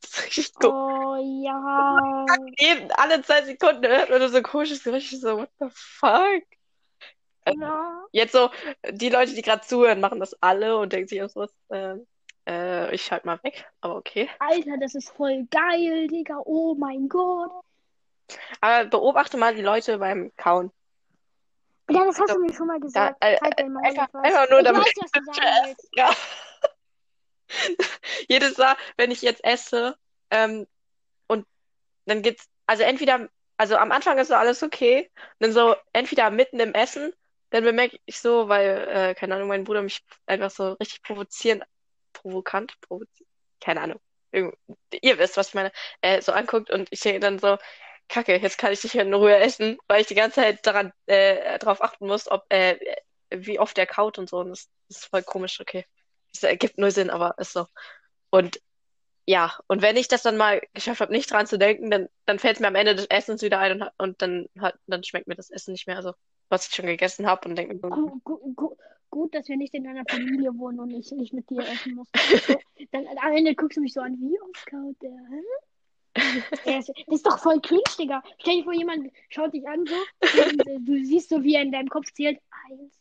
Das 0.00 0.10
ist 0.10 0.24
richtig 0.24 0.54
komisch. 0.54 0.74
Oh 0.74 1.16
ja. 1.44 2.24
Jeden, 2.58 2.90
alle 2.92 3.22
zwei 3.22 3.42
Sekunden 3.42 3.86
hört 3.86 4.10
man 4.10 4.28
so 4.28 4.36
ein 4.36 4.42
komisches 4.42 4.82
Geräusch. 4.82 5.10
So, 5.10 5.38
what 5.38 5.50
the 5.60 5.66
fuck? 5.70 6.42
ja. 7.58 8.04
Jetzt 8.12 8.32
so, 8.32 8.50
die 8.90 9.08
Leute, 9.08 9.34
die 9.34 9.42
gerade 9.42 9.62
zuhören, 9.62 10.00
machen 10.00 10.18
das 10.20 10.34
alle 10.42 10.76
und 10.78 10.92
denken 10.92 11.08
sich 11.08 11.22
auch 11.22 11.28
so, 11.28 11.46
äh, 11.70 11.94
äh, 12.48 12.94
ich 12.94 13.04
schalte 13.04 13.26
mal 13.26 13.40
weg, 13.42 13.66
aber 13.80 13.96
okay. 13.96 14.28
Alter, 14.38 14.76
das 14.80 14.94
ist 14.94 15.10
voll 15.10 15.46
geil, 15.50 16.06
Digga. 16.08 16.40
Oh 16.44 16.74
mein 16.76 17.08
Gott. 17.08 17.50
Aber 18.60 18.86
beobachte 18.88 19.36
mal 19.36 19.54
die 19.54 19.62
Leute 19.62 19.98
beim 19.98 20.32
Kauen. 20.36 20.72
Ja, 21.88 22.04
das 22.04 22.18
hast 22.18 22.30
So, 22.30 22.34
du 22.36 22.40
mir 22.42 22.52
schon 22.52 22.66
mal 22.66 22.80
Da, 22.80 22.86
gesagt. 22.86 23.16
äh, 23.24 23.36
Halt 23.40 23.54
dein 23.60 23.72
Maul, 23.72 23.84
einfach, 23.86 24.08
einfach 24.14 24.50
nur 24.50 24.58
Ich 24.58 24.64
damit. 24.64 24.82
weiß, 24.82 24.92
was 25.02 25.10
du 25.12 25.22
sagen 25.32 25.66
willst. 25.66 25.88
Ja. 25.94 26.10
Jedes 28.28 28.58
Mal, 28.58 28.76
wenn 28.96 29.10
ich 29.10 29.22
jetzt 29.22 29.44
esse, 29.44 29.96
ähm, 30.30 30.66
und 31.28 31.46
dann 32.06 32.22
geht's, 32.22 32.48
also 32.66 32.82
entweder, 32.84 33.28
also 33.58 33.76
am 33.76 33.92
Anfang 33.92 34.18
ist 34.18 34.28
so 34.28 34.34
alles 34.34 34.62
okay, 34.62 35.10
und 35.16 35.24
dann 35.40 35.52
so 35.52 35.76
entweder 35.92 36.30
mitten 36.30 36.60
im 36.60 36.74
Essen, 36.74 37.12
dann 37.50 37.64
bemerke 37.64 37.98
ich 38.06 38.20
so, 38.20 38.48
weil, 38.48 38.88
äh, 38.88 39.14
keine 39.14 39.36
Ahnung, 39.36 39.48
mein 39.48 39.64
Bruder 39.64 39.82
mich 39.82 40.04
einfach 40.26 40.50
so 40.50 40.72
richtig 40.74 41.02
provozieren, 41.02 41.64
provokant, 42.12 42.80
provozieren, 42.82 43.28
keine 43.60 43.82
Ahnung, 43.82 44.00
Irgend- 44.32 44.56
ihr 45.02 45.18
wisst, 45.18 45.36
was 45.38 45.48
ich 45.48 45.54
meine, 45.54 45.72
äh, 46.02 46.22
so 46.22 46.32
anguckt 46.32 46.70
und 46.70 46.88
ich 46.92 47.00
denke 47.00 47.20
dann 47.20 47.38
so, 47.38 47.58
Kacke, 48.08 48.36
jetzt 48.38 48.58
kann 48.58 48.72
ich 48.72 48.82
nicht 48.84 48.94
mehr 48.94 49.04
in 49.06 49.14
Ruhe 49.14 49.36
essen, 49.36 49.78
weil 49.88 50.00
ich 50.02 50.06
die 50.08 50.14
ganze 50.14 50.36
Zeit 50.42 50.66
daran, 50.66 50.92
äh, 51.06 51.58
darauf 51.58 51.82
achten 51.82 52.06
muss, 52.08 52.30
ob, 52.30 52.44
äh, 52.50 52.78
wie 53.30 53.58
oft 53.60 53.76
der 53.76 53.86
kaut 53.86 54.18
und 54.18 54.28
so, 54.30 54.38
und 54.38 54.50
das, 54.50 54.68
das 54.88 54.98
ist 54.98 55.06
voll 55.06 55.22
komisch, 55.22 55.60
okay. 55.60 55.86
Das 56.42 56.50
ergibt 56.50 56.78
null 56.78 56.90
Sinn, 56.90 57.10
aber 57.10 57.34
ist 57.38 57.52
so. 57.52 57.66
Und 58.30 58.60
ja, 59.26 59.52
und 59.66 59.82
wenn 59.82 59.96
ich 59.96 60.06
das 60.08 60.22
dann 60.22 60.36
mal 60.36 60.62
geschafft 60.72 61.00
habe, 61.00 61.12
nicht 61.12 61.30
dran 61.30 61.46
zu 61.46 61.58
denken, 61.58 61.90
dann, 61.90 62.08
dann 62.26 62.38
fällt 62.38 62.54
es 62.56 62.60
mir 62.60 62.68
am 62.68 62.76
Ende 62.76 62.94
des 62.94 63.06
Essens 63.06 63.42
wieder 63.42 63.58
ein 63.58 63.82
und, 63.82 63.90
und 63.98 64.22
dann, 64.22 64.46
hat, 64.60 64.78
dann 64.86 65.02
schmeckt 65.02 65.26
mir 65.26 65.34
das 65.34 65.50
Essen 65.50 65.72
nicht 65.72 65.86
mehr, 65.88 65.96
also 65.96 66.12
was 66.48 66.68
ich 66.68 66.74
schon 66.74 66.86
gegessen 66.86 67.26
habe 67.26 67.48
und 67.48 67.56
denke 67.56 67.74
mir 67.74 67.80
so, 67.80 68.20
gut, 69.10 69.34
dass 69.34 69.48
wir 69.48 69.56
nicht 69.56 69.74
in 69.74 69.86
einer 69.86 70.04
Familie 70.08 70.56
wohnen 70.58 70.78
und 70.78 70.90
ich 70.90 71.10
nicht 71.12 71.32
mit 71.32 71.48
dir 71.50 71.60
essen 71.60 71.94
muss. 71.94 72.08
Dann 72.92 73.06
am 73.20 73.32
Ende 73.32 73.54
guckst 73.54 73.76
du 73.76 73.80
mich 73.80 73.94
so 73.94 74.00
an, 74.00 74.16
wie 74.20 74.38
oft 74.40 74.66
kaut 74.66 74.96
der? 75.02 75.10
Hä? 75.10 75.42
Er 76.64 76.78
ist- 76.78 76.88
Das 76.88 77.16
ist 77.16 77.26
doch 77.26 77.38
voll 77.38 77.60
cringe, 77.60 77.82
Digga. 77.98 78.22
Stell 78.38 78.56
dir 78.58 78.64
vor, 78.64 78.74
jemand 78.74 79.10
schaut 79.28 79.52
dich 79.54 79.66
an 79.66 79.84
so 79.86 79.94
und 80.42 80.66
äh, 80.66 80.78
du 80.80 81.04
siehst 81.04 81.30
so, 81.30 81.42
wie 81.42 81.54
er 81.54 81.62
in 81.62 81.72
deinem 81.72 81.88
Kopf 81.88 82.12
zählt. 82.12 82.38
Eins. 82.70 82.94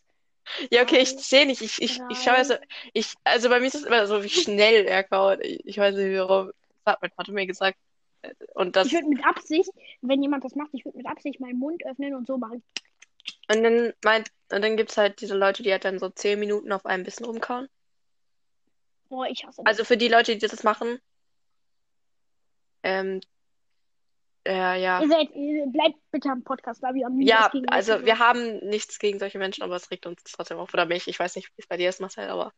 Ja, 0.72 0.84
okay, 0.84 1.00
ich 1.00 1.10
sehe 1.10 1.46
nicht, 1.46 1.62
ich, 1.62 1.82
ich, 1.82 2.00
ich 2.10 2.18
schaue 2.20 2.36
also, 2.36 2.56
ich, 2.93 3.14
also 3.24 3.50
bei 3.50 3.60
mir 3.60 3.68
ist 3.68 3.76
es 3.76 3.84
immer 3.84 4.06
so, 4.08 4.24
wie 4.24 4.30
schnell 4.30 4.86
er 4.86 5.04
kaut. 5.04 5.39
Ich, 5.43 5.66
ich 5.66 5.78
weiß 5.78 5.96
nicht 5.96 6.18
warum. 6.18 6.52
Das 6.84 6.93
hat 6.93 7.02
mein 7.02 7.12
Vater 7.12 7.32
mir 7.32 7.48
gesagt. 7.48 7.78
Und 8.54 8.76
das, 8.76 8.88
Ich 8.88 8.93
würde 8.93 9.08
mit 9.08 9.26
Absicht, 9.26 9.70
wenn 10.02 10.22
jemand 10.22 10.43
das 10.43 10.56
macht, 10.56 10.70
ich 10.74 10.86
würde 10.86 10.98
mit 10.98 11.08
Absicht 11.08 11.39
meinen 11.39 11.60
Mund 11.60 11.86
öffnen 11.86 12.16
und 12.16 12.26
so 12.28 12.38
machen. 12.38 12.64
und 13.52 13.64
dann 13.64 13.93
meint, 14.04 14.30
und 14.52 14.64
dann 14.64 14.78
gibt's 14.78 14.98
halt 14.98 15.22
diese 15.22 15.36
Leute, 15.36 15.64
die 15.64 15.72
halt 15.72 15.86
dann 15.86 16.00
so 16.00 16.10
zehn 16.10 16.39
Minuten 16.39 16.72
auf 16.72 16.86
einem 16.86 17.04
Bissen 17.04 17.26
rumkauen. 17.26 17.68
Oh, 19.10 19.24
ich 19.24 19.46
hasse 19.46 19.62
das. 19.64 19.66
Also 19.66 19.84
für 19.84 19.98
die 19.98 20.08
Leute, 20.08 20.36
die 20.36 20.48
das 20.48 20.64
machen, 20.64 21.00
ähm, 22.84 23.22
äh, 24.46 24.82
ja. 24.82 25.02
Ihr 25.02 25.08
seid, 25.08 25.32
ihr 25.32 25.66
bleibt 25.68 25.98
bitte 26.12 26.30
am 26.30 26.43
Podcast, 26.43 26.82
weil 26.82 26.93
wir 26.93 27.06
haben 27.06 27.20
Ja, 27.22 27.52
also 27.68 28.06
wir 28.06 28.20
haben 28.20 28.60
nichts 28.68 29.00
gegen 29.00 29.20
solche 29.20 29.39
Menschen, 29.39 29.64
aber 29.64 29.76
es 29.76 29.89
regt 29.89 30.06
uns 30.06 30.24
trotzdem 30.24 30.58
auf. 30.58 30.74
Oder 30.74 30.86
mich. 30.86 31.08
Ich 31.08 31.20
weiß 31.20 31.36
nicht, 31.36 31.50
wie 31.50 31.62
es 31.62 31.68
bei 31.68 31.78
dir 31.78 31.89
ist, 31.89 32.00
Marcel, 32.00 32.30
aber 32.30 32.54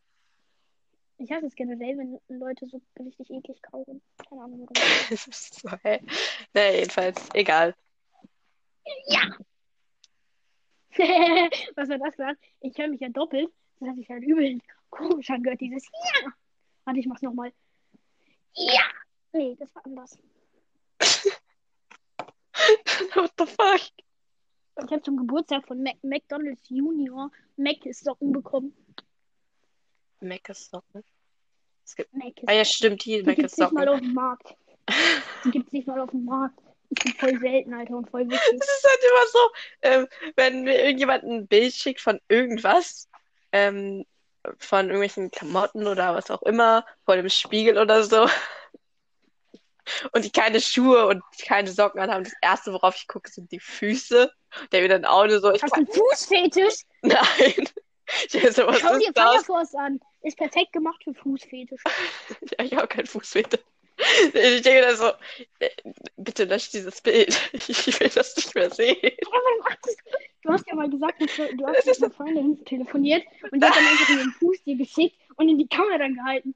Ich 1.18 1.32
hasse 1.32 1.46
es 1.48 1.56
generell, 1.56 1.98
wenn 1.98 2.20
Leute 2.28 2.66
so 2.68 2.82
richtig 3.00 3.30
eklig 3.30 3.62
kauen. 3.62 4.02
Keine 4.30 4.44
Ahnung 4.44 4.62
warum. 4.62 4.74
es 5.12 5.28
ist 5.28 5.62
so, 5.62 5.70
hä? 5.84 6.02
Naja, 6.54 6.74
jedenfalls, 6.74 7.30
egal. 7.34 7.74
Was 11.76 11.90
war 11.90 11.98
das 12.00 12.16
gerade? 12.16 12.38
Ich 12.62 12.78
höre 12.78 12.88
mich 12.88 13.02
ja 13.02 13.10
doppelt. 13.10 13.50
Das 13.80 13.90
hat 13.90 13.96
sich 13.96 14.10
halt 14.10 14.24
übel 14.24 14.60
komisch 14.90 15.30
angehört, 15.30 15.62
dieses 15.62 15.86
Ja. 16.24 16.32
Warte, 16.86 17.00
ich 17.00 17.06
mach's 17.06 17.22
nochmal. 17.22 17.54
Ja. 18.54 18.84
Nee, 19.34 19.56
das 19.60 19.74
war 19.76 19.86
anders. 19.86 20.18
What 23.16 23.32
the 23.38 23.46
fuck? 23.46 23.82
Ich 24.84 24.92
habe 24.92 25.02
zum 25.02 25.18
Geburtstag 25.18 25.66
von 25.68 25.82
Mac 25.82 25.96
McDonald's 26.04 26.70
Junior 26.70 27.32
Mac-Socken 27.56 28.32
bekommen. 28.32 28.74
Meckes 30.20 30.70
Socken. 30.70 31.04
Es 31.86 31.96
gibt. 31.96 32.14
Mac 32.14 32.34
Ah 32.46 32.54
ja, 32.54 32.66
stimmt, 32.66 33.04
die 33.06 33.24
Die 33.24 33.36
gibt's 33.36 33.58
nicht 33.58 33.72
mal 33.72 33.86
Socken. 33.86 33.90
auf 33.90 34.00
dem 34.02 34.14
Markt. 34.14 34.56
Die 35.46 35.52
gibt's 35.52 35.72
nicht 35.72 35.88
mal 35.88 36.00
auf 36.00 36.12
dem 36.12 36.26
Markt. 36.26 36.60
Ich 36.90 37.04
bin 37.04 37.14
voll 37.14 37.40
selten, 37.40 37.74
Alter, 37.74 37.98
und 37.98 38.10
voll 38.10 38.22
wichtig. 38.30 38.60
Es 38.60 38.68
ist 38.68 38.88
halt 38.90 39.00
immer 39.04 39.28
so, 39.32 39.40
ähm, 39.82 40.08
wenn 40.36 40.64
mir 40.64 40.82
irgendjemand 40.84 41.24
ein 41.24 41.48
Bild 41.48 41.74
schickt 41.74 42.02
von 42.02 42.20
irgendwas, 42.30 43.10
ähm, 43.52 44.06
von 44.60 44.86
irgendwelchen 44.86 45.30
Klamotten 45.32 45.88
oder 45.88 46.16
was 46.16 46.32
auch 46.32 46.44
immer, 46.44 46.86
vor 47.04 47.16
dem 47.18 47.30
Spiegel 47.30 47.78
oder 47.78 48.04
so, 48.04 48.28
und 50.12 50.26
die 50.26 50.32
keine 50.32 50.62
Schuhe 50.62 51.08
und 51.08 51.24
keine 51.46 51.72
Socken 51.72 52.00
anhaben, 52.00 52.24
das 52.24 52.34
erste, 52.42 52.74
worauf 52.74 52.96
ich 52.96 53.08
gucke, 53.08 53.30
sind 53.30 53.52
die 53.52 53.60
Füße. 53.60 54.32
Der 54.72 54.88
dann 54.88 55.06
auch 55.06 55.28
nur 55.28 55.40
so, 55.40 55.52
ich 55.52 55.62
Hast 55.62 55.76
du 55.76 55.78
einen 55.78 55.88
Fußfetisch? 55.88 56.76
Nein. 57.02 57.70
Ich 58.32 58.56
so, 58.56 58.66
was 58.66 58.80
Schau 58.80 58.98
dir 58.98 59.10
ist 59.10 59.18
das? 59.18 59.36
Fire 59.36 59.44
Force 59.44 59.76
an. 59.76 60.00
Ist 60.22 60.38
perfekt 60.38 60.74
gemacht 60.74 61.02
für 61.04 61.14
Fußfetisch. 61.14 61.82
Ja, 62.58 62.66
ich 62.66 62.76
habe 62.76 62.88
keinen 62.88 63.08
Fußfetisch. 63.08 63.60
Ich 64.34 64.62
denke 64.62 64.82
da 64.82 64.96
so, 64.96 65.12
äh, 65.60 65.70
bitte 66.18 66.46
lösch 66.46 66.70
dieses 66.70 67.02
Bild. 67.02 67.38
Ich 67.68 68.00
will 68.00 68.10
das 68.10 68.36
nicht 68.36 68.56
mehr 68.56 68.70
sehen. 68.70 68.96
Du 70.44 70.54
hast 70.54 70.68
ja 70.68 70.76
mal 70.76 70.90
gesagt, 70.90 71.20
du, 71.20 71.68
hast 71.68 71.86
mit 71.86 72.04
einer 72.04 72.12
Freundin 72.12 72.64
telefoniert 72.64 73.26
und 73.52 73.62
die 73.62 73.68
hat 73.68 73.76
dann 73.76 73.86
einfach 73.86 74.10
ihren 74.10 74.32
Fuß 74.40 74.64
dir 74.64 74.78
geschickt 74.78 75.18
und 75.38 75.50
in 75.50 75.58
die 75.58 75.68
Kamera 75.68 76.08
gehalten. 76.08 76.54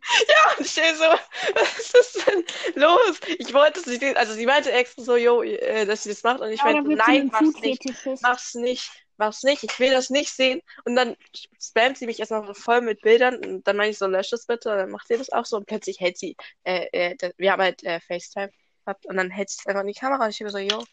Und 0.58 0.66
ich 0.66 0.74
denke 0.74 0.98
so, 0.98 1.04
was 1.56 1.92
ist 1.94 2.28
denn 2.28 2.44
los? 2.76 3.20
Ich 3.40 3.54
wollte 3.54 3.80
sehen. 3.80 4.18
Also 4.18 4.34
sie 4.34 4.46
meinte 4.46 4.72
extra 4.72 5.04
so, 5.04 5.16
jo, 5.16 5.42
äh, 5.44 5.86
dass 5.86 6.04
sie 6.04 6.10
das 6.10 6.24
macht. 6.24 6.42
Und 6.42 6.52
ich 6.52 6.60
Ja, 6.60 6.66
meinte, 6.72 6.96
nein, 6.96 7.30
mach's 7.32 7.62
nicht. 7.62 7.84
Mach's 8.22 8.54
nicht. 8.56 8.92
Mach's 9.18 9.44
nicht. 9.44 9.64
Ich 9.64 9.80
will 9.80 9.92
das 9.92 10.10
nicht 10.10 10.32
sehen. 10.34 10.62
Und 10.84 10.96
dann 10.96 11.16
spammt 11.62 11.98
sie 11.98 12.08
mich 12.08 12.20
erstmal 12.20 12.46
so 12.46 12.54
voll 12.56 12.82
mit 12.82 13.02
Bildern. 13.02 13.36
Und 13.46 13.68
dann 13.68 13.78
meine 13.78 13.92
ich 13.92 14.00
so, 14.00 14.08
lösch 14.08 14.32
das 14.32 14.48
bitte. 14.48 14.72
Und 14.72 14.78
dann 14.78 14.90
macht 14.92 15.08
sie 15.08 15.18
das 15.18 15.32
auch 15.32 15.46
so. 15.46 15.58
Und 15.58 15.68
plötzlich 15.68 16.00
hält 16.00 16.18
sie, 16.18 16.36
äh, 16.64 16.88
äh, 16.92 17.32
wir 17.38 17.52
haben 17.52 17.62
halt 17.62 17.84
äh, 17.84 18.00
FaceTime 18.00 18.50
gehabt. 18.86 19.06
Und 19.06 19.18
dann 19.18 19.30
hält 19.30 19.50
sie 19.52 19.58
es 19.60 19.68
einfach 19.68 19.82
in 19.82 19.88
die 19.88 19.94
Kamera. 19.94 20.24
Und 20.24 20.32
ich 20.32 20.38
denke 20.38 20.52
so, 20.52 20.58
jo, 20.58 20.84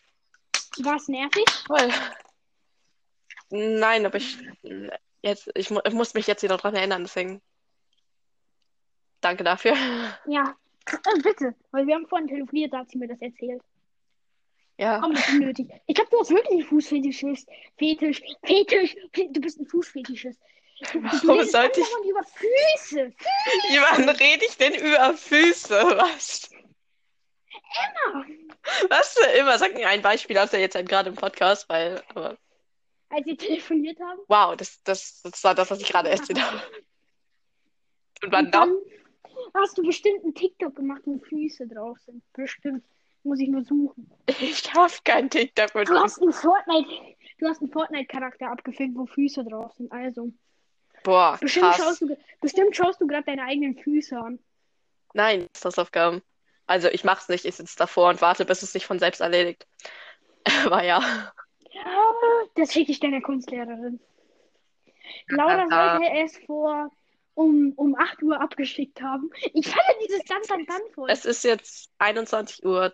War 0.84 0.96
es 0.96 1.08
nervig? 1.08 1.44
toll. 1.66 1.90
Nein, 3.50 4.04
aber 4.04 4.18
ich, 4.18 4.36
jetzt, 5.22 5.50
ich, 5.54 5.70
mu 5.70 5.80
ich 5.86 5.94
muss 5.94 6.12
mich 6.12 6.26
jetzt 6.26 6.42
wieder 6.42 6.58
dran 6.58 6.74
erinnern. 6.74 7.04
Deswegen, 7.04 7.40
danke 9.20 9.44
dafür. 9.44 9.74
Ja. 10.26 10.54
Äh, 10.90 11.20
bitte, 11.22 11.54
weil 11.70 11.86
wir 11.86 11.94
haben 11.94 12.06
vorhin 12.06 12.28
telefoniert, 12.28 12.72
da 12.72 12.78
hat 12.78 12.90
sie 12.90 12.98
mir 12.98 13.08
das 13.08 13.20
erzählt. 13.20 13.60
Ja. 14.78 15.00
Komm, 15.00 15.12
das 15.14 15.26
ist 15.28 15.34
unnötig. 15.34 15.68
Ich 15.86 15.94
glaube, 15.94 16.10
du 16.10 16.20
hast 16.20 16.30
wirklich 16.30 16.52
einen 16.52 16.64
Fußfetischist. 16.64 17.48
Fetisch, 17.76 18.22
Fetisch, 18.44 18.94
Fe- 19.12 19.28
du 19.30 19.40
bist 19.40 19.58
ein 19.60 19.66
Fußfetischist. 19.66 20.40
Du, 20.92 21.00
du 21.00 21.04
Warum 21.04 21.30
redest 21.30 21.52
sollte 21.52 21.80
ich- 21.80 22.08
über 22.08 22.22
Füße. 22.22 23.12
Wie 23.68 23.78
wann 23.80 24.08
rede 24.08 24.44
ich 24.46 24.56
denn 24.56 24.74
über 24.76 25.12
Füße? 25.14 25.74
Was? 25.74 26.48
Immer. 27.52 28.24
Was 28.88 29.16
immer? 29.38 29.58
Sag 29.58 29.74
mir 29.74 29.88
ein 29.88 30.00
Beispiel 30.02 30.38
aus 30.38 30.50
der 30.50 30.60
jetzt 30.60 30.74
halt 30.76 30.88
gerade 30.88 31.10
im 31.10 31.16
Podcast, 31.16 31.68
weil, 31.68 32.02
aber, 32.10 32.38
Als 33.10 33.26
wir 33.26 33.36
telefoniert 33.36 33.98
haben. 34.00 34.20
wow, 34.28 34.56
das, 34.56 34.82
das, 34.84 35.20
das 35.22 35.42
war 35.44 35.54
das, 35.54 35.70
was 35.70 35.80
ich 35.80 35.88
gerade 35.88 36.08
erzählt 36.08 36.40
habe. 36.40 36.62
Und 38.22 38.32
wann 38.32 38.46
Und 38.46 38.54
noch? 38.54 38.60
dann 38.60 38.76
hast 39.54 39.78
du 39.78 39.82
bestimmt 39.82 40.22
einen 40.24 40.34
TikTok 40.34 40.74
gemacht, 40.76 41.02
wo 41.04 41.18
Füße 41.18 41.66
drauf 41.66 41.98
sind. 42.00 42.22
Bestimmt. 42.32 42.84
Muss 43.24 43.40
ich 43.40 43.48
nur 43.48 43.62
suchen. 43.62 44.10
Ich 44.26 44.72
habe 44.74 44.92
kein 45.04 45.28
TikTok 45.28 45.74
mit 45.74 45.88
Du 45.88 45.94
hast 45.94 46.22
einen 46.22 46.32
Fortnite, 46.32 46.88
du 47.38 47.48
hast 47.48 47.60
einen 47.60 47.70
Fortnite-Charakter 47.70 48.50
abgefilmt, 48.50 48.96
wo 48.96 49.06
Füße 49.06 49.44
drauf 49.44 49.72
sind. 49.72 49.90
Also, 49.92 50.30
Boah, 51.02 51.36
bestimmt 51.40 51.66
krass. 51.66 51.76
schaust 51.76 52.02
du, 52.02 52.16
bestimmt 52.40 52.76
schaust 52.76 53.00
du 53.00 53.06
gerade 53.06 53.24
deine 53.24 53.42
eigenen 53.42 53.76
Füße 53.76 54.16
an. 54.16 54.38
Nein, 55.14 55.48
das 55.52 55.60
ist 55.60 55.64
Hausaufgaben. 55.64 56.22
Also 56.66 56.88
ich 56.88 57.02
mach's 57.02 57.28
nicht, 57.28 57.44
ich 57.44 57.56
sitze 57.56 57.76
davor 57.76 58.10
und 58.10 58.20
warte, 58.20 58.44
bis 58.44 58.62
es 58.62 58.72
sich 58.72 58.86
von 58.86 58.98
selbst 58.98 59.20
erledigt. 59.20 59.66
Aber 60.64 60.84
ja. 60.84 61.00
Ja, 61.70 62.12
das 62.54 62.72
schicke 62.72 62.92
ich 62.92 63.00
deiner 63.00 63.20
Kunstlehrerin. 63.20 64.00
Laura 65.28 65.66
sollte 65.68 66.10
es 66.18 66.36
vor 66.46 66.90
um, 67.38 67.72
um 67.76 67.94
8 67.94 68.22
Uhr 68.24 68.40
abgeschickt 68.40 69.00
haben. 69.00 69.30
Ich 69.54 69.68
falle 69.68 69.96
dieses 70.02 70.24
dann 70.24 70.42
dann 70.48 70.66
dann 70.66 70.82
voll. 70.92 71.08
Es 71.08 71.24
ist 71.24 71.44
jetzt 71.44 71.88
21.42 72.00 72.64
Uhr 72.64 72.86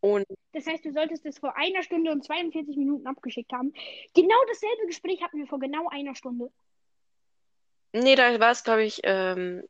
und 0.00 0.24
Das 0.52 0.64
heißt, 0.66 0.84
du 0.84 0.92
solltest 0.92 1.26
es 1.26 1.38
vor 1.38 1.56
einer 1.56 1.82
Stunde 1.82 2.12
und 2.12 2.24
42 2.24 2.76
Minuten 2.76 3.06
abgeschickt 3.08 3.52
haben. 3.52 3.72
Genau 4.14 4.36
dasselbe 4.46 4.86
Gespräch 4.86 5.20
hatten 5.22 5.38
wir 5.38 5.46
vor 5.46 5.58
genau 5.58 5.88
einer 5.88 6.14
Stunde. 6.14 6.50
nee, 7.92 8.14
da 8.14 8.38
war 8.38 8.52
es, 8.52 8.62
glaube 8.62 8.84
ich, 8.84 9.00
ähm, 9.02 9.64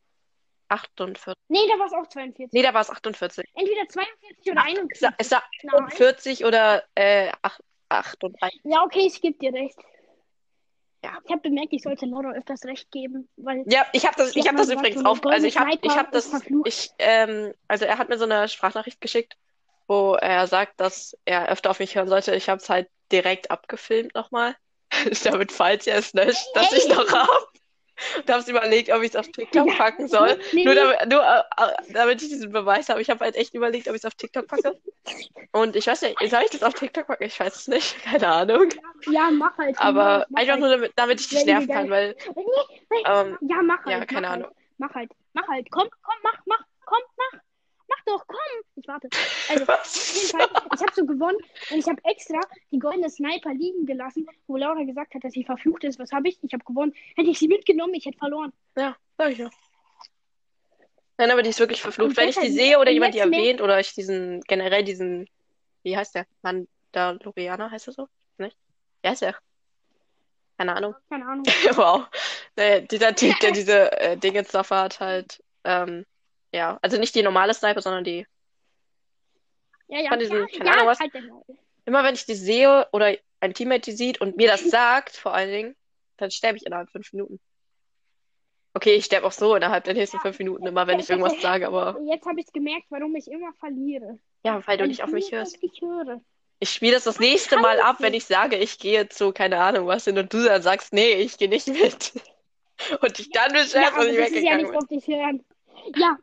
48. 0.69 1.35
Nee, 1.49 1.67
da 1.67 1.79
war 1.79 1.87
es 1.87 1.93
auch 1.95 2.07
42. 2.07 2.53
Nee, 2.53 2.63
da 2.63 2.75
war 2.75 2.83
es 2.83 2.91
48. 2.91 3.45
Entweder 3.55 3.89
42 3.89 4.53
oder 4.53 4.61
Es 4.61 5.03
41. 5.03 5.03
war, 5.03 5.15
es 5.19 5.31
Nein. 5.63 5.91
40 5.91 6.45
oder 6.45 6.85
äh, 6.95 7.33
8, 7.43 7.65
38. 7.89 8.61
Ja, 8.65 8.85
okay, 8.85 9.07
ich 9.07 9.21
gebe 9.21 9.39
dir 9.39 9.53
recht. 9.53 9.79
Ja. 11.03 11.18
Ich 11.24 11.30
habe 11.30 11.40
bemerkt, 11.40 11.72
ich 11.72 11.82
sollte 11.82 12.07
Laura 12.07 12.32
öfters 12.32 12.64
recht 12.64 12.90
geben, 12.90 13.28
weil 13.36 13.64
Ja, 13.66 13.86
ich 13.92 14.07
habe 14.07 14.16
das, 14.18 14.32
Sie 14.32 14.40
ich 14.40 14.46
habe 14.46 14.59
das 14.59 14.68
übrigens 14.68 15.05
auf, 15.05 15.24
also 15.24 15.46
ich 15.46 15.57
habe, 15.57 15.70
ich 15.80 15.96
habe 15.96 16.09
das, 16.12 16.30
ich, 16.64 16.90
ähm, 16.98 17.55
also 17.68 17.86
er 17.86 17.96
hat 17.98 18.09
mir 18.11 18.18
so 18.18 18.24
eine 18.24 18.48
Sprachnachricht 18.48 19.01
geschickt, 19.01 19.36
wo 19.86 20.14
er 20.14 20.46
sagt, 20.46 20.78
dass 20.78 21.16
er 21.24 21.48
öfter 21.48 21.70
auf 21.70 21.78
mich 21.78 21.94
hören 21.96 22.09
sollte. 22.09 22.34
Ich 22.34 22.48
habe 22.48 22.61
es 22.61 22.68
halt 22.68 22.88
direkt 23.11 23.51
abgefilmt 23.51 24.14
nochmal, 24.14 24.55
damit, 25.24 25.53
falls 25.53 25.86
er 25.86 25.98
es 25.98 26.12
löscht, 26.12 26.46
dass 26.55 26.72
ich 26.72 26.88
noch 26.88 27.11
habe. 27.11 27.46
Und 28.26 28.30
habe 28.30 28.48
überlegt, 28.48 28.90
ob 28.90 29.03
ich 29.03 29.11
es 29.11 29.16
auf 29.16 29.28
TikTok 29.28 29.66
Ja. 29.68 29.74
packen 29.74 30.09
soll. 30.09 30.38
Nee, 30.53 30.64
Nur, 30.64 30.74
damit, 30.74 31.09
nur 31.11 31.20
äh, 31.22 31.40
äh, 31.62 31.92
damit 31.92 32.22
ich 32.22 32.28
diesen 32.28 32.51
Beweis 32.53 32.88
habe. 32.88 33.01
Ich 33.01 33.11
habe 33.11 33.24
halt 33.24 33.36
echt 33.36 33.55
überlegt, 33.55 33.88
ob 33.88 33.94
ich 33.94 34.01
es 34.01 34.07
auf 34.07 34.14
TikTok 34.14 34.46
packe. 34.48 34.76
Und 35.53 35.76
ich 35.76 35.86
weiß 35.86 36.03
nicht, 36.03 36.16
soll 36.30 36.42
ich 36.44 36.51
das 36.51 36.62
auf 36.62 36.74
TikTok 36.74 37.07
packen? 37.07 37.24
Ich 37.24 37.38
weiß 37.38 37.55
es 37.55 37.68
nicht, 37.68 38.03
keine 38.05 38.26
Ahnung. 38.28 38.68
Ja, 39.11 39.30
mach 39.30 39.57
halt. 39.59 39.78
Aber 39.80 40.26
mach 40.28 40.40
einfach 40.40 40.53
halt. 40.53 40.61
nur, 40.61 40.68
damit, 40.70 40.92
damit 40.96 41.20
ich 41.20 41.28
dich 41.28 41.44
nerven 41.44 41.68
kann, 41.68 41.90
weil 41.90 42.16
Nee, 42.34 42.44
nee. 42.90 43.03
ähm, 43.07 43.38
Ja, 43.42 43.62
mach 43.62 43.84
halt. 43.84 43.98
ja, 43.98 44.07
keine 44.07 44.20
mach 44.26 44.32
Ahnung. 44.34 44.46
Halt. 44.46 44.57
Mach 44.78 44.94
halt. 44.94 45.11
Mach 45.32 45.48
halt. 45.48 45.70
Komm, 45.70 45.88
komm, 46.03 46.14
mach, 46.22 46.38
mach, 46.46 46.64
komm, 46.84 47.03
mach. 47.16 47.40
Doch, 48.07 48.26
komm. 48.26 48.38
Ich 48.76 48.88
warte. 48.88 49.09
Also, 49.48 49.64
auf 49.72 50.14
jeden 50.14 50.28
Fall, 50.28 50.48
ich 50.74 50.80
habe 50.80 50.92
so 50.94 51.07
gewonnen 51.07 51.38
und 51.70 51.78
ich 51.78 51.86
habe 51.86 52.01
extra 52.05 52.40
die 52.70 52.78
goldene 52.78 53.11
Sniper 53.11 53.53
liegen 53.53 53.86
gelassen, 53.86 54.26
wo 54.46 54.57
Laura 54.57 54.82
gesagt 54.84 55.14
hat, 55.14 55.24
dass 55.24 55.32
sie 55.32 55.44
verflucht 55.44 55.84
ist. 55.84 55.98
Was 55.98 56.12
habe 56.12 56.28
ich? 56.28 56.38
Ich 56.42 56.53
habe 56.53 56.64
gewonnen. 56.64 56.94
Hätte 57.16 57.30
ich 57.30 57.38
sie 57.38 57.48
mitgenommen, 57.48 57.94
ich 57.94 58.07
hätte 58.07 58.18
verloren. 58.18 58.53
Ja, 58.76 58.96
sag 59.18 59.32
ich 59.32 59.38
ja. 59.38 59.51
Nein, 61.20 61.30
aber 61.30 61.42
die 61.42 61.51
ist 61.51 61.61
wirklich 61.61 61.82
verflucht. 61.82 62.11
Und 62.11 62.16
Wenn 62.16 62.30
ich 62.30 62.38
die 62.38 62.51
sehe 62.51 62.78
oder 62.78 62.90
jemand 62.90 63.14
die 63.14 63.18
erwähnt 63.18 63.61
oder 63.61 63.78
ich 63.78 63.92
diesen, 63.92 64.40
generell 64.42 64.84
diesen, 64.84 65.28
wie 65.82 65.94
heißt 65.94 66.14
der? 66.14 66.26
Mandalorianer 66.40 67.70
heißt 67.70 67.88
er 67.88 67.92
so? 67.92 68.09
Nicht? 68.38 68.57
Wie 69.03 69.09
heißt 69.11 69.20
der? 69.20 69.36
Keine 70.57 70.76
Ahnung. 70.76 70.94
Keine 71.11 71.26
Ahnung. 71.26 71.44
Wow. 71.76 72.07
Naja, 72.57 72.80
dieser 72.80 73.14
Typ, 73.14 73.38
der 73.40 73.53
diese 73.53 73.92
äh, 74.01 74.16
Dinge 74.16 74.44
hat, 74.44 75.01
halt, 75.01 75.42
ähm, 75.64 76.07
ja, 76.53 76.78
also 76.82 76.98
nicht 76.98 77.14
die 77.14 77.22
normale 77.22 77.55
Sniper, 77.55 77.80
sondern 77.82 78.05
die. 78.05 78.26
Ja, 79.88 80.01
ja, 80.01 80.09
Von 80.09 80.18
diesem- 80.18 80.38
ja, 80.40 80.46
keine 80.46 80.66
ja, 80.66 80.72
Ahnung 80.74 80.86
was. 80.86 81.01
halt. 81.01 81.12
Immer 81.84 82.05
wenn 82.05 82.14
ich 82.14 82.26
die 82.26 82.34
sehe 82.34 82.86
oder 82.92 83.14
ein 83.40 83.55
Teammate 83.55 83.80
die 83.90 83.92
sieht 83.92 84.20
und 84.20 84.36
mir 84.36 84.48
das 84.48 84.62
sagt, 84.70 85.16
vor 85.16 85.34
allen 85.34 85.51
Dingen, 85.51 85.76
dann 86.18 86.30
sterbe 86.30 86.59
ich 86.59 86.66
innerhalb 86.66 86.90
fünf 86.90 87.12
Minuten. 87.12 87.40
Okay, 88.74 88.94
ich 88.94 89.07
sterbe 89.07 89.26
auch 89.26 89.32
so 89.32 89.57
innerhalb 89.57 89.82
der 89.84 89.94
nächsten 89.94 90.20
fünf 90.20 90.38
Minuten 90.38 90.66
immer, 90.66 90.86
wenn 90.86 91.01
ich 91.01 91.11
irgendwas 91.11 91.40
sage, 91.40 91.66
aber 91.66 91.98
Jetzt 92.09 92.26
habe 92.26 92.38
ich 92.40 92.53
gemerkt, 92.53 92.86
warum 92.90 93.16
ich 93.16 93.28
immer 93.28 93.53
verliere. 93.59 94.18
ja, 94.44 94.64
weil 94.66 94.78
du 94.78 94.86
nicht 94.86 95.03
auf 95.03 95.11
mich 95.11 95.32
hörst. 95.32 95.61
mich 95.62 95.80
höre. 95.80 96.20
Ich 96.61 96.70
spiele 96.70 96.92
das 96.94 97.05
das 97.05 97.18
nächste 97.18 97.55
kann 97.57 97.62
Mal 97.62 97.80
ab, 97.80 97.96
wenn 98.01 98.12
nicht. 98.12 98.22
ich 98.24 98.26
sage, 98.28 98.57
ich 98.57 98.78
gehe 98.78 99.09
zu, 99.09 99.32
keine 99.32 99.59
Ahnung 99.61 99.86
was 99.86 100.05
hin 100.05 100.18
und 100.18 100.32
du 100.32 100.44
dann 100.44 100.62
sagst, 100.62 100.92
nee, 100.92 101.14
ich 101.14 101.38
gehe 101.38 101.48
nicht 101.48 101.66
mit. 101.68 102.12
Und 103.03 103.18
ich 103.18 103.30
dann 103.30 103.55
Ja, 103.55 103.61
beschwerst 103.62 103.92
aber 103.92 104.01
und 104.07 104.09
ich 104.09 104.16
das 104.16 104.30
ist 104.30 104.34
ja 104.36 104.57
weggegangen 104.57 104.62
nicht 104.62 104.70
bin. 104.70 104.78
auf 104.78 104.88
dich 104.88 105.07
hören. 105.07 105.44
Ja, 105.97 106.16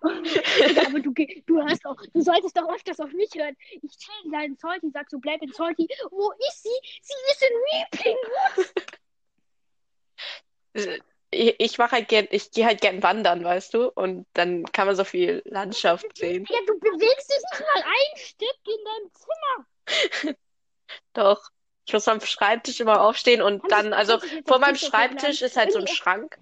aber 0.85 0.99
du, 0.99 1.11
du 1.13 1.61
hörst 1.61 1.85
auch, 1.85 1.95
du 2.13 2.21
solltest 2.21 2.55
doch 2.57 2.69
öfters 2.73 2.99
auf 2.99 3.11
mich 3.13 3.29
hören. 3.35 3.55
Ich 3.81 3.97
chill 3.97 4.31
da 4.31 4.41
in 4.43 4.55
Salty, 4.55 4.89
sag 4.91 5.09
so, 5.09 5.19
bleib 5.19 5.41
in 5.41 5.51
Salty. 5.53 5.87
Wo 6.11 6.31
ist 6.49 6.63
sie? 6.63 6.69
Sie 7.01 7.13
ist 7.31 7.41
in 7.41 7.55
Weeping. 7.71 8.17
Ich, 11.29 11.55
ich 11.59 11.77
mache 11.77 11.91
halt 11.93 12.07
gern, 12.07 12.27
ich 12.31 12.51
gehe 12.51 12.65
halt 12.65 12.79
gern 12.81 13.03
wandern, 13.03 13.43
weißt 13.43 13.73
du? 13.73 13.89
Und 13.91 14.25
dann 14.33 14.63
kann 14.71 14.87
man 14.87 14.95
so 14.95 15.03
viel 15.03 15.41
Landschaft 15.45 16.05
sehen. 16.17 16.45
Ja, 16.49 16.59
du 16.65 16.79
bewegst 16.79 17.29
dich 17.29 17.37
nicht 17.51 17.61
mal 17.61 17.83
ein 17.83 18.17
Stück 18.17 18.57
in 18.65 18.85
deinem 18.85 19.11
Zimmer. 20.23 20.35
Doch. 21.13 21.49
Ich 21.85 21.93
muss 21.93 22.07
am 22.09 22.19
Schreibtisch 22.19 22.79
immer 22.81 23.01
aufstehen 23.01 23.41
und 23.41 23.63
ich- 23.63 23.69
dann, 23.69 23.93
also 23.93 24.19
vor 24.45 24.59
meinem 24.59 24.75
Schreibtisch 24.75 25.41
ist 25.41 25.55
halt 25.55 25.71
so 25.71 25.79
ein 25.79 25.87
Schrank, 25.87 26.37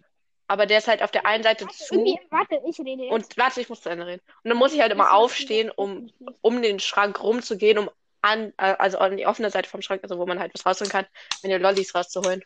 aber 0.48 0.66
der 0.66 0.78
ist 0.78 0.88
halt 0.88 1.02
auf 1.02 1.12
der 1.12 1.26
einen 1.26 1.44
Seite 1.44 1.68
zu. 1.68 1.96
Irgendwie, 1.96 2.20
warte, 2.30 2.62
ich 2.68 2.80
rede 2.80 3.04
jetzt. 3.04 3.14
Und 3.14 3.38
warte, 3.38 3.62
ich 3.62 3.70
muss 3.70 3.82
zu 3.82 3.90
Ende 3.90 4.06
reden. 4.06 4.22
Und 4.44 4.50
dann 4.50 4.58
muss 4.58 4.74
ich 4.74 4.82
halt 4.82 4.92
immer 4.92 5.14
aufstehen, 5.14 5.72
um 5.72 6.12
um 6.42 6.62
den 6.62 6.80
Schrank 6.80 7.22
rumzugehen, 7.22 7.78
um 7.78 7.90
an, 8.22 8.54
äh, 8.58 8.76
also 8.78 8.98
an 8.98 9.18
die 9.18 9.28
offene 9.28 9.50
Seite 9.50 9.70
vom 9.70 9.82
Schrank, 9.82 10.04
also 10.04 10.18
wo 10.18 10.26
man 10.26 10.40
halt 10.40 10.54
was 10.54 10.66
rausholen 10.66 10.92
kann, 10.92 11.06
meine 11.44 11.58
Lollis 11.58 11.94
rauszuholen. 11.94 12.44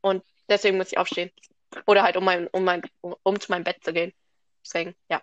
Und 0.00 0.24
deswegen 0.48 0.76
muss 0.76 0.92
ich 0.92 0.98
aufstehen. 0.98 1.30
Oder 1.86 2.02
halt 2.02 2.16
um 2.16 2.24
mein, 2.24 2.46
um 2.48 2.64
mein, 2.64 2.82
um, 3.00 3.14
um 3.22 3.40
zu 3.40 3.50
meinem 3.52 3.64
Bett 3.64 3.82
zu 3.82 3.92
gehen. 3.92 4.12
Deswegen, 4.64 4.94
ja. 5.08 5.20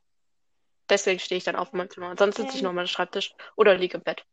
Deswegen 0.90 1.20
stehe 1.20 1.38
ich 1.38 1.44
dann 1.44 1.56
auf 1.56 1.72
in 1.72 1.78
meinem 1.80 1.90
Zimmer. 1.90 2.16
Sonst 2.18 2.36
sitze 2.38 2.52
ich 2.52 2.58
Ähm. 2.58 2.64
noch 2.64 2.70
an 2.70 2.76
meinem 2.76 2.88
Schreibtisch 2.88 3.34
oder 3.56 3.76
liege 3.76 3.98
im 3.98 4.04
Bett. 4.04 4.24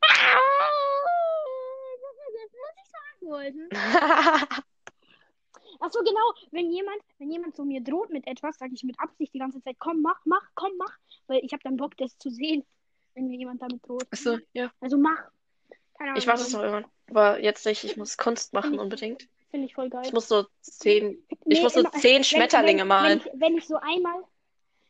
Ah, 0.00 0.38
das, 2.32 2.50
was 2.52 2.74
ich 2.82 2.90
sagen 2.90 3.30
wollte. 3.30 4.64
Ach 5.80 5.90
so, 5.92 6.00
genau. 6.00 6.32
Wenn 6.50 6.70
jemand, 6.70 7.00
wenn 7.18 7.30
jemand 7.30 7.54
so 7.56 7.64
mir 7.64 7.80
droht 7.82 8.10
mit 8.10 8.26
etwas, 8.26 8.58
sage 8.58 8.72
ich 8.74 8.82
mit 8.84 8.98
Absicht 8.98 9.32
die 9.34 9.38
ganze 9.38 9.60
Zeit, 9.62 9.76
komm, 9.78 10.02
mach, 10.02 10.20
mach, 10.24 10.46
komm, 10.54 10.72
mach. 10.78 10.96
Weil 11.26 11.40
ich 11.44 11.52
habe 11.52 11.62
dann 11.62 11.76
Bock, 11.76 11.96
das 11.96 12.16
zu 12.18 12.30
sehen, 12.30 12.64
wenn 13.14 13.26
mir 13.28 13.36
jemand 13.38 13.62
damit 13.62 13.86
droht. 13.86 14.06
Achso, 14.10 14.38
ja. 14.52 14.70
Also 14.80 14.96
mach. 14.98 15.18
Keine 15.96 16.10
Ahnung. 16.10 16.18
Ich 16.18 16.26
mache 16.26 16.38
das 16.38 16.52
noch 16.52 16.60
irgendwann. 16.60 16.86
Aber 17.10 17.40
jetzt 17.40 17.64
nicht. 17.66 17.84
Ich 17.84 17.96
muss 17.96 18.16
Kunst 18.16 18.52
machen 18.52 18.78
unbedingt. 18.78 19.28
Finde 19.50 19.66
ich 19.66 19.74
voll 19.74 19.88
geil. 19.88 20.02
Ich 20.04 20.12
muss 20.12 20.26
so 20.28 20.46
zehn, 20.60 21.24
ich 21.28 21.38
Nee, 21.44 21.60
muss 21.62 21.74
so 21.74 21.80
immer- 21.80 21.92
zehn 21.92 22.16
wenn, 22.16 22.24
Schmetterlinge 22.24 22.80
wenn, 22.80 22.88
malen. 22.88 23.20
Wenn 23.20 23.26
ich, 23.34 23.40
wenn 23.40 23.56
ich 23.58 23.66
so 23.66 23.76
einmal, 23.76 24.24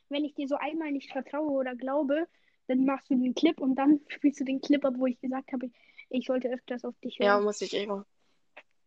wenn 0.09 0.25
ich 0.25 0.35
dir 0.35 0.49
so 0.49 0.57
einmal 0.57 0.91
nicht 0.93 1.13
vertraue 1.13 1.51
oder 1.51 1.75
glaube, 1.77 2.27
dann 2.67 2.87
machst 2.87 3.11
du 3.11 3.15
den 3.15 3.35
Clip 3.35 3.61
und 3.61 3.75
dann 3.75 4.01
spielst 4.09 4.41
du 4.41 4.45
den 4.45 4.63
Clip 4.63 4.83
ab, 4.85 4.95
wo 4.97 5.07
ich 5.07 5.21
gesagt 5.21 5.53
habe, 5.53 5.71
ich 6.09 6.27
sollte 6.27 6.49
öfters 6.49 6.85
auf 6.87 6.95
dich 7.05 7.19
Ja, 7.19 7.35
hören. 7.35 7.45
muss 7.45 7.61
ich 7.61 7.87
machen. 7.87 8.07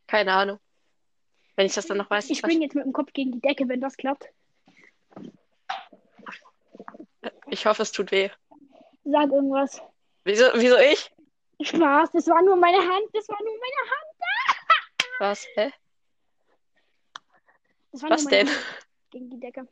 Keine 0.07 0.33
Ahnung. 0.33 0.59
Wenn 1.57 1.65
ich 1.65 1.73
das 1.73 1.87
dann 1.87 1.97
noch 1.97 2.09
weiß. 2.09 2.29
ich 2.29 2.37
springe 2.37 2.63
jetzt 2.63 2.75
mit 2.75 2.85
dem 2.85 2.93
Kopf 2.93 3.11
gegen 3.13 3.31
die 3.31 3.41
Decke, 3.41 3.67
wenn 3.67 3.81
das 3.81 3.97
klappt. 3.97 4.29
Ich 7.47 7.65
hoffe, 7.65 7.81
es 7.81 7.91
tut 7.91 8.11
weh. 8.11 8.29
Sag 9.03 9.31
irgendwas. 9.31 9.81
Wieso, 10.23 10.45
wieso 10.53 10.77
ich? 10.77 11.11
Spaß, 11.59 12.11
das 12.11 12.27
war 12.27 12.43
nur 12.43 12.55
meine 12.57 12.77
Hand, 12.77 13.07
das 13.13 13.27
war 13.27 13.39
nur 13.41 13.53
meine 13.53 13.91
Hand. 13.91 15.15
Was? 15.19 15.47
Hä? 15.55 15.73
Das 17.91 18.03
war 18.03 18.11
Was 18.11 18.25
denn? 18.25 18.47
Hand 18.47 18.59
gegen 19.09 19.29
die 19.31 19.39
Decke. 19.39 19.67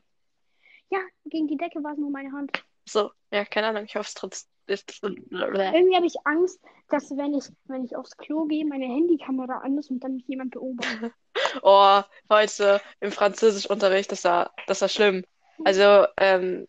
Ja, 0.90 1.00
gegen 1.26 1.48
die 1.48 1.58
Decke 1.58 1.84
war 1.84 1.92
es 1.92 2.00
nur 2.00 2.10
meine 2.10 2.32
Hand. 2.32 2.52
So, 2.86 3.12
ja, 3.30 3.46
keine 3.46 3.68
Ahnung. 3.68 3.86
Ich 3.86 3.96
hoffe 3.96 4.08
es 4.08 4.14
trotzdem. 4.16 4.50
Irgendwie 4.68 5.96
habe 5.96 6.06
ich 6.06 6.16
Angst, 6.26 6.60
dass 6.90 7.16
wenn 7.16 7.34
ich, 7.34 7.46
wenn 7.66 7.84
ich 7.84 7.96
aufs 7.96 8.18
Klo 8.18 8.46
gehe, 8.46 8.66
meine 8.66 8.86
Handykamera 8.86 9.60
an 9.60 9.78
ist 9.78 9.90
und 9.90 10.04
dann 10.04 10.16
mich 10.16 10.28
jemand 10.28 10.52
beobachtet. 10.52 11.12
Oh, 11.62 12.02
heute 12.30 12.82
im 13.02 13.12
Französischunterricht, 13.12 14.12
das 14.12 14.24
war, 14.24 14.54
das 14.68 14.82
war 14.82 14.88
schlimm. 14.88 15.24
Also, 15.64 16.06
ähm, 16.18 16.66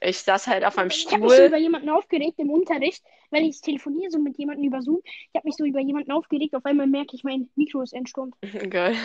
ich 0.00 0.18
saß 0.20 0.46
halt 0.46 0.64
auf 0.64 0.76
meinem 0.76 0.88
Ich 0.88 1.06
habe 1.06 1.20
mich 1.20 1.30
so 1.30 1.36
Stuhl. 1.36 1.46
über 1.46 1.58
jemanden 1.58 1.90
aufgeregt 1.90 2.38
im 2.38 2.50
Unterricht, 2.50 3.02
wenn 3.30 3.44
ich 3.44 3.60
telefoniere 3.60 4.10
so 4.10 4.18
mit 4.18 4.36
jemandem 4.38 4.66
über 4.66 4.82
Zoom. 4.82 5.00
Ich 5.04 5.34
habe 5.34 5.46
mich 5.46 5.56
so 5.56 5.64
über 5.64 5.80
jemanden 5.80 6.10
aufgeregt, 6.12 6.54
auf 6.54 6.64
einmal 6.64 6.86
merke 6.86 7.14
ich, 7.14 7.24
mein 7.24 7.50
Mikro 7.54 7.82
ist 7.82 7.92
entstummt. 7.92 8.34
Geil. 8.70 8.96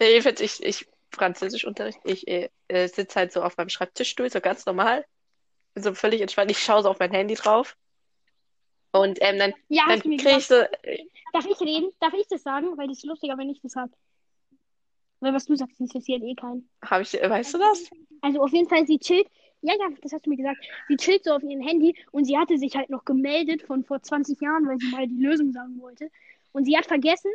Ja, 0.00 0.06
jedenfalls, 0.06 0.40
ich, 0.40 0.62
ich, 0.62 0.86
Französischunterricht, 1.10 2.00
ich 2.04 2.28
äh, 2.28 2.48
äh, 2.68 2.88
sitze 2.88 3.18
halt 3.18 3.32
so 3.32 3.42
auf 3.42 3.56
meinem 3.56 3.68
Schreibtischstuhl, 3.68 4.30
so 4.30 4.40
ganz 4.40 4.66
normal. 4.66 5.04
Bin 5.74 5.82
so 5.82 5.94
völlig 5.94 6.20
entspannt. 6.20 6.50
Ich 6.50 6.58
schaue 6.58 6.82
so 6.82 6.90
auf 6.90 6.98
mein 6.98 7.10
Handy 7.10 7.34
drauf. 7.34 7.76
Und 8.92 9.18
ähm, 9.22 9.38
dann, 9.38 9.54
Ja, 9.68 9.84
dann 9.88 10.00
kriege 10.00 10.36
ich 10.36 10.46
so, 10.46 10.54
äh, 10.54 11.04
Darf 11.32 11.46
ich 11.46 11.58
reden? 11.60 11.90
Darf 12.00 12.12
ich 12.12 12.26
das 12.28 12.42
sagen? 12.42 12.76
Weil 12.76 12.88
das 12.88 12.98
ist 12.98 13.06
lustiger, 13.06 13.38
wenn 13.38 13.48
ich 13.48 13.60
das 13.62 13.72
sage. 13.72 13.92
Weil 15.20 15.32
was 15.32 15.46
du 15.46 15.56
sagst, 15.56 15.80
interessiert 15.80 16.22
eh 16.22 16.34
keinen. 16.34 16.68
habe 16.84 17.02
ich, 17.02 17.12
weißt 17.12 17.54
du 17.54 17.58
das? 17.58 17.88
Also 18.20 18.42
auf 18.42 18.50
jeden 18.50 18.68
Fall, 18.68 18.86
sie 18.86 18.98
chillt. 18.98 19.26
Ja, 19.62 19.74
ja, 19.78 19.88
das 20.02 20.12
hast 20.12 20.26
du 20.26 20.30
mir 20.30 20.36
gesagt. 20.36 20.58
Sie 20.88 20.96
chillt 20.96 21.24
so 21.24 21.30
auf 21.32 21.42
ihrem 21.42 21.62
Handy 21.62 21.96
und 22.10 22.24
sie 22.24 22.36
hatte 22.36 22.58
sich 22.58 22.74
halt 22.74 22.90
noch 22.90 23.04
gemeldet 23.04 23.62
von 23.62 23.84
vor 23.84 24.02
20 24.02 24.40
Jahren, 24.40 24.66
weil 24.66 24.78
sie 24.78 24.88
mal 24.88 25.06
die 25.06 25.22
Lösung 25.22 25.52
sagen 25.52 25.80
wollte. 25.80 26.10
Und 26.50 26.64
sie 26.64 26.76
hat 26.76 26.86
vergessen, 26.86 27.30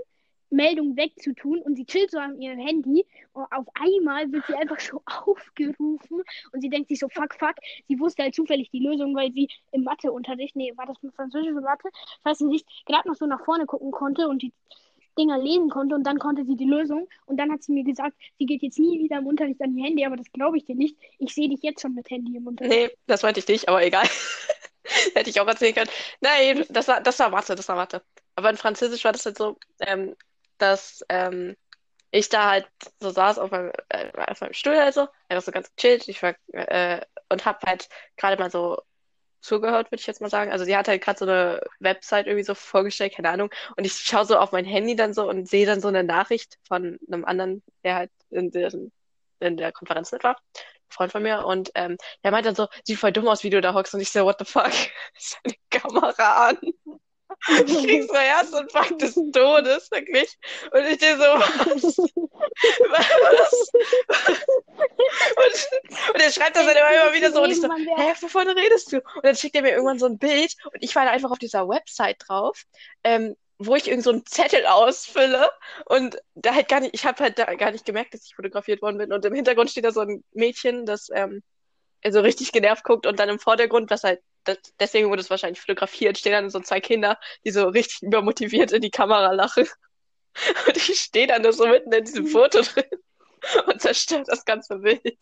Meldung 0.49 0.95
wegzutun 0.95 1.59
und 1.61 1.75
sie 1.75 1.85
chillt 1.85 2.11
so 2.11 2.19
an 2.19 2.39
ihrem 2.41 2.59
Handy 2.59 3.05
und 3.33 3.45
auf 3.51 3.65
einmal 3.73 4.31
wird 4.31 4.45
sie 4.47 4.55
einfach 4.55 4.79
so 4.79 5.01
aufgerufen 5.25 6.23
und 6.51 6.61
sie 6.61 6.69
denkt 6.69 6.89
sich 6.89 6.99
so, 6.99 7.07
fuck, 7.09 7.35
fuck. 7.35 7.55
Sie 7.87 7.99
wusste 7.99 8.23
halt 8.23 8.35
zufällig 8.35 8.69
die 8.71 8.79
Lösung, 8.79 9.15
weil 9.15 9.31
sie 9.31 9.49
im 9.71 9.83
Matheunterricht, 9.83 10.55
nee, 10.55 10.73
war 10.75 10.85
das 10.85 11.01
mit 11.01 11.13
Französisch 11.15 11.51
oder 11.51 11.61
Mathe, 11.61 11.89
ich 12.25 12.39
nicht, 12.41 12.85
gerade 12.85 13.07
noch 13.07 13.15
so 13.15 13.25
nach 13.25 13.43
vorne 13.43 13.65
gucken 13.65 13.91
konnte 13.91 14.27
und 14.27 14.41
die 14.41 14.53
Dinger 15.17 15.37
lesen 15.39 15.69
konnte 15.69 15.95
und 15.95 16.03
dann 16.03 16.19
konnte 16.19 16.45
sie 16.45 16.55
die 16.55 16.65
Lösung 16.65 17.07
und 17.25 17.37
dann 17.37 17.51
hat 17.51 17.63
sie 17.63 17.71
mir 17.71 17.83
gesagt, 17.83 18.15
sie 18.37 18.45
geht 18.45 18.61
jetzt 18.61 18.79
nie 18.79 19.03
wieder 19.03 19.17
im 19.17 19.27
Unterricht 19.27 19.61
an 19.61 19.75
ihr 19.75 19.85
Handy, 19.85 20.05
aber 20.05 20.15
das 20.15 20.31
glaube 20.31 20.57
ich 20.57 20.65
dir 20.65 20.75
nicht. 20.75 20.95
Ich 21.17 21.33
sehe 21.33 21.49
dich 21.49 21.61
jetzt 21.63 21.81
schon 21.81 21.95
mit 21.95 22.09
Handy 22.09 22.37
im 22.37 22.47
Unterricht. 22.47 22.75
Nee, 22.75 22.97
das 23.07 23.23
meinte 23.23 23.39
ich 23.39 23.47
nicht, 23.47 23.67
aber 23.67 23.83
egal. 23.83 24.05
Hätte 25.13 25.29
ich 25.29 25.39
auch 25.41 25.47
erzählen 25.47 25.75
können. 25.75 25.89
Nein, 26.21 26.65
das 26.69 26.87
war, 26.87 27.01
das 27.01 27.19
war 27.19 27.29
Mathe, 27.29 27.55
das 27.55 27.67
war 27.67 27.75
Mathe. 27.75 28.01
Aber 28.35 28.49
in 28.49 28.57
Französisch 28.57 29.03
war 29.03 29.11
das 29.11 29.25
halt 29.25 29.37
so, 29.37 29.57
ähm, 29.79 30.15
dass 30.58 31.03
ähm, 31.10 31.55
ich 32.12 32.30
da 32.30 32.49
halt 32.51 32.68
so 32.99 33.10
saß 33.10 33.39
auf 33.39 33.51
meinem, 33.51 33.72
äh, 33.89 34.12
auf 34.16 34.41
meinem 34.41 34.53
Stuhl 34.53 34.78
halt 34.78 34.93
so, 34.93 35.08
einfach 35.30 35.43
so 35.43 35.51
ganz 35.51 35.74
gechillt. 35.76 36.08
Ich 36.08 36.24
war, 36.24 36.36
äh, 36.53 37.01
und 37.30 37.45
hab 37.45 37.64
halt 37.66 37.89
gerade 38.16 38.41
mal 38.41 38.51
so 38.51 38.82
zugehört, 39.41 39.91
würde 39.91 40.01
ich 40.01 40.08
jetzt 40.08 40.22
mal 40.22 40.30
sagen. 40.30 40.51
Also 40.51 40.66
sie 40.66 40.76
hat 40.76 40.88
halt 40.88 41.01
gerade 41.03 41.20
so 41.20 41.26
eine 41.26 41.62
Website 41.80 42.28
irgendwie 42.28 42.43
so 42.43 42.55
vorgestellt, 42.55 43.14
keine 43.16 43.30
Ahnung. 43.30 43.49
Und 43.76 43.86
ich 43.86 43.93
schaue 43.93 44.26
so 44.26 44.38
auf 44.38 44.51
mein 44.51 44.66
Handy 44.66 44.95
dann 44.95 45.14
so 45.14 45.30
und 45.30 45.47
sehe 45.47 45.66
dann 45.66 45.82
so 45.82 45.88
eine 45.88 46.03
Nachricht 46.03 46.58
von 46.68 46.99
einem 47.08 47.26
anderen, 47.26 47.64
der 47.84 47.95
halt 47.95 48.12
in, 48.30 48.51
der, 48.51 48.74
in 49.39 49.58
der 49.58 49.72
Konferenz 49.72 50.12
mit 50.12 50.24
war. 50.24 50.38
Freund 50.89 51.12
von 51.12 51.24
mir 51.24 51.45
und 51.45 51.72
ähm, 51.76 51.97
der 52.24 52.32
meint 52.32 52.45
dann 52.45 52.55
so, 52.55 52.68
sieht 52.86 52.97
voll 52.97 53.12
dumm 53.12 53.28
aus, 53.28 53.43
wie 53.43 53.49
du 53.49 53.60
da 53.60 53.74
hockst 53.74 53.93
und 53.93 53.99
ich 53.99 54.10
so, 54.10 54.24
what 54.26 54.38
the 54.39 54.45
fuck? 54.45 54.72
Seine 55.18 55.55
Kamera 55.70 56.49
an. 56.49 56.58
Ich 57.65 57.85
krieg 57.85 58.03
so 58.03 58.15
Herzinfarkt 58.15 59.01
des 59.01 59.15
Todes, 59.15 59.91
wirklich. 59.91 60.38
Und 60.71 60.85
ich 60.85 60.97
dir 60.97 61.15
so, 61.15 61.23
was? 61.23 61.99
was? 62.89 63.71
Und, 64.77 66.13
und 66.13 66.21
er 66.21 66.31
schreibt 66.31 66.55
das 66.55 66.65
dann 66.65 66.75
immer, 66.75 67.03
immer 67.03 67.13
wieder 67.13 67.31
so 67.31 67.41
und 67.41 67.51
ich 67.51 67.61
so, 67.61 67.69
hä, 67.69 68.13
wovon 68.21 68.47
redest 68.47 68.91
du? 68.91 68.97
Und 68.97 69.23
dann 69.23 69.35
schickt 69.35 69.55
er 69.55 69.61
mir 69.61 69.71
irgendwann 69.71 69.99
so 69.99 70.07
ein 70.07 70.17
Bild 70.17 70.55
und 70.65 70.81
ich 70.81 70.95
war 70.95 71.05
da 71.05 71.11
einfach 71.11 71.31
auf 71.31 71.39
dieser 71.39 71.67
Website 71.67 72.17
drauf, 72.27 72.63
ähm, 73.03 73.35
wo 73.59 73.75
ich 73.75 73.88
irgend 73.88 74.03
so 74.03 74.11
einen 74.11 74.25
Zettel 74.25 74.65
ausfülle 74.65 75.49
und 75.85 76.17
da 76.35 76.53
halt 76.53 76.67
gar 76.67 76.79
nicht, 76.79 76.93
ich 76.93 77.05
habe 77.05 77.23
halt 77.23 77.39
da 77.39 77.53
gar 77.55 77.71
nicht 77.71 77.85
gemerkt, 77.85 78.13
dass 78.13 78.25
ich 78.25 78.35
fotografiert 78.35 78.81
worden 78.81 78.97
bin 78.97 79.13
und 79.13 79.25
im 79.25 79.33
Hintergrund 79.33 79.71
steht 79.71 79.85
da 79.85 79.91
so 79.91 80.01
ein 80.01 80.23
Mädchen, 80.33 80.85
das 80.85 81.09
ähm, 81.13 81.41
so 82.07 82.21
richtig 82.21 82.51
genervt 82.51 82.83
guckt 82.83 83.07
und 83.07 83.19
dann 83.19 83.29
im 83.29 83.39
Vordergrund, 83.39 83.89
was 83.89 84.03
halt, 84.03 84.21
das, 84.47 84.57
deswegen 84.79 85.09
wurde 85.09 85.21
es 85.21 85.29
wahrscheinlich 85.29 85.59
fotografiert, 85.61 86.17
stehen 86.17 86.31
dann 86.33 86.49
so 86.49 86.59
zwei 86.59 86.79
Kinder, 86.81 87.19
die 87.45 87.51
so 87.51 87.67
richtig 87.67 88.01
übermotiviert 88.03 88.71
in 88.71 88.81
die 88.81 88.91
Kamera 88.91 89.31
lachen. 89.31 89.67
Und 90.67 90.77
ich 90.77 90.99
stehe 90.99 91.27
dann 91.27 91.43
da 91.43 91.51
so 91.51 91.67
mitten 91.67 91.91
in 91.91 92.03
diesem 92.05 92.27
Foto 92.27 92.61
drin 92.61 92.85
und 93.67 93.81
zerstört 93.81 94.27
das 94.27 94.45
ganze 94.45 94.77
Bild. 94.77 95.17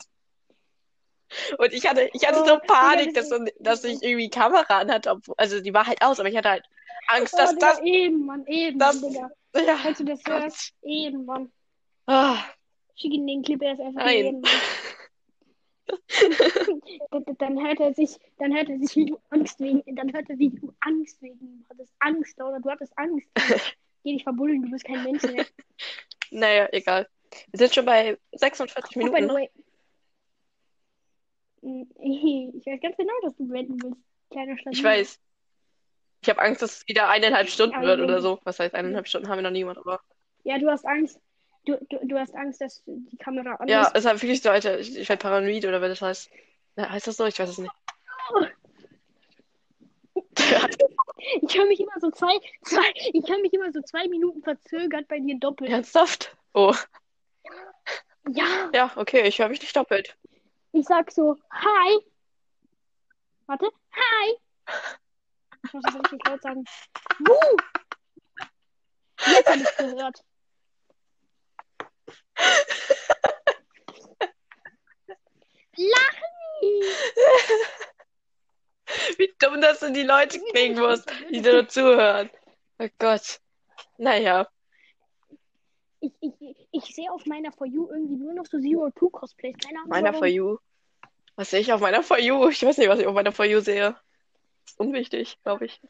Und 1.57 1.73
ich 1.73 1.86
hatte, 1.88 2.09
ich 2.13 2.26
hatte 2.28 2.43
so 2.45 2.57
Panik, 2.65 3.13
dass, 3.13 3.30
dass 3.59 3.84
ich 3.84 4.01
irgendwie 4.01 4.30
Kamera 4.30 4.80
anhatte, 4.80 5.17
also 5.38 5.61
die 5.61 5.73
war 5.73 5.86
halt 5.88 6.01
aus, 6.01 6.19
aber 6.19 6.30
ich 6.30 6.36
hatte 6.38 6.49
halt 6.49 6.65
Angst, 7.07 7.34
Oh, 7.34 7.38
dass 7.38 7.51
Digga, 7.53 7.69
das, 7.71 7.82
eben, 7.82 8.26
Mann, 8.26 8.45
eben, 8.47 8.80
das, 8.80 9.01
Digga. 9.01 9.30
ja, 9.55 9.78
Falls 9.78 9.97
du 9.97 10.03
das 10.05 10.23
Gott. 10.23 10.43
hörst, 10.43 10.73
eben, 10.84 11.26
Mann. 11.26 11.51
Ah, 12.07 12.38
Schick 12.95 13.13
ihm 13.13 13.28
den 13.28 13.41
Clip 13.43 13.61
erst 13.61 13.82
einfach 13.82 14.03
Nein. 14.03 14.17
jeden, 14.17 14.41
Mann. 14.41 14.51
Dann- 17.38 17.60
hört 17.66 17.80
er 17.80 17.94
sich, 17.94 18.18
dann 18.38 18.56
hört 18.56 18.70
er 18.70 18.80
sich, 18.80 18.96
wie 18.96 19.06
du 19.06 19.20
Angst 19.30 19.60
wegen, 19.60 19.84
dann 19.96 20.14
hört 20.14 20.30
er, 20.30 20.38
wie 20.40 20.50
du 20.50 20.74
Angst 20.80 21.22
wegen 21.22 21.40
ihm 21.40 21.66
hattest. 21.70 21.94
Angst, 22.00 22.42
oder 22.42 22.60
du 22.60 22.70
hattest 22.70 22.98
Angst. 22.98 23.28
Geh 24.04 24.14
dich 24.14 24.24
verbullen, 24.24 24.62
du 24.64 24.72
bist 24.72 24.86
kein 24.86 25.04
Mensch 25.04 25.24
mehr. 25.24 25.46
naja, 26.32 26.68
egal. 26.72 27.08
Wir 27.52 27.58
sind 27.60 27.74
schon 27.74 27.86
bei 27.86 28.18
46 28.34 28.98
Oh, 28.98 29.00
by 29.00 29.06
Minuten, 29.22 29.30
the 29.30 29.34
ne? 29.34 29.50
Mm, 31.62 31.84
Ich 32.60 32.66
weiß 32.66 32.80
ganz 32.82 32.98
genau, 32.98 33.14
dass 33.24 33.36
du 33.36 33.48
beenden 33.48 33.82
willst, 33.82 34.02
kleiner 34.30 34.58
Stadt. 34.58 34.74
Ich 34.74 34.84
weiß. 34.84 35.20
Ich 36.22 36.30
habe 36.30 36.42
Angst, 36.42 36.62
dass 36.62 36.78
es 36.78 36.88
wieder 36.88 37.10
eineinhalb 37.10 37.50
Stunden 37.50 37.76
Aber 37.76 37.86
wird 37.86 38.02
oder 38.02 38.22
so. 38.22 38.40
Was 38.44 38.60
heißt 38.60 38.74
eineinhalb 38.74 39.08
Stunden 39.08 39.28
haben 39.28 39.38
wir 39.38 39.44
noch 39.44 39.52
niemand, 39.52 39.78
aber. 39.78 40.02
Ja, 40.44 40.58
du 40.58 40.70
hast 40.70 40.86
Angst. 40.86 41.20
Du, 41.66 41.78
du, 41.89 41.99
du 42.03 42.18
hast 42.20 42.36
Angst, 42.36 42.61
dass 42.61 42.84
die 42.86 43.18
Kamera 43.18 43.55
an 43.55 43.68
Ja, 43.68 43.82
ist. 43.84 43.91
es 43.95 43.99
ist 43.99 44.05
halt 44.05 44.22
wirklich 44.22 44.41
so, 44.41 44.49
Alter, 44.49 44.80
ich, 44.80 44.95
ich 44.97 45.09
werde 45.09 45.22
paranoid 45.22 45.66
oder 45.66 45.82
was 45.82 45.89
das 45.89 46.01
heißt. 46.01 46.30
Ja, 46.78 46.89
heißt 46.89 47.07
das 47.07 47.18
so? 47.18 47.26
Ich 47.26 47.39
weiß 47.39 47.49
es 47.49 47.57
nicht. 47.57 47.74
Ich 51.41 51.57
höre 51.57 51.66
mich 51.66 51.80
immer 51.80 51.99
so 51.99 52.11
zwei, 52.11 52.38
zwei, 52.63 52.84
ich 53.13 53.28
höre 53.30 53.39
mich 53.39 53.51
immer 53.53 53.72
so 53.72 53.82
zwei 53.82 54.07
Minuten 54.07 54.43
verzögert 54.43 55.07
bei 55.07 55.20
dir 55.20 55.39
doppelt. 55.39 55.72
Ernsthaft? 55.72 56.36
Oh. 56.53 56.74
Ja, 58.30 58.70
Ja, 58.74 58.91
okay, 58.95 59.22
ich 59.28 59.39
höre 59.39 59.49
mich 59.49 59.61
nicht 59.61 59.76
doppelt. 59.76 60.16
ich 60.72 60.86
sag 60.86 61.11
so, 61.11 61.36
hi. 61.51 61.99
Warte, 63.47 63.70
hi. 63.91 64.38
Ich 65.66 65.74
muss 65.74 65.84
das 65.84 65.95
richtig 65.95 66.28
laut 66.28 66.41
sagen. 66.41 66.63
Wuh. 67.20 67.57
Jetzt 69.28 69.47
habe 69.49 69.59
ich 69.61 69.78
gehört. 69.78 70.24
Lachen! 75.78 76.36
Wie 79.17 79.34
dumm 79.39 79.61
das 79.61 79.80
sind 79.80 79.95
die 79.95 80.03
Leute 80.03 80.39
klingen 80.51 80.80
muss, 80.80 81.03
die 81.32 81.41
da 81.41 81.67
zuhören. 81.67 82.30
Oh 82.80 82.88
Gott. 82.99 83.39
Naja. 83.97 84.47
Ich, 85.99 86.11
ich, 86.21 86.67
ich 86.71 86.95
sehe 86.95 87.11
auf 87.11 87.26
meiner 87.26 87.51
For 87.51 87.65
You 87.65 87.89
irgendwie 87.89 88.15
nur 88.15 88.34
noch 88.34 88.45
so 88.45 88.59
Zero 88.59 88.91
Two 88.91 89.09
Cosplays. 89.09 89.55
Keine 89.57 89.80
Ahnung. 89.80 89.89
Meiner 89.89 90.09
warum. 90.09 90.19
For 90.19 90.28
You. 90.28 90.57
Was 91.36 91.49
sehe 91.49 91.61
ich 91.61 91.73
auf 91.73 91.82
meiner 91.82 92.03
For 92.03 92.19
You? 92.19 92.49
Ich 92.49 92.63
weiß 92.63 92.78
nicht, 92.78 92.89
was 92.89 92.99
ich 92.99 93.07
auf 93.07 93.15
meiner 93.15 93.32
For 93.32 93.45
You 93.45 93.59
sehe. 93.59 93.95
Ist 94.65 94.80
unwichtig, 94.80 95.38
glaube 95.43 95.65
ich. 95.65 95.82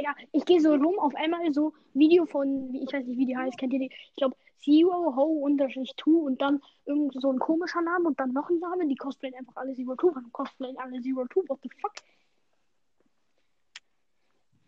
Ja, 0.00 0.14
ich 0.32 0.44
gehe 0.44 0.60
so 0.60 0.72
rum, 0.74 0.98
auf 0.98 1.14
einmal 1.14 1.52
so 1.52 1.72
Video 1.94 2.26
von, 2.26 2.74
ich 2.74 2.92
weiß 2.92 3.04
nicht, 3.06 3.18
wie 3.18 3.26
die 3.26 3.36
heißt, 3.36 3.58
kennt 3.58 3.72
ihr 3.72 3.80
die? 3.80 3.90
Ich 4.10 4.16
glaube, 4.16 4.36
Zero 4.58 5.14
Ho 5.16 5.22
unterstrich 5.44 5.92
Two 5.96 6.26
und 6.26 6.40
dann 6.42 6.60
irgend 6.86 7.14
so 7.20 7.30
ein 7.32 7.38
komischer 7.38 7.80
Name 7.80 8.08
und 8.08 8.18
dann 8.20 8.32
noch 8.32 8.48
ein 8.50 8.58
Name. 8.58 8.86
Die 8.88 8.96
cosplayen 8.96 9.36
einfach 9.36 9.56
alle 9.56 9.74
Zero 9.74 9.94
Two. 9.96 10.08
Warum 10.14 10.32
cosplayen 10.32 10.76
alle 10.78 11.00
Zero 11.00 11.26
Two? 11.28 11.44
What 11.46 11.60
the 11.62 11.70
fuck? 11.80 11.92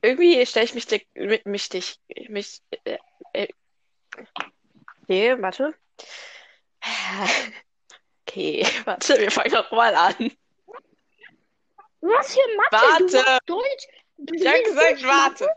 Irgendwie 0.03 0.45
stelle 0.47 0.65
ich 0.65 0.75
mich, 0.75 0.87
dick- 0.87 1.09
mi- 1.15 1.43
mich, 1.45 1.69
dich, 1.69 2.01
mich, 2.29 2.63
äh, 2.85 2.99
äh, 3.33 3.49
nee, 5.09 5.35
warte. 5.41 5.75
Okay, 8.27 8.65
warte, 8.85 9.19
wir 9.19 9.31
fangen 9.31 9.51
doch 9.51 9.71
mal 9.73 9.93
an. 9.93 10.15
Was 12.01 12.33
für 12.33 12.41
Mathe? 12.57 12.71
Du 12.71 13.05
Warte. 13.13 13.17
machst 13.17 13.41
Deutsch? 13.47 13.89
Ich 14.33 14.47
habe 14.47 14.63
gesagt, 14.63 15.03
warte. 15.05 15.49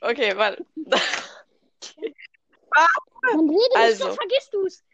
Okay, 0.00 0.36
warte. 0.36 0.64
Dann 3.22 3.50
rede 3.50 3.76
Also. 3.76 4.08
doch 4.08 4.14
vergisst 4.16 4.52
du's. 4.52 4.84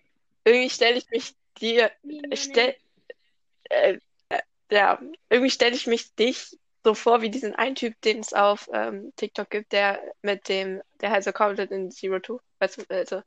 Irgendwie 0.45 0.71
stelle 0.71 0.97
ich 0.97 1.09
mich 1.11 1.35
dir, 1.61 1.91
stell, 2.35 2.77
äh, 3.65 3.99
äh, 4.29 4.41
ja, 4.71 5.01
irgendwie 5.29 5.51
stelle 5.51 5.75
ich 5.75 5.87
mich 5.87 6.15
dich 6.15 6.59
so 6.85 6.95
vor 6.95 7.23
wie 7.23 7.31
diesen 7.31 7.55
einen 7.55 7.77
Typ, 7.77 8.01
den 8.01 8.21
es 8.21 8.33
auf 8.33 8.69
ähm, 8.73 9.13
TikTok 9.17 9.51
gibt, 9.51 9.73
der 9.73 10.01
mit 10.23 10.49
dem, 10.49 10.83
der 11.01 11.11
halt 11.11 11.25
so 11.25 11.33
komplett 11.33 11.71
in 11.71 11.91
Zero 11.91 12.19
Two, 12.19 12.41
weißt 12.59 12.79
du, 12.79 12.85
also 12.89 13.23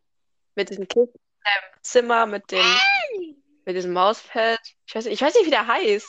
mit 0.55 0.69
diesem 0.69 0.87
Kind 0.87 1.09
im 1.13 1.81
Zimmer, 1.81 2.25
mit 2.25 2.51
dem, 2.51 2.65
nee. 3.17 3.35
mit 3.65 3.75
diesem 3.75 3.93
Mauspad. 3.93 4.59
Ich 4.87 4.95
weiß, 4.95 5.05
ich 5.05 5.21
weiß 5.21 5.35
nicht, 5.35 5.45
wie 5.45 5.51
der 5.51 5.67
heißt. 5.67 6.07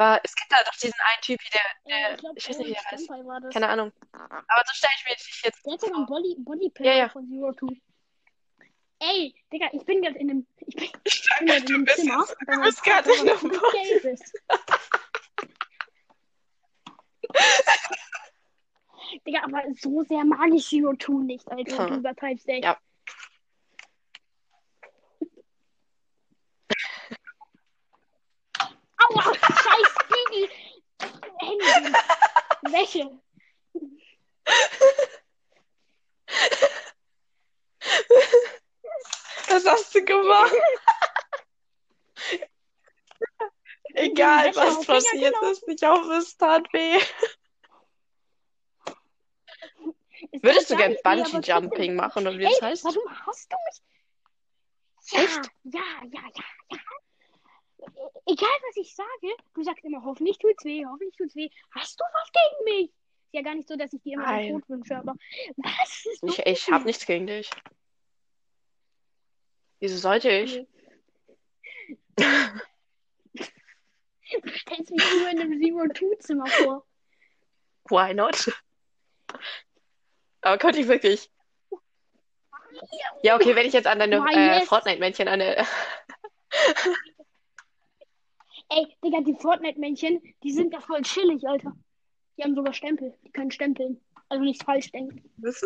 Aber 0.00 0.20
es 0.22 0.32
gibt 0.34 0.52
da 0.52 0.56
doch 0.64 0.74
diesen 0.78 0.94
einen 1.00 1.22
Typ, 1.22 1.40
wie 1.42 1.50
der, 1.50 1.60
Ja, 1.84 2.08
der, 2.10 2.16
glaub, 2.18 2.36
ich 2.36 2.48
weiß 2.48 2.58
nicht, 2.58 2.68
wie 2.68 2.72
der 2.72 2.84
heißt. 2.84 3.08
War. 3.08 3.50
Keine 3.50 3.68
Ahnung. 3.68 3.92
Aber 4.12 4.62
so 4.66 4.72
stelle 4.74 4.92
ich 4.96 5.04
mir 5.08 5.14
dich 5.16 5.42
jetzt 5.44 5.66
Der 5.66 5.72
hat 5.72 5.80
sogar 5.80 5.98
ein 5.98 6.06
Body, 6.06 6.36
Bodypad 6.38 6.86
Ja, 6.86 6.92
ja. 6.94 7.08
von 7.08 7.26
Zero 7.28 7.52
Two. 7.52 7.68
Ey, 9.00 9.34
Digga, 9.52 9.66
ich 9.72 9.84
bin 9.84 10.02
gerade 10.02 10.18
in 10.18 10.30
einem, 10.30 10.46
ich 10.58 10.74
bin, 10.76 10.88
ich 11.04 11.28
bin 11.38 11.46
gerade 11.48 11.60
in 11.60 11.66
Du 11.66 11.74
einem 11.74 11.86
Zimmer. 11.88 12.26
du 12.46 12.60
bist 12.62 12.82
gerade 12.84 13.12
in 13.12 13.28
einem 13.28 13.60
Gelbes. 13.72 14.20
Digga, 19.26 19.42
aber 19.44 19.62
so 19.80 20.02
sehr 20.04 20.24
mag 20.24 20.50
ich 20.54 20.66
Zero 20.68 20.92
Two 20.94 21.22
nicht, 21.22 21.48
Alter. 21.50 21.86
Du 21.86 21.94
Hm. 21.94 21.98
übertreibst 22.00 22.48
echt. 22.48 22.64
Ja. 22.64 22.78
Aua, 29.00 29.22
scheiß 29.22 29.87
Spiegel. 30.28 30.48
Hände. 31.40 31.98
Wäsche. 32.62 33.20
Was 39.48 39.66
hast 39.66 39.94
du 39.94 40.04
gemacht? 40.04 40.52
Egal, 43.94 44.54
was 44.54 44.86
passiert 44.86 45.14
gelaufen. 45.14 45.52
ist, 45.52 45.66
nicht 45.66 45.84
auf, 45.84 46.06
es 46.10 46.36
tat 46.36 46.70
weh. 46.72 47.00
Es 50.32 50.42
Würdest 50.42 50.70
du 50.70 50.76
gern 50.76 50.96
Bungee-Jumping 51.02 51.94
machen 51.94 52.26
oder 52.26 52.38
wie 52.38 52.44
das 52.44 52.60
heißt? 52.60 52.84
warum 52.84 53.26
hast 53.26 53.50
du 53.50 53.56
mich? 53.66 53.82
Ja, 55.10 55.20
Echt? 55.20 55.50
ja, 55.64 55.80
ja, 56.12 56.20
ja, 56.34 56.44
ja. 56.70 56.78
Egal, 58.30 58.50
was 58.68 58.76
ich 58.76 58.94
sage, 58.94 59.34
du 59.54 59.62
sagst 59.62 59.84
immer, 59.84 60.04
hoffentlich 60.04 60.36
tut's 60.36 60.62
weh, 60.64 60.84
hoffentlich 60.84 61.16
tut's 61.16 61.34
weh. 61.34 61.48
Hast 61.70 61.98
du 61.98 62.04
was 62.12 62.30
gegen 62.30 62.64
mich? 62.64 62.90
Ist 62.90 63.32
ja 63.32 63.40
gar 63.40 63.54
nicht 63.54 63.68
so, 63.68 63.76
dass 63.76 63.90
ich 63.94 64.02
dir 64.02 64.14
immer 64.14 64.26
den 64.26 64.36
Nein. 64.36 64.52
Tod 64.52 64.68
wünsche, 64.68 64.96
aber 64.96 65.14
was 65.56 66.04
ist 66.04 66.22
Ich, 66.22 66.46
ich 66.46 66.70
hab 66.70 66.84
nichts 66.84 67.06
gegen 67.06 67.26
dich. 67.26 67.50
Wieso 69.80 69.96
sollte 69.96 70.30
ich? 70.30 70.66
Du 74.42 74.50
stellst 74.50 74.90
mich 74.90 75.02
nur 75.20 75.30
in 75.30 75.40
einem 75.40 75.58
Zero-Two-Zimmer 75.62 76.46
vor. 76.48 76.84
Why 77.88 78.12
not? 78.12 78.52
Aber 80.42 80.58
konnte 80.58 80.80
ich 80.80 80.88
wirklich. 80.88 81.30
Ja, 83.22 83.36
okay, 83.36 83.56
wenn 83.56 83.66
ich 83.66 83.72
jetzt 83.72 83.86
an 83.86 83.98
deine 83.98 84.16
äh. 84.16 84.66
Fortnite-Männchen 84.66 85.28
an 85.28 85.38
der. 85.38 85.66
Ey, 88.70 88.86
Digga, 89.02 89.20
die 89.22 89.34
Fortnite-Männchen, 89.34 90.22
die 90.42 90.52
sind 90.52 90.72
ja 90.72 90.80
voll 90.80 91.02
chillig, 91.02 91.46
Alter. 91.46 91.72
Die 92.36 92.44
haben 92.44 92.54
sogar 92.54 92.72
Stempel. 92.72 93.14
Die 93.24 93.32
können 93.32 93.50
stempeln. 93.50 94.00
Also 94.28 94.44
nicht 94.44 94.62
falsch 94.62 94.92
denken. 94.92 95.28
Was? 95.38 95.62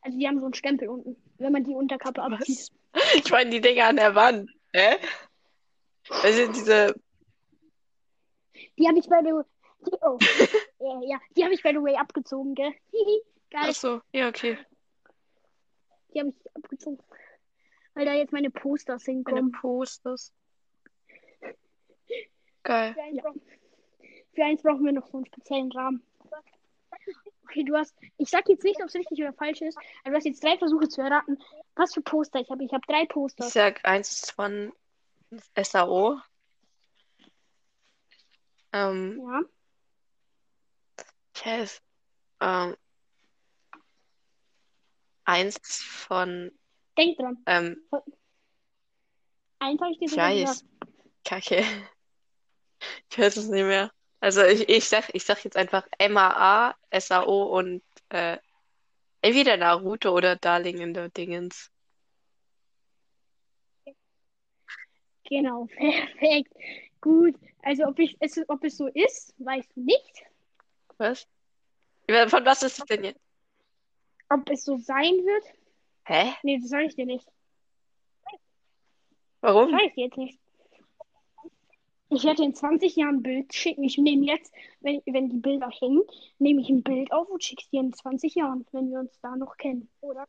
Also 0.00 0.18
die 0.18 0.26
haben 0.26 0.38
so 0.38 0.46
einen 0.46 0.54
Stempel 0.54 0.88
unten. 0.88 1.16
Wenn 1.38 1.52
man 1.52 1.64
die 1.64 1.74
Unterkappe 1.74 2.22
abzieht. 2.22 2.70
Was? 2.92 3.14
Ich 3.14 3.30
meine 3.30 3.50
die 3.50 3.60
Dinger 3.60 3.86
an 3.86 3.96
der 3.96 4.14
Wand. 4.14 4.50
Hä? 4.72 4.96
Das 6.08 6.34
sind 6.34 6.54
diese. 6.56 6.94
Die 8.78 8.88
habe 8.88 8.98
ich 8.98 9.08
bei 9.08 9.22
der. 9.22 9.44
Die, 9.86 9.90
oh. 10.02 10.18
ja, 10.78 11.00
ja, 11.02 11.20
die 11.36 11.44
habe 11.44 11.54
ich 11.54 11.62
by 11.62 11.70
the 11.70 11.82
way 11.82 11.96
abgezogen, 11.96 12.54
gell? 12.54 12.72
Geil. 13.50 13.68
Ach 13.68 13.74
so, 13.74 14.00
ja, 14.12 14.28
okay. 14.28 14.58
Die 16.14 16.20
habe 16.20 16.30
ich 16.30 16.56
abgezogen. 16.56 17.02
Weil 17.94 18.06
da 18.06 18.14
jetzt 18.14 18.32
meine 18.32 18.50
Posters 18.50 19.06
Meine 19.06 19.18
hinkommen. 19.18 19.52
Posters. 19.52 20.32
Geil. 22.64 22.94
Für 22.94 23.02
eins, 23.02 23.20
brauchen, 23.22 23.42
für 24.34 24.44
eins 24.44 24.62
brauchen 24.62 24.84
wir 24.84 24.92
noch 24.92 25.06
so 25.08 25.16
einen 25.18 25.26
speziellen 25.26 25.72
Rahmen. 25.72 26.02
Okay, 27.44 27.64
du 27.64 27.76
hast. 27.76 27.94
Ich 28.16 28.30
sag 28.30 28.48
jetzt 28.48 28.64
nicht, 28.64 28.80
ob 28.80 28.88
es 28.88 28.94
richtig 28.94 29.18
oder 29.20 29.32
falsch 29.34 29.60
ist, 29.60 29.76
aber 30.02 30.10
du 30.12 30.16
hast 30.16 30.24
jetzt 30.24 30.42
drei 30.42 30.56
Versuche 30.56 30.88
zu 30.88 31.02
erraten, 31.02 31.38
was 31.74 31.92
für 31.92 32.00
Poster 32.00 32.40
ich 32.40 32.50
habe. 32.50 32.64
Ich 32.64 32.72
habe 32.72 32.86
drei 32.86 33.02
Ich 33.02 33.08
Poster. 33.08 33.44
sag 33.44 33.84
eins 33.84 34.12
ist 34.12 34.32
von 34.32 34.72
SAO. 35.60 36.18
Ähm, 38.72 39.20
Ja. 39.20 39.40
ich 41.34 41.44
weiß. 41.46 41.82
Ähm, 42.40 42.76
eins 45.24 45.56
ist 45.56 45.82
von. 45.82 46.50
Denk 46.96 47.18
dran. 47.18 47.42
Ähm, 47.46 47.82
Eins 49.58 49.80
habe 49.80 49.92
ich 49.92 49.98
dir 49.98 50.06
ich 50.06 50.10
sogar. 50.10 50.56
Kacke. 51.24 51.64
Ich 53.10 53.18
weiß 53.18 53.36
es 53.36 53.48
nicht 53.48 53.64
mehr. 53.64 53.90
Also 54.20 54.42
ich, 54.44 54.68
ich 54.68 54.88
sag, 54.88 55.12
ich 55.14 55.24
sag 55.24 55.44
jetzt 55.44 55.56
einfach 55.56 55.86
MAA, 55.98 56.76
SAO 56.92 57.58
und 57.58 57.82
äh, 58.10 58.38
entweder 59.20 59.56
Naruto 59.56 60.10
oder 60.10 60.36
Darling 60.36 60.78
in 60.78 60.94
the 60.94 61.08
Dingens. 61.10 61.70
Genau. 65.24 65.66
Perfekt. 65.76 66.52
Gut. 67.00 67.34
Also 67.62 67.84
ob 67.84 67.98
ich 67.98 68.16
es, 68.20 68.40
ob 68.48 68.62
es 68.64 68.76
so 68.76 68.86
ist, 68.88 69.34
weißt 69.38 69.76
du 69.76 69.80
nicht. 69.80 70.24
Was? 70.98 71.26
Von 72.28 72.44
was 72.44 72.62
ist 72.62 72.78
es 72.78 72.84
denn 72.84 73.04
jetzt? 73.04 73.20
Ob 74.28 74.48
es 74.50 74.64
so 74.64 74.76
sein 74.78 75.12
wird. 75.12 75.44
Hä? 76.04 76.34
Nee, 76.42 76.58
das 76.60 76.68
sage 76.68 76.86
ich 76.86 76.94
dir 76.94 77.06
nicht. 77.06 77.26
Warum? 79.40 79.70
Sag 79.70 79.82
ich 79.86 79.94
dir 79.94 80.04
jetzt 80.04 80.16
nicht. 80.16 80.41
Ich 82.14 82.24
werde 82.24 82.44
in 82.44 82.54
20 82.54 82.96
Jahren 82.96 83.16
ein 83.16 83.22
Bild 83.22 83.54
schicken. 83.54 83.84
Ich 83.84 83.96
nehme 83.96 84.26
jetzt, 84.26 84.52
wenn, 84.80 85.02
wenn 85.06 85.30
die 85.30 85.38
Bilder 85.38 85.70
hängen, 85.70 86.02
nehme 86.38 86.60
ich 86.60 86.68
ein 86.68 86.82
Bild 86.82 87.10
auf 87.12 87.28
und 87.28 87.42
schick's 87.42 87.68
dir 87.70 87.80
in 87.80 87.92
20 87.92 88.34
Jahren, 88.34 88.66
wenn 88.72 88.90
wir 88.90 89.00
uns 89.00 89.18
da 89.20 89.34
noch 89.36 89.56
kennen. 89.56 89.88
Oder? 90.00 90.26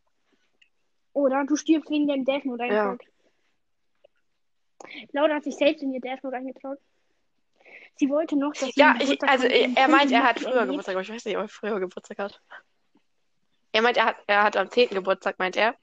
Oder 1.11 1.45
du 1.45 1.55
stirbst 1.55 1.89
wegen 1.89 2.07
deinem 2.07 2.25
Death 2.25 2.45
Note 2.45 2.65
Ja. 2.65 2.97
Laura 5.11 5.35
hat 5.35 5.43
sich 5.43 5.55
selbst 5.55 5.83
in 5.83 5.93
ihr 5.93 6.01
Death 6.01 6.23
Note 6.23 6.37
eingetragen. 6.37 6.79
Sie 7.95 8.09
wollte 8.09 8.35
noch, 8.35 8.53
dass 8.53 8.69
sie 8.69 8.79
Ja, 8.79 8.95
ich, 8.99 9.21
also 9.23 9.45
er 9.45 9.87
meint, 9.87 10.11
er 10.11 10.23
hat 10.23 10.39
früher 10.39 10.53
erlebt. 10.53 10.69
Geburtstag, 10.69 10.95
aber 10.95 11.01
ich 11.01 11.11
weiß 11.11 11.25
nicht, 11.25 11.37
ob 11.37 11.43
er 11.43 11.49
früher 11.49 11.79
Geburtstag 11.79 12.17
hat. 12.17 12.41
Er 13.71 13.81
meint, 13.81 13.97
er 13.97 14.05
hat, 14.05 14.17
er 14.27 14.43
hat 14.43 14.57
am 14.57 14.69
10. 14.69 14.89
Geburtstag, 14.89 15.37
meint 15.37 15.57
er. 15.57 15.75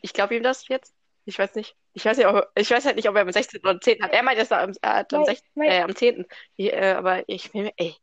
Ich 0.00 0.12
glaube 0.12 0.36
ihm 0.36 0.42
das 0.42 0.66
jetzt. 0.68 0.94
Ich 1.28 1.38
weiß 1.38 1.56
nicht. 1.56 1.76
Ich 1.92 2.06
weiß 2.06 2.16
nicht, 2.16 2.26
ob, 2.26 2.48
ich 2.54 2.70
weiß 2.70 2.86
halt 2.86 2.96
nicht, 2.96 3.06
ob 3.06 3.14
er 3.14 3.20
am 3.20 3.30
16. 3.30 3.60
oder 3.60 3.72
am 3.72 3.82
10. 3.82 4.02
hat. 4.02 4.12
Er 4.14 4.22
meint, 4.22 4.38
er 4.38 4.62
am, 4.62 4.72
er 4.80 4.94
hat 4.94 5.12
am, 5.12 5.20
Weil- 5.20 5.26
16, 5.26 5.50
weil- 5.56 5.68
äh, 5.70 5.82
am 5.82 5.94
10. 5.94 6.24
Ich, 6.56 6.72
äh, 6.72 6.94
aber 6.96 7.28
ich 7.28 7.54
ey, 7.54 7.94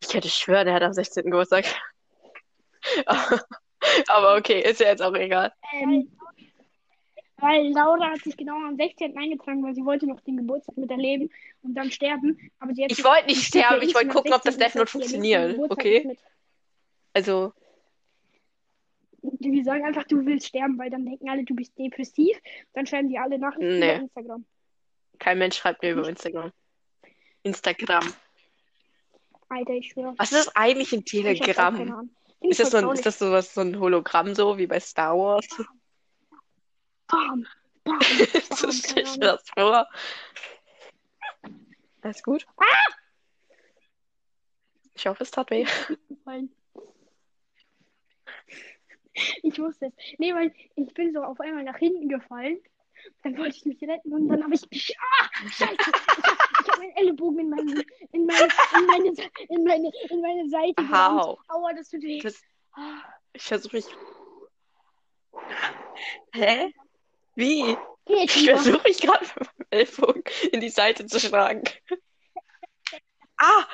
ich 0.00 0.08
könnte 0.08 0.28
schwören, 0.28 0.66
er 0.66 0.74
hat 0.74 0.82
am 0.82 0.92
16. 0.92 1.30
Geburtstag. 1.30 1.64
aber 4.08 4.36
okay, 4.36 4.68
ist 4.68 4.80
ja 4.80 4.88
jetzt 4.88 5.00
auch 5.00 5.14
egal. 5.14 5.52
Ähm, 5.74 6.10
weil 7.36 7.68
Laura 7.68 8.10
hat 8.10 8.22
sich 8.24 8.36
genau 8.36 8.56
am 8.56 8.74
16. 8.74 9.16
eingetragen, 9.16 9.62
weil 9.62 9.76
sie 9.76 9.84
wollte 9.84 10.08
noch 10.08 10.20
den 10.22 10.38
Geburtstag 10.38 10.76
miterleben 10.76 11.30
und 11.62 11.74
dann 11.74 11.88
sterben. 11.92 12.50
Aber 12.58 12.74
sie 12.74 12.82
hat 12.82 12.90
Ich 12.90 13.04
wollte 13.04 13.26
nicht 13.26 13.44
sterben, 13.44 13.80
ich 13.80 13.94
wollte 13.94 14.08
gucken, 14.08 14.32
ob 14.32 14.42
das 14.42 14.56
16. 14.56 14.58
Death 14.58 14.74
Note 14.74 14.90
funktioniert. 14.90 15.70
Okay? 15.70 16.18
Also, 17.12 17.52
Die 19.22 19.62
sagen 19.62 19.84
einfach, 19.84 20.04
du 20.04 20.24
willst 20.26 20.48
sterben, 20.48 20.76
weil 20.78 20.90
dann 20.90 21.04
denken 21.06 21.28
alle, 21.30 21.44
du 21.44 21.54
bist 21.54 21.78
depressiv. 21.78 22.36
Dann 22.74 22.86
schreiben 22.86 23.08
die 23.08 23.18
alle 23.18 23.38
Nachrichten 23.38 23.78
Nee. 23.78 23.94
über 23.94 24.02
Instagram. 24.02 24.44
kein 25.18 25.38
Mensch 25.38 25.56
schreibt 25.56 25.82
mir 25.82 25.92
über 25.92 26.08
Instagram. 26.08 26.52
Instagram. 27.44 28.12
Alter, 29.48 29.72
ich 29.74 29.90
schwöre. 29.90 30.14
Was 30.16 30.32
ist 30.32 30.50
eigentlich 30.56 30.92
ein 30.92 31.04
Telegramm? 31.04 32.10
Ist 32.40 32.58
das 32.58 32.70
so 32.72 32.78
ein, 32.78 32.88
ist 32.90 33.06
das 33.06 33.18
sowas, 33.18 33.54
so 33.54 33.60
ein 33.60 33.78
Hologramm 33.78 34.34
so 34.34 34.58
wie 34.58 34.66
bei 34.66 34.80
Star 34.80 35.16
Wars? 35.16 35.46
traurig. 35.46 35.68
Bam, 37.06 37.46
bam, 37.84 38.00
so 38.56 38.66
bam, 38.66 38.72
stell 38.72 39.02
ich 39.04 39.16
mir 39.18 39.26
das 39.26 39.44
vor. 39.50 39.86
Alles 42.00 42.22
gut? 42.22 42.46
Ich 44.94 45.06
hoffe, 45.06 45.22
es 45.22 45.30
tat 45.30 45.50
weh. 45.50 45.66
Ich 49.42 49.58
wusste 49.58 49.86
es. 49.86 49.92
Nee, 50.18 50.34
weil 50.34 50.52
ich 50.74 50.94
bin 50.94 51.12
so 51.12 51.22
auf 51.22 51.38
einmal 51.40 51.64
nach 51.64 51.78
hinten 51.78 52.08
gefallen. 52.08 52.58
Dann 53.22 53.36
wollte 53.36 53.56
ich 53.56 53.64
mich 53.64 53.82
retten 53.82 54.12
und 54.12 54.28
dann 54.28 54.44
habe 54.44 54.54
ich. 54.54 54.96
Ah, 54.98 55.28
Scheiße! 55.48 55.74
Ich 55.74 56.68
habe 56.68 56.68
hab 56.68 56.78
meinen 56.78 56.96
Ellenbogen 56.96 57.40
in 57.40 57.50
meine, 57.50 57.84
in 58.12 58.26
meine, 58.26 58.48
in 58.78 58.86
meine, 58.86 59.12
in 59.48 59.64
meine, 59.64 59.92
in 60.08 60.20
meine 60.20 60.48
Seite. 60.48 60.82
Au. 60.92 61.38
Aua, 61.48 61.72
das 61.74 61.88
tut 61.88 62.02
weh. 62.02 62.20
Das, 62.20 62.40
Ah, 62.74 63.02
ich 63.32 63.42
versuche 63.42 63.76
mich. 63.76 63.86
Hä? 66.32 66.72
Wie? 67.34 67.76
Geht 68.06 68.36
Ich 68.36 68.50
versuche 68.50 68.82
mich 68.84 69.00
gerade 69.00 69.24
mit 69.24 69.36
meinem 69.36 69.66
Ellbogen 69.70 70.24
in 70.52 70.60
die 70.60 70.70
Seite 70.70 71.06
zu 71.06 71.20
schlagen. 71.20 71.62
Ah! 73.36 73.66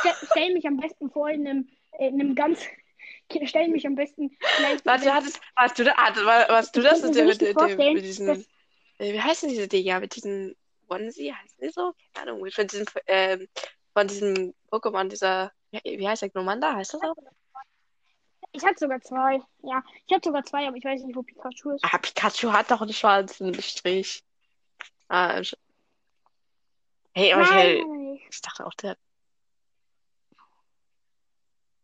Stell, 0.00 0.14
stell 0.30 0.52
mich 0.54 0.66
am 0.66 0.78
besten 0.78 1.10
vor 1.10 1.30
in 1.30 1.46
einem, 1.46 1.68
in 1.98 2.20
einem 2.20 2.34
ganz. 2.34 2.60
Stell 3.46 3.68
mich 3.68 3.86
am 3.86 3.94
besten. 3.94 4.36
Warte, 4.84 5.12
hattest, 5.12 5.40
warst 5.56 5.78
du 5.78 5.84
da, 5.84 5.92
war, 6.24 6.48
warst 6.48 6.76
du 6.76 6.82
das 6.82 7.02
mit, 7.02 7.14
mit, 7.14 7.40
mit 7.78 8.02
diesen, 8.04 8.26
dass- 8.26 8.48
äh, 8.98 9.12
wie 9.12 9.20
heißen 9.20 9.48
diese 9.48 9.68
Dinger, 9.68 10.00
mit 10.00 10.16
diesen 10.16 10.56
Onesie, 10.88 11.32
heißen 11.32 11.58
die 11.62 11.70
so? 11.70 11.92
Keine 12.14 12.32
Ahnung, 12.32 12.50
von 12.50 12.66
diesem, 12.66 12.86
ähm, 13.06 13.48
von 13.92 14.06
diesem 14.08 14.54
Pokémon, 14.70 15.08
dieser, 15.08 15.52
wie 15.84 16.06
heißt 16.06 16.22
der, 16.22 16.30
Glomanda, 16.30 16.74
heißt 16.74 16.94
das 16.94 17.00
so? 17.00 17.14
Ich 18.52 18.64
hatte 18.64 18.78
sogar 18.80 19.00
zwei. 19.00 19.40
Ja, 19.62 19.82
ich 20.06 20.14
hatte 20.14 20.28
sogar 20.28 20.44
zwei, 20.44 20.66
aber 20.66 20.76
ich 20.76 20.84
weiß 20.84 21.02
nicht, 21.04 21.14
wo 21.14 21.22
Pikachu 21.22 21.70
ist. 21.70 21.84
Ah, 21.84 21.98
Pikachu 21.98 22.52
hat 22.52 22.70
doch 22.70 22.80
einen 22.80 22.92
schwarzen 22.92 23.54
Strich. 23.62 24.24
Ah, 25.08 25.40
hey, 27.14 27.32
aber 27.32 27.42
ich, 27.42 27.50
Nein, 27.50 28.20
ich 28.28 28.40
dachte 28.40 28.66
auch, 28.66 28.74
der. 28.74 28.96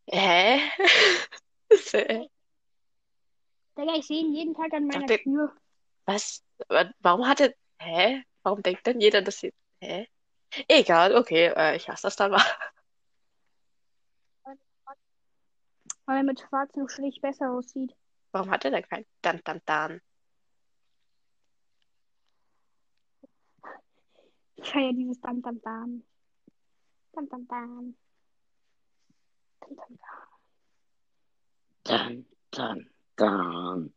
Hä? 0.09 0.61
Digga, 3.76 3.94
ich 3.96 4.07
sehe 4.07 4.20
ihn 4.20 4.32
jeden 4.32 4.54
Tag 4.54 4.72
an 4.72 4.86
meiner 4.86 5.07
Dachte- 5.07 5.22
Tür. 5.22 5.52
Was? 6.07 6.42
Wa- 6.68 6.90
Warum 7.00 7.26
hat 7.26 7.40
er. 7.40 7.54
Hä? 7.80 8.22
Warum 8.42 8.62
denkt 8.62 8.86
denn 8.86 9.00
jeder, 9.00 9.22
dass 9.22 9.38
sie. 9.40 9.52
Hä? 9.80 10.07
Egal, 10.68 11.14
okay, 11.16 11.46
äh, 11.57 11.76
ich 11.76 11.86
lasse 11.86 12.02
das 12.02 12.16
dann 12.16 12.30
mal. 12.30 12.42
Weil 16.07 16.18
er 16.18 16.22
mit 16.22 16.40
schwarzem 16.40 16.88
Strich 16.88 17.20
besser 17.20 17.50
aussieht. 17.50 17.92
Warum 18.30 18.50
hat 18.50 18.64
er 18.64 18.70
denn 18.70 18.84
kein 18.88 19.04
Dan 19.22 19.40
Dan 19.44 19.61
Dan? 19.66 20.00
Ich 24.54 24.70
feiere 24.70 24.92
dieses 24.92 25.20
Dam 25.20 25.42
Dam 25.42 25.61
Dam. 25.62 26.04
Dam 27.12 27.28
Dam 27.28 27.46
Dam. 27.48 27.96
Dun, 31.84 32.26
dun, 32.50 32.90
dun. 33.16 33.94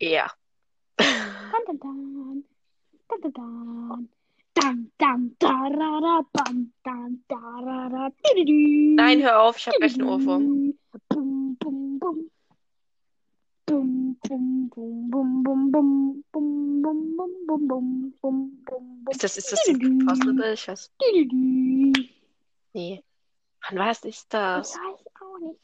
Ja. 0.00 0.30
Dam 0.96 1.78
Dam. 1.80 2.44
Dam 3.08 3.20
Dam 3.20 3.32
Dam. 3.32 4.08
Dam 4.54 4.90
Dam 4.98 5.36
Darara 5.38 6.24
Bam 6.32 6.72
Dam 6.84 7.24
Darara. 7.28 8.10
Nein, 8.96 9.22
hör 9.22 9.42
auf, 9.42 9.56
ich 9.58 9.66
habe 9.68 9.78
gleich 9.78 9.94
einen 9.94 10.08
Ohrwurm. 10.08 10.78
Bum 11.08 11.56
bum 11.58 11.98
bum. 11.98 12.30
Bum 13.66 14.18
bum 14.22 14.68
bum 14.70 15.10
bum 15.10 15.42
bum 15.42 15.72
bum 15.72 16.22
bum 16.32 16.82
bum 16.82 16.82
bum 16.82 17.16
bum 17.16 17.46
bum 17.46 17.68
bum 17.68 18.14
bum 18.20 18.64
bum. 18.64 19.06
Ist 19.10 19.22
das, 19.22 19.36
ist 19.36 19.52
das 19.52 19.62
die 19.64 19.72
Impossible? 19.72 20.52
Ich 20.52 20.68
weiß. 20.68 20.92
Nee. 22.72 23.04
Wann 23.70 23.88
ist 23.90 24.04
Ich 24.04 24.28
das? 24.28 24.74
weiß 24.74 25.06
auch 25.20 25.38
nicht. 25.40 25.60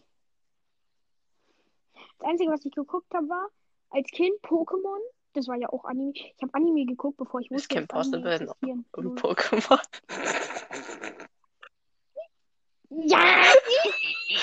Das 2.19 2.29
Einzige, 2.29 2.51
was 2.53 2.65
ich 2.65 2.73
geguckt 2.75 3.13
habe, 3.15 3.29
war 3.29 3.49
als 3.91 4.09
Kind 4.11 4.35
Pokémon. 4.43 4.99
Das 5.33 5.49
war 5.49 5.57
ja 5.57 5.69
auch 5.71 5.85
Anime. 5.85 6.13
Ich 6.15 6.37
habe 6.43 6.55
Anime 6.55 6.87
geguckt, 6.87 7.17
bevor 7.17 7.41
ich 7.41 7.51
wusste, 7.51 7.69
Kim 7.69 7.87
dass 7.87 8.07
Anime 8.09 8.23
Possible 8.23 8.35
existieren. 8.35 8.85
und. 8.93 9.21
Pokémon. 9.21 9.81
Ja! 12.91 13.43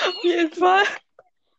Auf 0.08 0.24
jeden 0.24 0.52
Fall. 0.52 0.84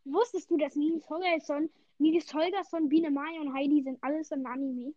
Wusstest 0.06 0.52
du, 0.52 0.58
dass 0.58 0.76
Nils 0.76 1.10
Holgersson, 1.10 1.70
Nils 1.98 2.32
Holgersson, 2.34 2.90
Biene 2.90 3.10
Maya 3.10 3.42
und 3.42 3.54
Heidi 3.54 3.82
sind 3.84 4.04
alles 4.04 4.32
in 4.32 4.46
Anime? 4.46 4.94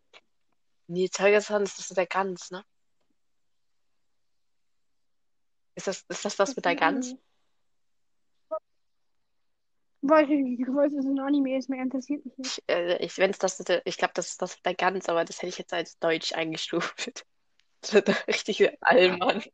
Nils 0.88 1.18
Holgersson, 1.18 1.62
ist 1.62 1.78
das 1.78 1.88
der 1.88 2.06
Gans, 2.06 2.50
ne? 2.50 2.64
Ist 5.76 5.86
das, 5.86 6.04
ist 6.08 6.24
das 6.24 6.36
das 6.36 6.56
mit 6.56 6.64
der 6.64 6.74
Gans? 6.74 7.14
Weiß 10.02 10.28
ich 10.28 10.42
nicht. 10.42 10.60
Ich 10.60 10.66
weiß, 10.66 10.92
dass 10.94 11.04
es 11.04 11.10
ein 11.10 11.20
Anime 11.20 11.56
ist. 11.56 11.68
Mir 11.68 11.80
interessiert 11.80 12.24
mich 12.24 12.36
nicht. 12.38 12.58
Ich, 12.58 12.74
äh, 12.74 13.04
ich, 13.04 13.18
wenn's 13.18 13.38
das, 13.38 13.62
ich 13.84 13.96
glaube, 13.98 14.14
das 14.14 14.30
ist 14.30 14.42
das 14.42 14.56
mit 14.56 14.66
der 14.66 14.74
Gans, 14.74 15.08
aber 15.08 15.24
das 15.24 15.38
hätte 15.38 15.48
ich 15.48 15.58
jetzt 15.58 15.72
als 15.72 15.98
Deutsch 15.98 16.32
eingestuft. 16.32 17.24
Richtige 18.26 18.76
Allmann. 18.80 19.44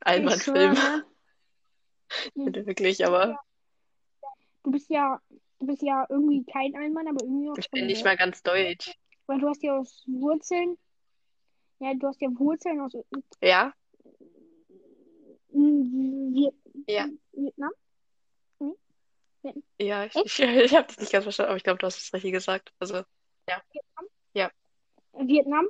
Allmann-Film. 0.00 0.74
ne? 2.34 2.54
Wirklich, 2.66 3.06
aber 3.06 3.38
Du 4.64 4.70
bist 4.70 4.90
ja, 4.90 5.20
du 5.58 5.66
bist 5.66 5.82
ja 5.82 6.06
irgendwie 6.08 6.44
kein 6.44 6.74
Allmann, 6.76 7.08
aber 7.08 7.24
irgendwie 7.24 7.50
auch 7.50 7.58
ich 7.58 7.70
bin 7.70 7.86
nicht 7.86 7.98
sehr. 7.98 8.06
mal 8.06 8.16
ganz 8.16 8.42
deutsch. 8.42 8.92
Weil 9.26 9.40
du 9.40 9.48
hast 9.48 9.62
ja 9.62 9.76
aus 9.76 10.04
Wurzeln, 10.06 10.76
ja, 11.80 11.94
du 11.94 12.06
hast 12.06 12.20
ja 12.20 12.28
Wurzeln 12.30 12.80
aus 12.80 12.92
Ja? 13.40 13.72
Viet 15.52 16.54
Ja. 16.88 17.06
Vietnam. 17.32 17.70
Ja, 19.80 20.04
ich, 20.04 20.14
ich, 20.14 20.38
ich 20.40 20.74
habe 20.74 20.86
das 20.86 20.98
nicht 20.98 21.12
ganz 21.12 21.24
verstanden, 21.24 21.50
aber 21.50 21.56
ich 21.56 21.64
glaube, 21.64 21.78
du 21.78 21.86
hast 21.86 21.98
es 21.98 22.12
richtig 22.12 22.32
gesagt. 22.32 22.72
Also, 22.78 23.02
Vietnam. 25.14 25.68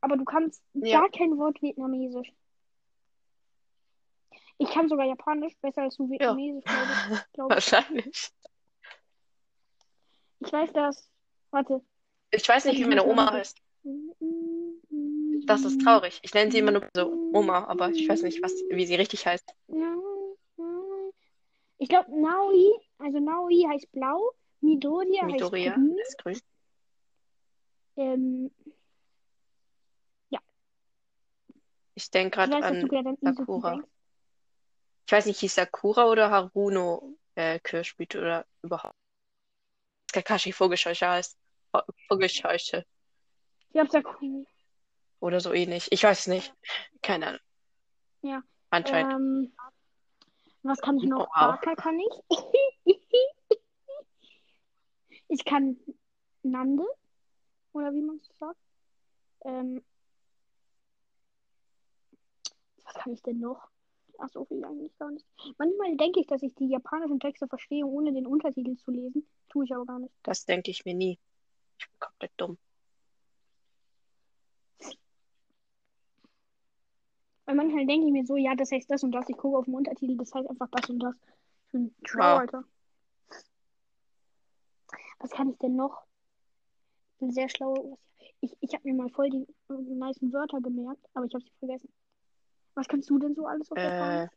Aber 0.00 0.16
du 0.16 0.24
kannst 0.24 0.62
Ja. 0.74 1.00
gar 1.00 1.10
kein 1.10 1.36
Wort 1.38 1.60
Vietnamesisch. 1.60 2.32
Ich 4.58 4.70
kann 4.70 4.88
sogar 4.88 5.06
Japanisch 5.06 5.54
besser 5.60 5.82
als 5.82 5.96
du 5.96 6.08
Vietnamesisch, 6.10 6.64
glaube 6.64 6.86
ich. 7.12 7.32
Glaub 7.32 7.50
ich. 7.50 7.54
wahrscheinlich. 7.56 8.30
Ich 10.40 10.52
weiß 10.52 10.72
das. 10.72 11.10
Warte. 11.50 11.84
Ich 12.30 12.48
weiß 12.48 12.64
nicht, 12.66 12.78
wie 12.78 12.84
meine 12.84 13.04
Oma 13.04 13.32
heißt. 13.32 13.60
Das 15.46 15.64
ist 15.64 15.80
traurig. 15.80 16.18
Ich 16.22 16.34
nenne 16.34 16.50
sie 16.50 16.58
immer 16.58 16.72
nur 16.72 16.88
so 16.94 17.30
Oma, 17.32 17.64
aber 17.66 17.90
ich 17.90 18.08
weiß 18.08 18.22
nicht, 18.22 18.42
was, 18.42 18.52
wie 18.70 18.86
sie 18.86 18.96
richtig 18.96 19.26
heißt. 19.26 19.54
Ich 21.78 21.88
glaube, 21.88 22.10
Naui, 22.20 22.72
also 22.98 23.18
Naui 23.20 23.64
heißt 23.68 23.90
blau, 23.92 24.32
Midoriya 24.60 25.22
heißt 25.22 25.32
Midoriya 25.32 25.74
grün. 25.74 25.96
ist 26.06 26.18
grün. 26.18 26.40
Ähm, 27.96 28.50
Ich 31.94 32.10
denke 32.12 32.36
gerade 32.36 32.64
an, 32.64 32.88
Sakura. 33.22 33.82
ich 35.04 35.12
weiß 35.12 35.26
nicht, 35.26 35.40
hieß 35.40 35.56
Sakura 35.56 36.06
oder 36.06 36.30
Haruno 36.30 37.16
äh, 37.34 37.58
Kirschblüte 37.58 38.20
oder 38.20 38.46
überhaupt. 38.62 38.94
Kakashi 40.12 40.52
Vogelscheuche 40.52 41.08
heißt. 41.08 41.36
Vo- 41.72 41.82
Vogelscheuche 42.06 42.84
Ich 43.60 43.72
glaube, 43.72 43.90
Sakura. 43.90 44.44
Oder 45.20 45.40
so 45.40 45.52
ähnlich. 45.52 45.88
Ich 45.90 46.02
weiß 46.02 46.28
nicht. 46.28 46.54
Keine 47.02 47.28
Ahnung. 47.28 47.40
Ja. 48.22 48.42
Anscheinend. 48.70 49.12
Ähm, 49.12 49.52
was 50.62 50.80
kann 50.80 50.98
ich 50.98 51.04
noch? 51.04 51.28
Oh, 51.28 51.32
wow. 51.34 51.60
Baka 51.60 51.74
kann 51.74 51.98
ich. 51.98 52.86
ich 55.28 55.44
kann 55.44 55.76
Nande. 56.42 56.84
Oder 57.72 57.92
wie 57.92 58.02
man 58.02 58.16
es 58.16 58.28
sagt. 58.38 58.58
Ähm, 59.44 59.84
was 62.84 62.94
kann 62.94 63.12
ich 63.12 63.22
denn 63.22 63.38
noch? 63.38 63.68
Ach 64.18 64.28
so 64.30 64.44
viel 64.44 64.64
eigentlich 64.64 64.96
gar 64.98 65.10
nicht. 65.10 65.24
Manchmal 65.58 65.96
denke 65.96 66.20
ich, 66.20 66.26
dass 66.26 66.42
ich 66.42 66.54
die 66.56 66.68
japanischen 66.68 67.20
Texte 67.20 67.46
verstehe, 67.46 67.86
ohne 67.86 68.12
den 68.12 68.26
Untertitel 68.26 68.76
zu 68.76 68.90
lesen. 68.90 69.28
Tue 69.48 69.64
ich 69.64 69.74
aber 69.74 69.86
gar 69.86 70.00
nicht. 70.00 70.12
Das 70.24 70.44
denke 70.44 70.72
ich 70.72 70.84
mir 70.84 70.94
nie. 70.94 71.18
Ich 71.78 71.88
bin 71.88 72.00
komplett 72.00 72.32
dumm. 72.36 72.58
Weil 77.48 77.54
manchmal 77.54 77.86
denke 77.86 78.06
ich 78.06 78.12
mir 78.12 78.26
so, 78.26 78.36
ja, 78.36 78.54
das 78.54 78.70
heißt 78.70 78.90
das 78.90 79.02
und 79.04 79.12
das. 79.12 79.26
Ich 79.30 79.36
gucke 79.38 79.56
auf 79.56 79.64
den 79.64 79.74
Untertitel, 79.74 80.18
das 80.18 80.34
heißt 80.34 80.50
einfach 80.50 80.68
das 80.70 80.90
und 80.90 80.98
das. 80.98 81.14
Ich 81.64 81.72
bin 81.72 81.94
Wow. 82.12 82.40
Alter. 82.40 82.62
Was 85.20 85.30
kann 85.30 85.48
ich 85.48 85.56
denn 85.56 85.74
noch? 85.74 86.04
Ich 87.14 87.20
bin 87.20 87.32
sehr 87.32 87.48
schlau. 87.48 87.98
Ich, 88.42 88.54
ich 88.60 88.74
habe 88.74 88.86
mir 88.86 88.92
mal 88.92 89.08
voll 89.08 89.30
die 89.30 89.46
äh, 89.70 89.94
meisten 89.94 90.30
Wörter 90.30 90.60
gemerkt, 90.60 91.02
aber 91.14 91.24
ich 91.24 91.32
habe 91.32 91.42
sie 91.42 91.50
vergessen. 91.58 91.90
Was 92.74 92.86
kannst 92.86 93.08
du 93.08 93.18
denn 93.18 93.34
so 93.34 93.46
alles 93.46 93.72
auf 93.72 93.78
Äh, 93.78 93.82
Japanisch? 93.82 94.30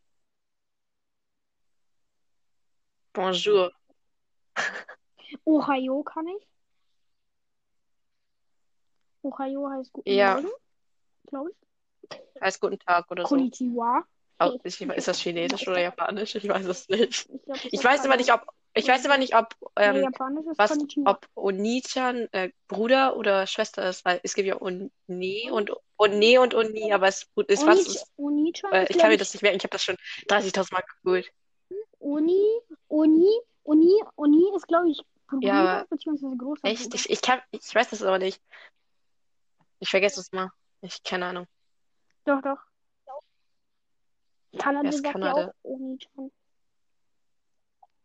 bonjour. 3.11 3.71
Ohayo 5.43 6.01
kann 6.03 6.27
ich. 6.27 6.47
Ohayo 9.23 9.69
heißt 9.69 9.91
guten 9.91 10.15
Ja. 10.15 10.35
Morgen, 10.35 10.49
glaube 11.27 11.51
ich. 11.51 11.70
Heißt 12.41 12.59
guten 12.59 12.79
Tag 12.79 13.09
oder 13.11 13.23
so. 13.23 13.29
Konnichiwa. 13.35 14.03
Au- 14.39 14.59
ich, 14.63 14.81
ist 14.81 15.07
das 15.07 15.19
Chinesisch 15.19 15.67
oder 15.67 15.79
Japanisch? 15.79 16.33
Ich 16.35 16.47
weiß 16.47 16.65
es 16.65 16.89
nicht. 16.89 17.29
Ich, 17.29 17.43
glaub, 17.45 17.57
Ich 17.71 17.83
weiß 17.83 18.05
immer 18.05 18.17
nicht, 18.17 18.33
ob 18.33 18.45
ich 18.73 18.87
weiß 18.87 19.03
immer 19.03 19.17
nicht, 19.17 19.35
ob 19.35 19.53
ähm, 19.75 20.07
was, 20.55 20.77
ob 21.03 21.27
Oni-chan 21.35 22.29
äh, 22.31 22.51
Bruder 22.69 23.17
oder 23.17 23.45
Schwester 23.45 23.89
ist, 23.89 24.05
weil 24.05 24.21
es 24.23 24.33
gibt 24.33 24.47
ja 24.47 24.61
Oni 24.61 24.89
und 25.51 25.71
Oni 25.97 26.37
und 26.37 26.53
Oni, 26.55 26.93
aber 26.93 27.09
es 27.09 27.27
ist 27.47 27.65
was. 27.67 27.79
Äh, 27.79 27.81
ist, 27.81 28.05
ich 28.15 28.61
glaub 28.61 29.01
kann 29.01 29.09
mir 29.11 29.17
das 29.17 29.33
nicht 29.33 29.41
merken. 29.41 29.57
Ich 29.57 29.63
habe 29.65 29.71
das 29.73 29.83
schon 29.83 29.97
30.000 30.29 30.71
Mal 30.73 30.83
gegoogelt. 30.95 31.31
Oni, 31.99 32.47
Oni, 32.87 33.27
Oni, 33.65 34.03
Oni 34.15 34.45
ist, 34.55 34.67
glaube 34.69 34.89
ich, 34.89 35.01
Bruder 35.27 35.47
Ja, 35.47 35.61
aber- 35.81 35.87
beziehungsweise 35.89 36.35
großer 36.37 36.65
Echt? 36.65 36.83
Bruder. 36.83 36.95
Ich, 36.95 37.09
ich 37.09 37.21
kann, 37.21 37.41
ich 37.51 37.75
weiß 37.75 37.89
das 37.89 38.01
aber 38.01 38.19
nicht. 38.19 38.41
Ich 39.79 39.89
vergesse 39.89 40.21
es 40.21 40.31
mal. 40.31 40.49
Ich 40.81 41.03
keine 41.03 41.25
Ahnung. 41.25 41.45
Doch, 42.25 42.41
doch. 42.41 42.59
Kanada 44.57 44.83
Wer 44.83 44.89
ist 44.89 44.95
sagt 44.97 45.05
ja 45.05 45.11
Kanada? 45.13 45.47
auch 45.47 45.53
Oni-chan. 45.63 46.31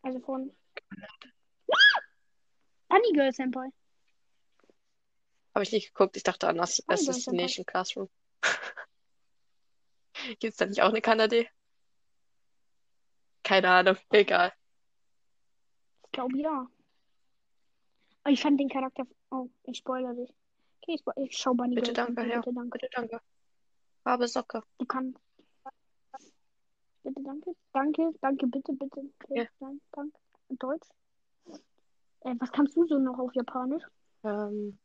Also 0.02 0.20
von. 0.20 0.56
Funny 2.88 3.12
Girl 3.12 3.32
Senpai. 3.32 3.68
Habe 5.54 5.64
ich 5.64 5.72
nicht 5.72 5.88
geguckt. 5.88 6.16
Ich 6.16 6.22
dachte 6.22 6.48
an 6.48 6.58
Oh, 6.58 6.62
Assassination 6.62 7.66
Classroom. 7.66 8.08
Gibt 10.38 10.44
es 10.52 10.56
da 10.56 10.66
nicht 10.66 10.82
auch 10.82 10.90
eine 10.90 11.00
Kanade? 11.00 11.46
Keine 13.42 13.68
Ahnung. 13.70 13.96
Egal. 14.10 14.52
Ich 16.04 16.12
glaube 16.12 16.38
ja. 16.38 16.66
Aber 18.22 18.32
ich 18.32 18.40
fand 18.40 18.60
den 18.60 18.68
Charakter. 18.68 19.04
Oh, 19.30 19.48
ich 19.64 19.78
spoilere 19.78 20.14
dich. 20.14 20.30
Okay, 20.82 20.94
ich, 20.94 21.02
ich 21.16 21.36
schau 21.38 21.54
Bunny 21.54 21.74
Bitte, 21.74 21.92
Girl 21.92 22.06
danke, 22.06 22.22
Senpai. 22.22 22.34
ja. 22.34 22.40
Bitte, 22.40 22.54
danke. 22.54 22.70
Bitte, 22.70 22.88
danke. 22.92 23.20
Farbe 24.07 24.28
Socke. 24.28 24.62
Du 24.78 24.86
kannst. 24.86 25.18
Bitte, 27.02 27.22
danke. 27.24 27.57
Danke, 27.72 28.12
danke, 28.20 28.46
bitte, 28.46 28.72
bitte. 28.72 29.00
Okay, 29.00 29.38
Ja. 29.40 29.44
Nein, 29.59 29.80
danke. 29.90 30.16
Deutsch. 30.48 30.88
Äh, 32.20 32.36
was 32.38 32.52
kannst 32.52 32.76
du 32.76 32.86
so 32.86 32.98
noch 32.98 33.18
auf 33.18 33.34
Japanisch? 33.34 33.82
Ähm. 34.22 34.78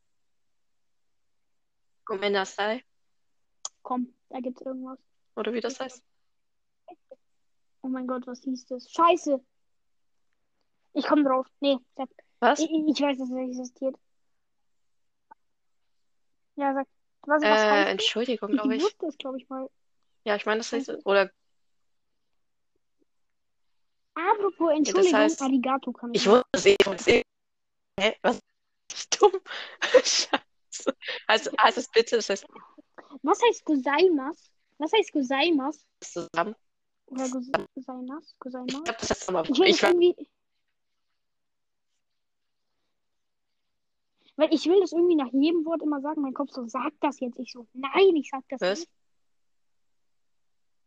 Gomenasai. 2.05 2.84
Komm, 3.84 4.11
da 4.30 4.39
gibt's 4.39 4.63
irgendwas. 4.63 4.97
Oder 5.36 5.53
wie 5.53 5.61
das 5.61 5.80
heißt. 5.80 6.03
Oh 7.84 7.89
mein 7.89 8.07
Gott, 8.07 8.26
was 8.26 8.41
hieß 8.41 8.65
das? 8.65 8.89
Scheiße! 8.89 9.39
Ich 10.93 11.05
komm 11.05 11.24
drauf. 11.24 11.45
Nee, 11.59 11.78
sag. 11.95 12.09
Was? 12.39 12.59
Ich, 12.59 12.72
ich 12.72 12.99
weiß, 12.99 13.19
dass 13.19 13.30
es 13.30 13.38
existiert. 13.38 13.95
Ja, 16.55 16.74
sag. 16.74 16.88
Was, 17.24 17.41
was 17.43 17.61
Äh, 17.61 17.84
das? 17.84 17.91
Entschuldigung, 17.91 18.49
Ich 18.49 18.57
glaube 18.57 18.76
ich. 18.76 18.84
es, 19.07 19.17
glaube 19.17 19.38
ich, 19.38 19.47
mal. 19.49 19.69
Ja, 20.24 20.36
ich 20.36 20.45
meine, 20.45 20.59
das 20.59 20.72
heißt. 20.72 20.91
Oder 21.05 21.32
Apropos 24.13 24.72
Entschuldigung, 24.76 25.19
heißt- 25.19 25.41
Arigato 25.41 25.91
kann 25.93 26.13
ich. 26.13 26.22
ich 26.22 26.28
wusste 26.28 26.45
es 26.53 27.07
eben. 27.07 27.24
Hä? 27.99 28.15
Was? 28.22 28.39
Ich 28.93 29.09
dumm. 29.09 29.32
Scheiße. 30.03 30.95
Also, 31.28 31.51
heißt 31.61 31.78
es 31.78 31.88
bitte, 31.89 32.17
das 32.17 32.30
heißt 32.30 32.45
Was 33.24 33.41
heißt 33.41 33.63
Gozaimas? 33.63 34.51
Was 34.80 34.91
heißt 34.91 35.13
Gozaimas? 35.13 35.86
zusammen. 36.01 36.55
Oder 37.05 37.30
Gos- 37.30 37.51
Gozaimas? 37.74 38.34
Ich 38.34 38.39
glaube, 38.39 38.67
das 38.99 39.09
heißt 39.09 39.30
aber. 39.30 39.43
Ich 39.43 39.49
Ich 39.59 39.80
das 39.80 39.84
war, 39.84 39.89
irgendwie. 39.91 40.28
Weil 44.42 44.52
ich 44.56 44.66
will 44.66 44.80
das 44.80 44.92
irgendwie 44.92 45.14
nach 45.14 45.32
jedem 45.32 45.64
Wort 45.66 45.84
immer 45.84 46.02
sagen. 46.02 46.24
Mein 46.24 46.34
Kopf 46.34 46.50
so, 46.50 46.66
sag 46.66 46.94
das 47.00 47.20
jetzt. 47.20 47.38
Ich 47.38 47.52
so, 47.52 47.68
nein, 47.74 48.16
ich 48.16 48.28
sag 48.32 48.42
das 48.50 48.60
Was? 48.60 48.80
nicht. 48.80 48.92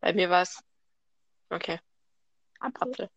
bei 0.01 0.13
mir 0.13 0.29
war 0.29 0.43
es. 0.43 0.61
Okay, 1.51 1.79
Apfel. 2.59 2.91
Apfel. 2.91 3.11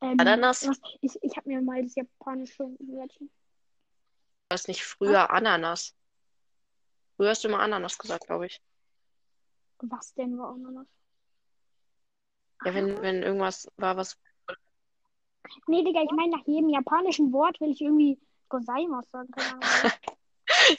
Ähm, 0.00 0.16
Ananas? 0.18 0.66
Was, 0.66 0.80
ich 1.02 1.18
ich 1.20 1.36
habe 1.36 1.50
mir 1.50 1.60
mal 1.60 1.82
das 1.82 1.94
japanische 1.96 2.64
Wörtchen. 2.78 3.30
Du 4.48 4.54
hast 4.54 4.68
nicht 4.68 4.82
früher 4.82 5.28
Ananas. 5.28 5.94
Früher 7.16 7.28
hast 7.28 7.44
du 7.44 7.48
immer 7.48 7.60
Ananas 7.60 7.98
gesagt, 7.98 8.24
glaube 8.24 8.46
ich. 8.46 8.58
Was 9.80 10.14
denn 10.14 10.38
war 10.38 10.54
Ananas? 10.54 10.86
Ja, 12.64 12.72
wenn, 12.72 13.02
wenn 13.02 13.22
irgendwas 13.22 13.70
war, 13.76 13.98
was. 13.98 14.18
Nee, 15.66 15.82
Digga, 15.84 16.02
ich 16.02 16.10
meine, 16.12 16.36
nach 16.36 16.46
jedem 16.46 16.68
japanischen 16.68 17.32
Wort 17.32 17.60
will 17.60 17.70
ich 17.70 17.80
irgendwie 17.80 18.18
Gozaimasu 18.48 19.08
sagen. 19.10 19.30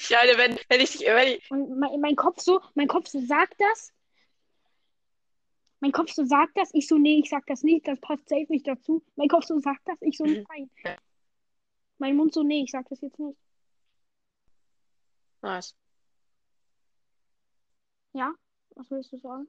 Ja, 0.10 0.20
wenn, 0.38 0.58
wenn 0.70 0.82
ich, 0.82 1.00
wenn 1.00 1.28
ich. 1.28 1.52
Und 1.52 1.78
mein, 1.80 2.00
mein 2.00 2.16
Kopf 2.16 2.40
so, 2.42 2.62
mein 2.76 2.88
Kopf 2.88 3.08
so 3.08 3.20
sagt 3.22 3.56
das. 3.60 3.94
Mein 5.80 5.92
Kopf 5.92 6.12
so 6.12 6.26
sagt 6.26 6.58
das. 6.58 6.74
Ich 6.74 6.88
so, 6.88 6.98
nee, 6.98 7.20
ich 7.20 7.30
sag 7.30 7.46
das 7.46 7.64
nicht. 7.64 7.88
Das 7.88 8.00
passt 8.00 8.28
safe 8.30 8.48
nicht 8.50 8.68
dazu. 8.68 9.04
Mein 9.16 9.28
Kopf 9.28 9.46
so 9.46 9.60
sagt 9.60 9.88
das. 9.88 9.98
Ich 10.02 10.18
so, 10.18 10.26
Mhm. 10.26 10.46
nein. 10.50 10.70
Mein 12.00 12.16
Mund 12.16 12.34
so, 12.34 12.44
nee, 12.44 12.64
ich 12.64 12.72
sag 12.72 12.88
das 12.90 13.02
jetzt 13.02 13.20
nicht. 13.20 13.38
Nice. 15.42 15.76
Ja? 18.14 18.34
Was 18.76 18.90
willst 18.90 19.12
du 19.12 19.18
sagen? 19.20 19.48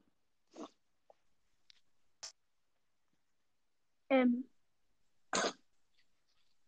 Ähm, 4.11 4.45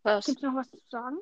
Was? 0.04 0.26
gibt's 0.26 0.42
noch 0.42 0.54
was 0.54 0.70
zu 0.70 0.78
sagen? 0.88 1.18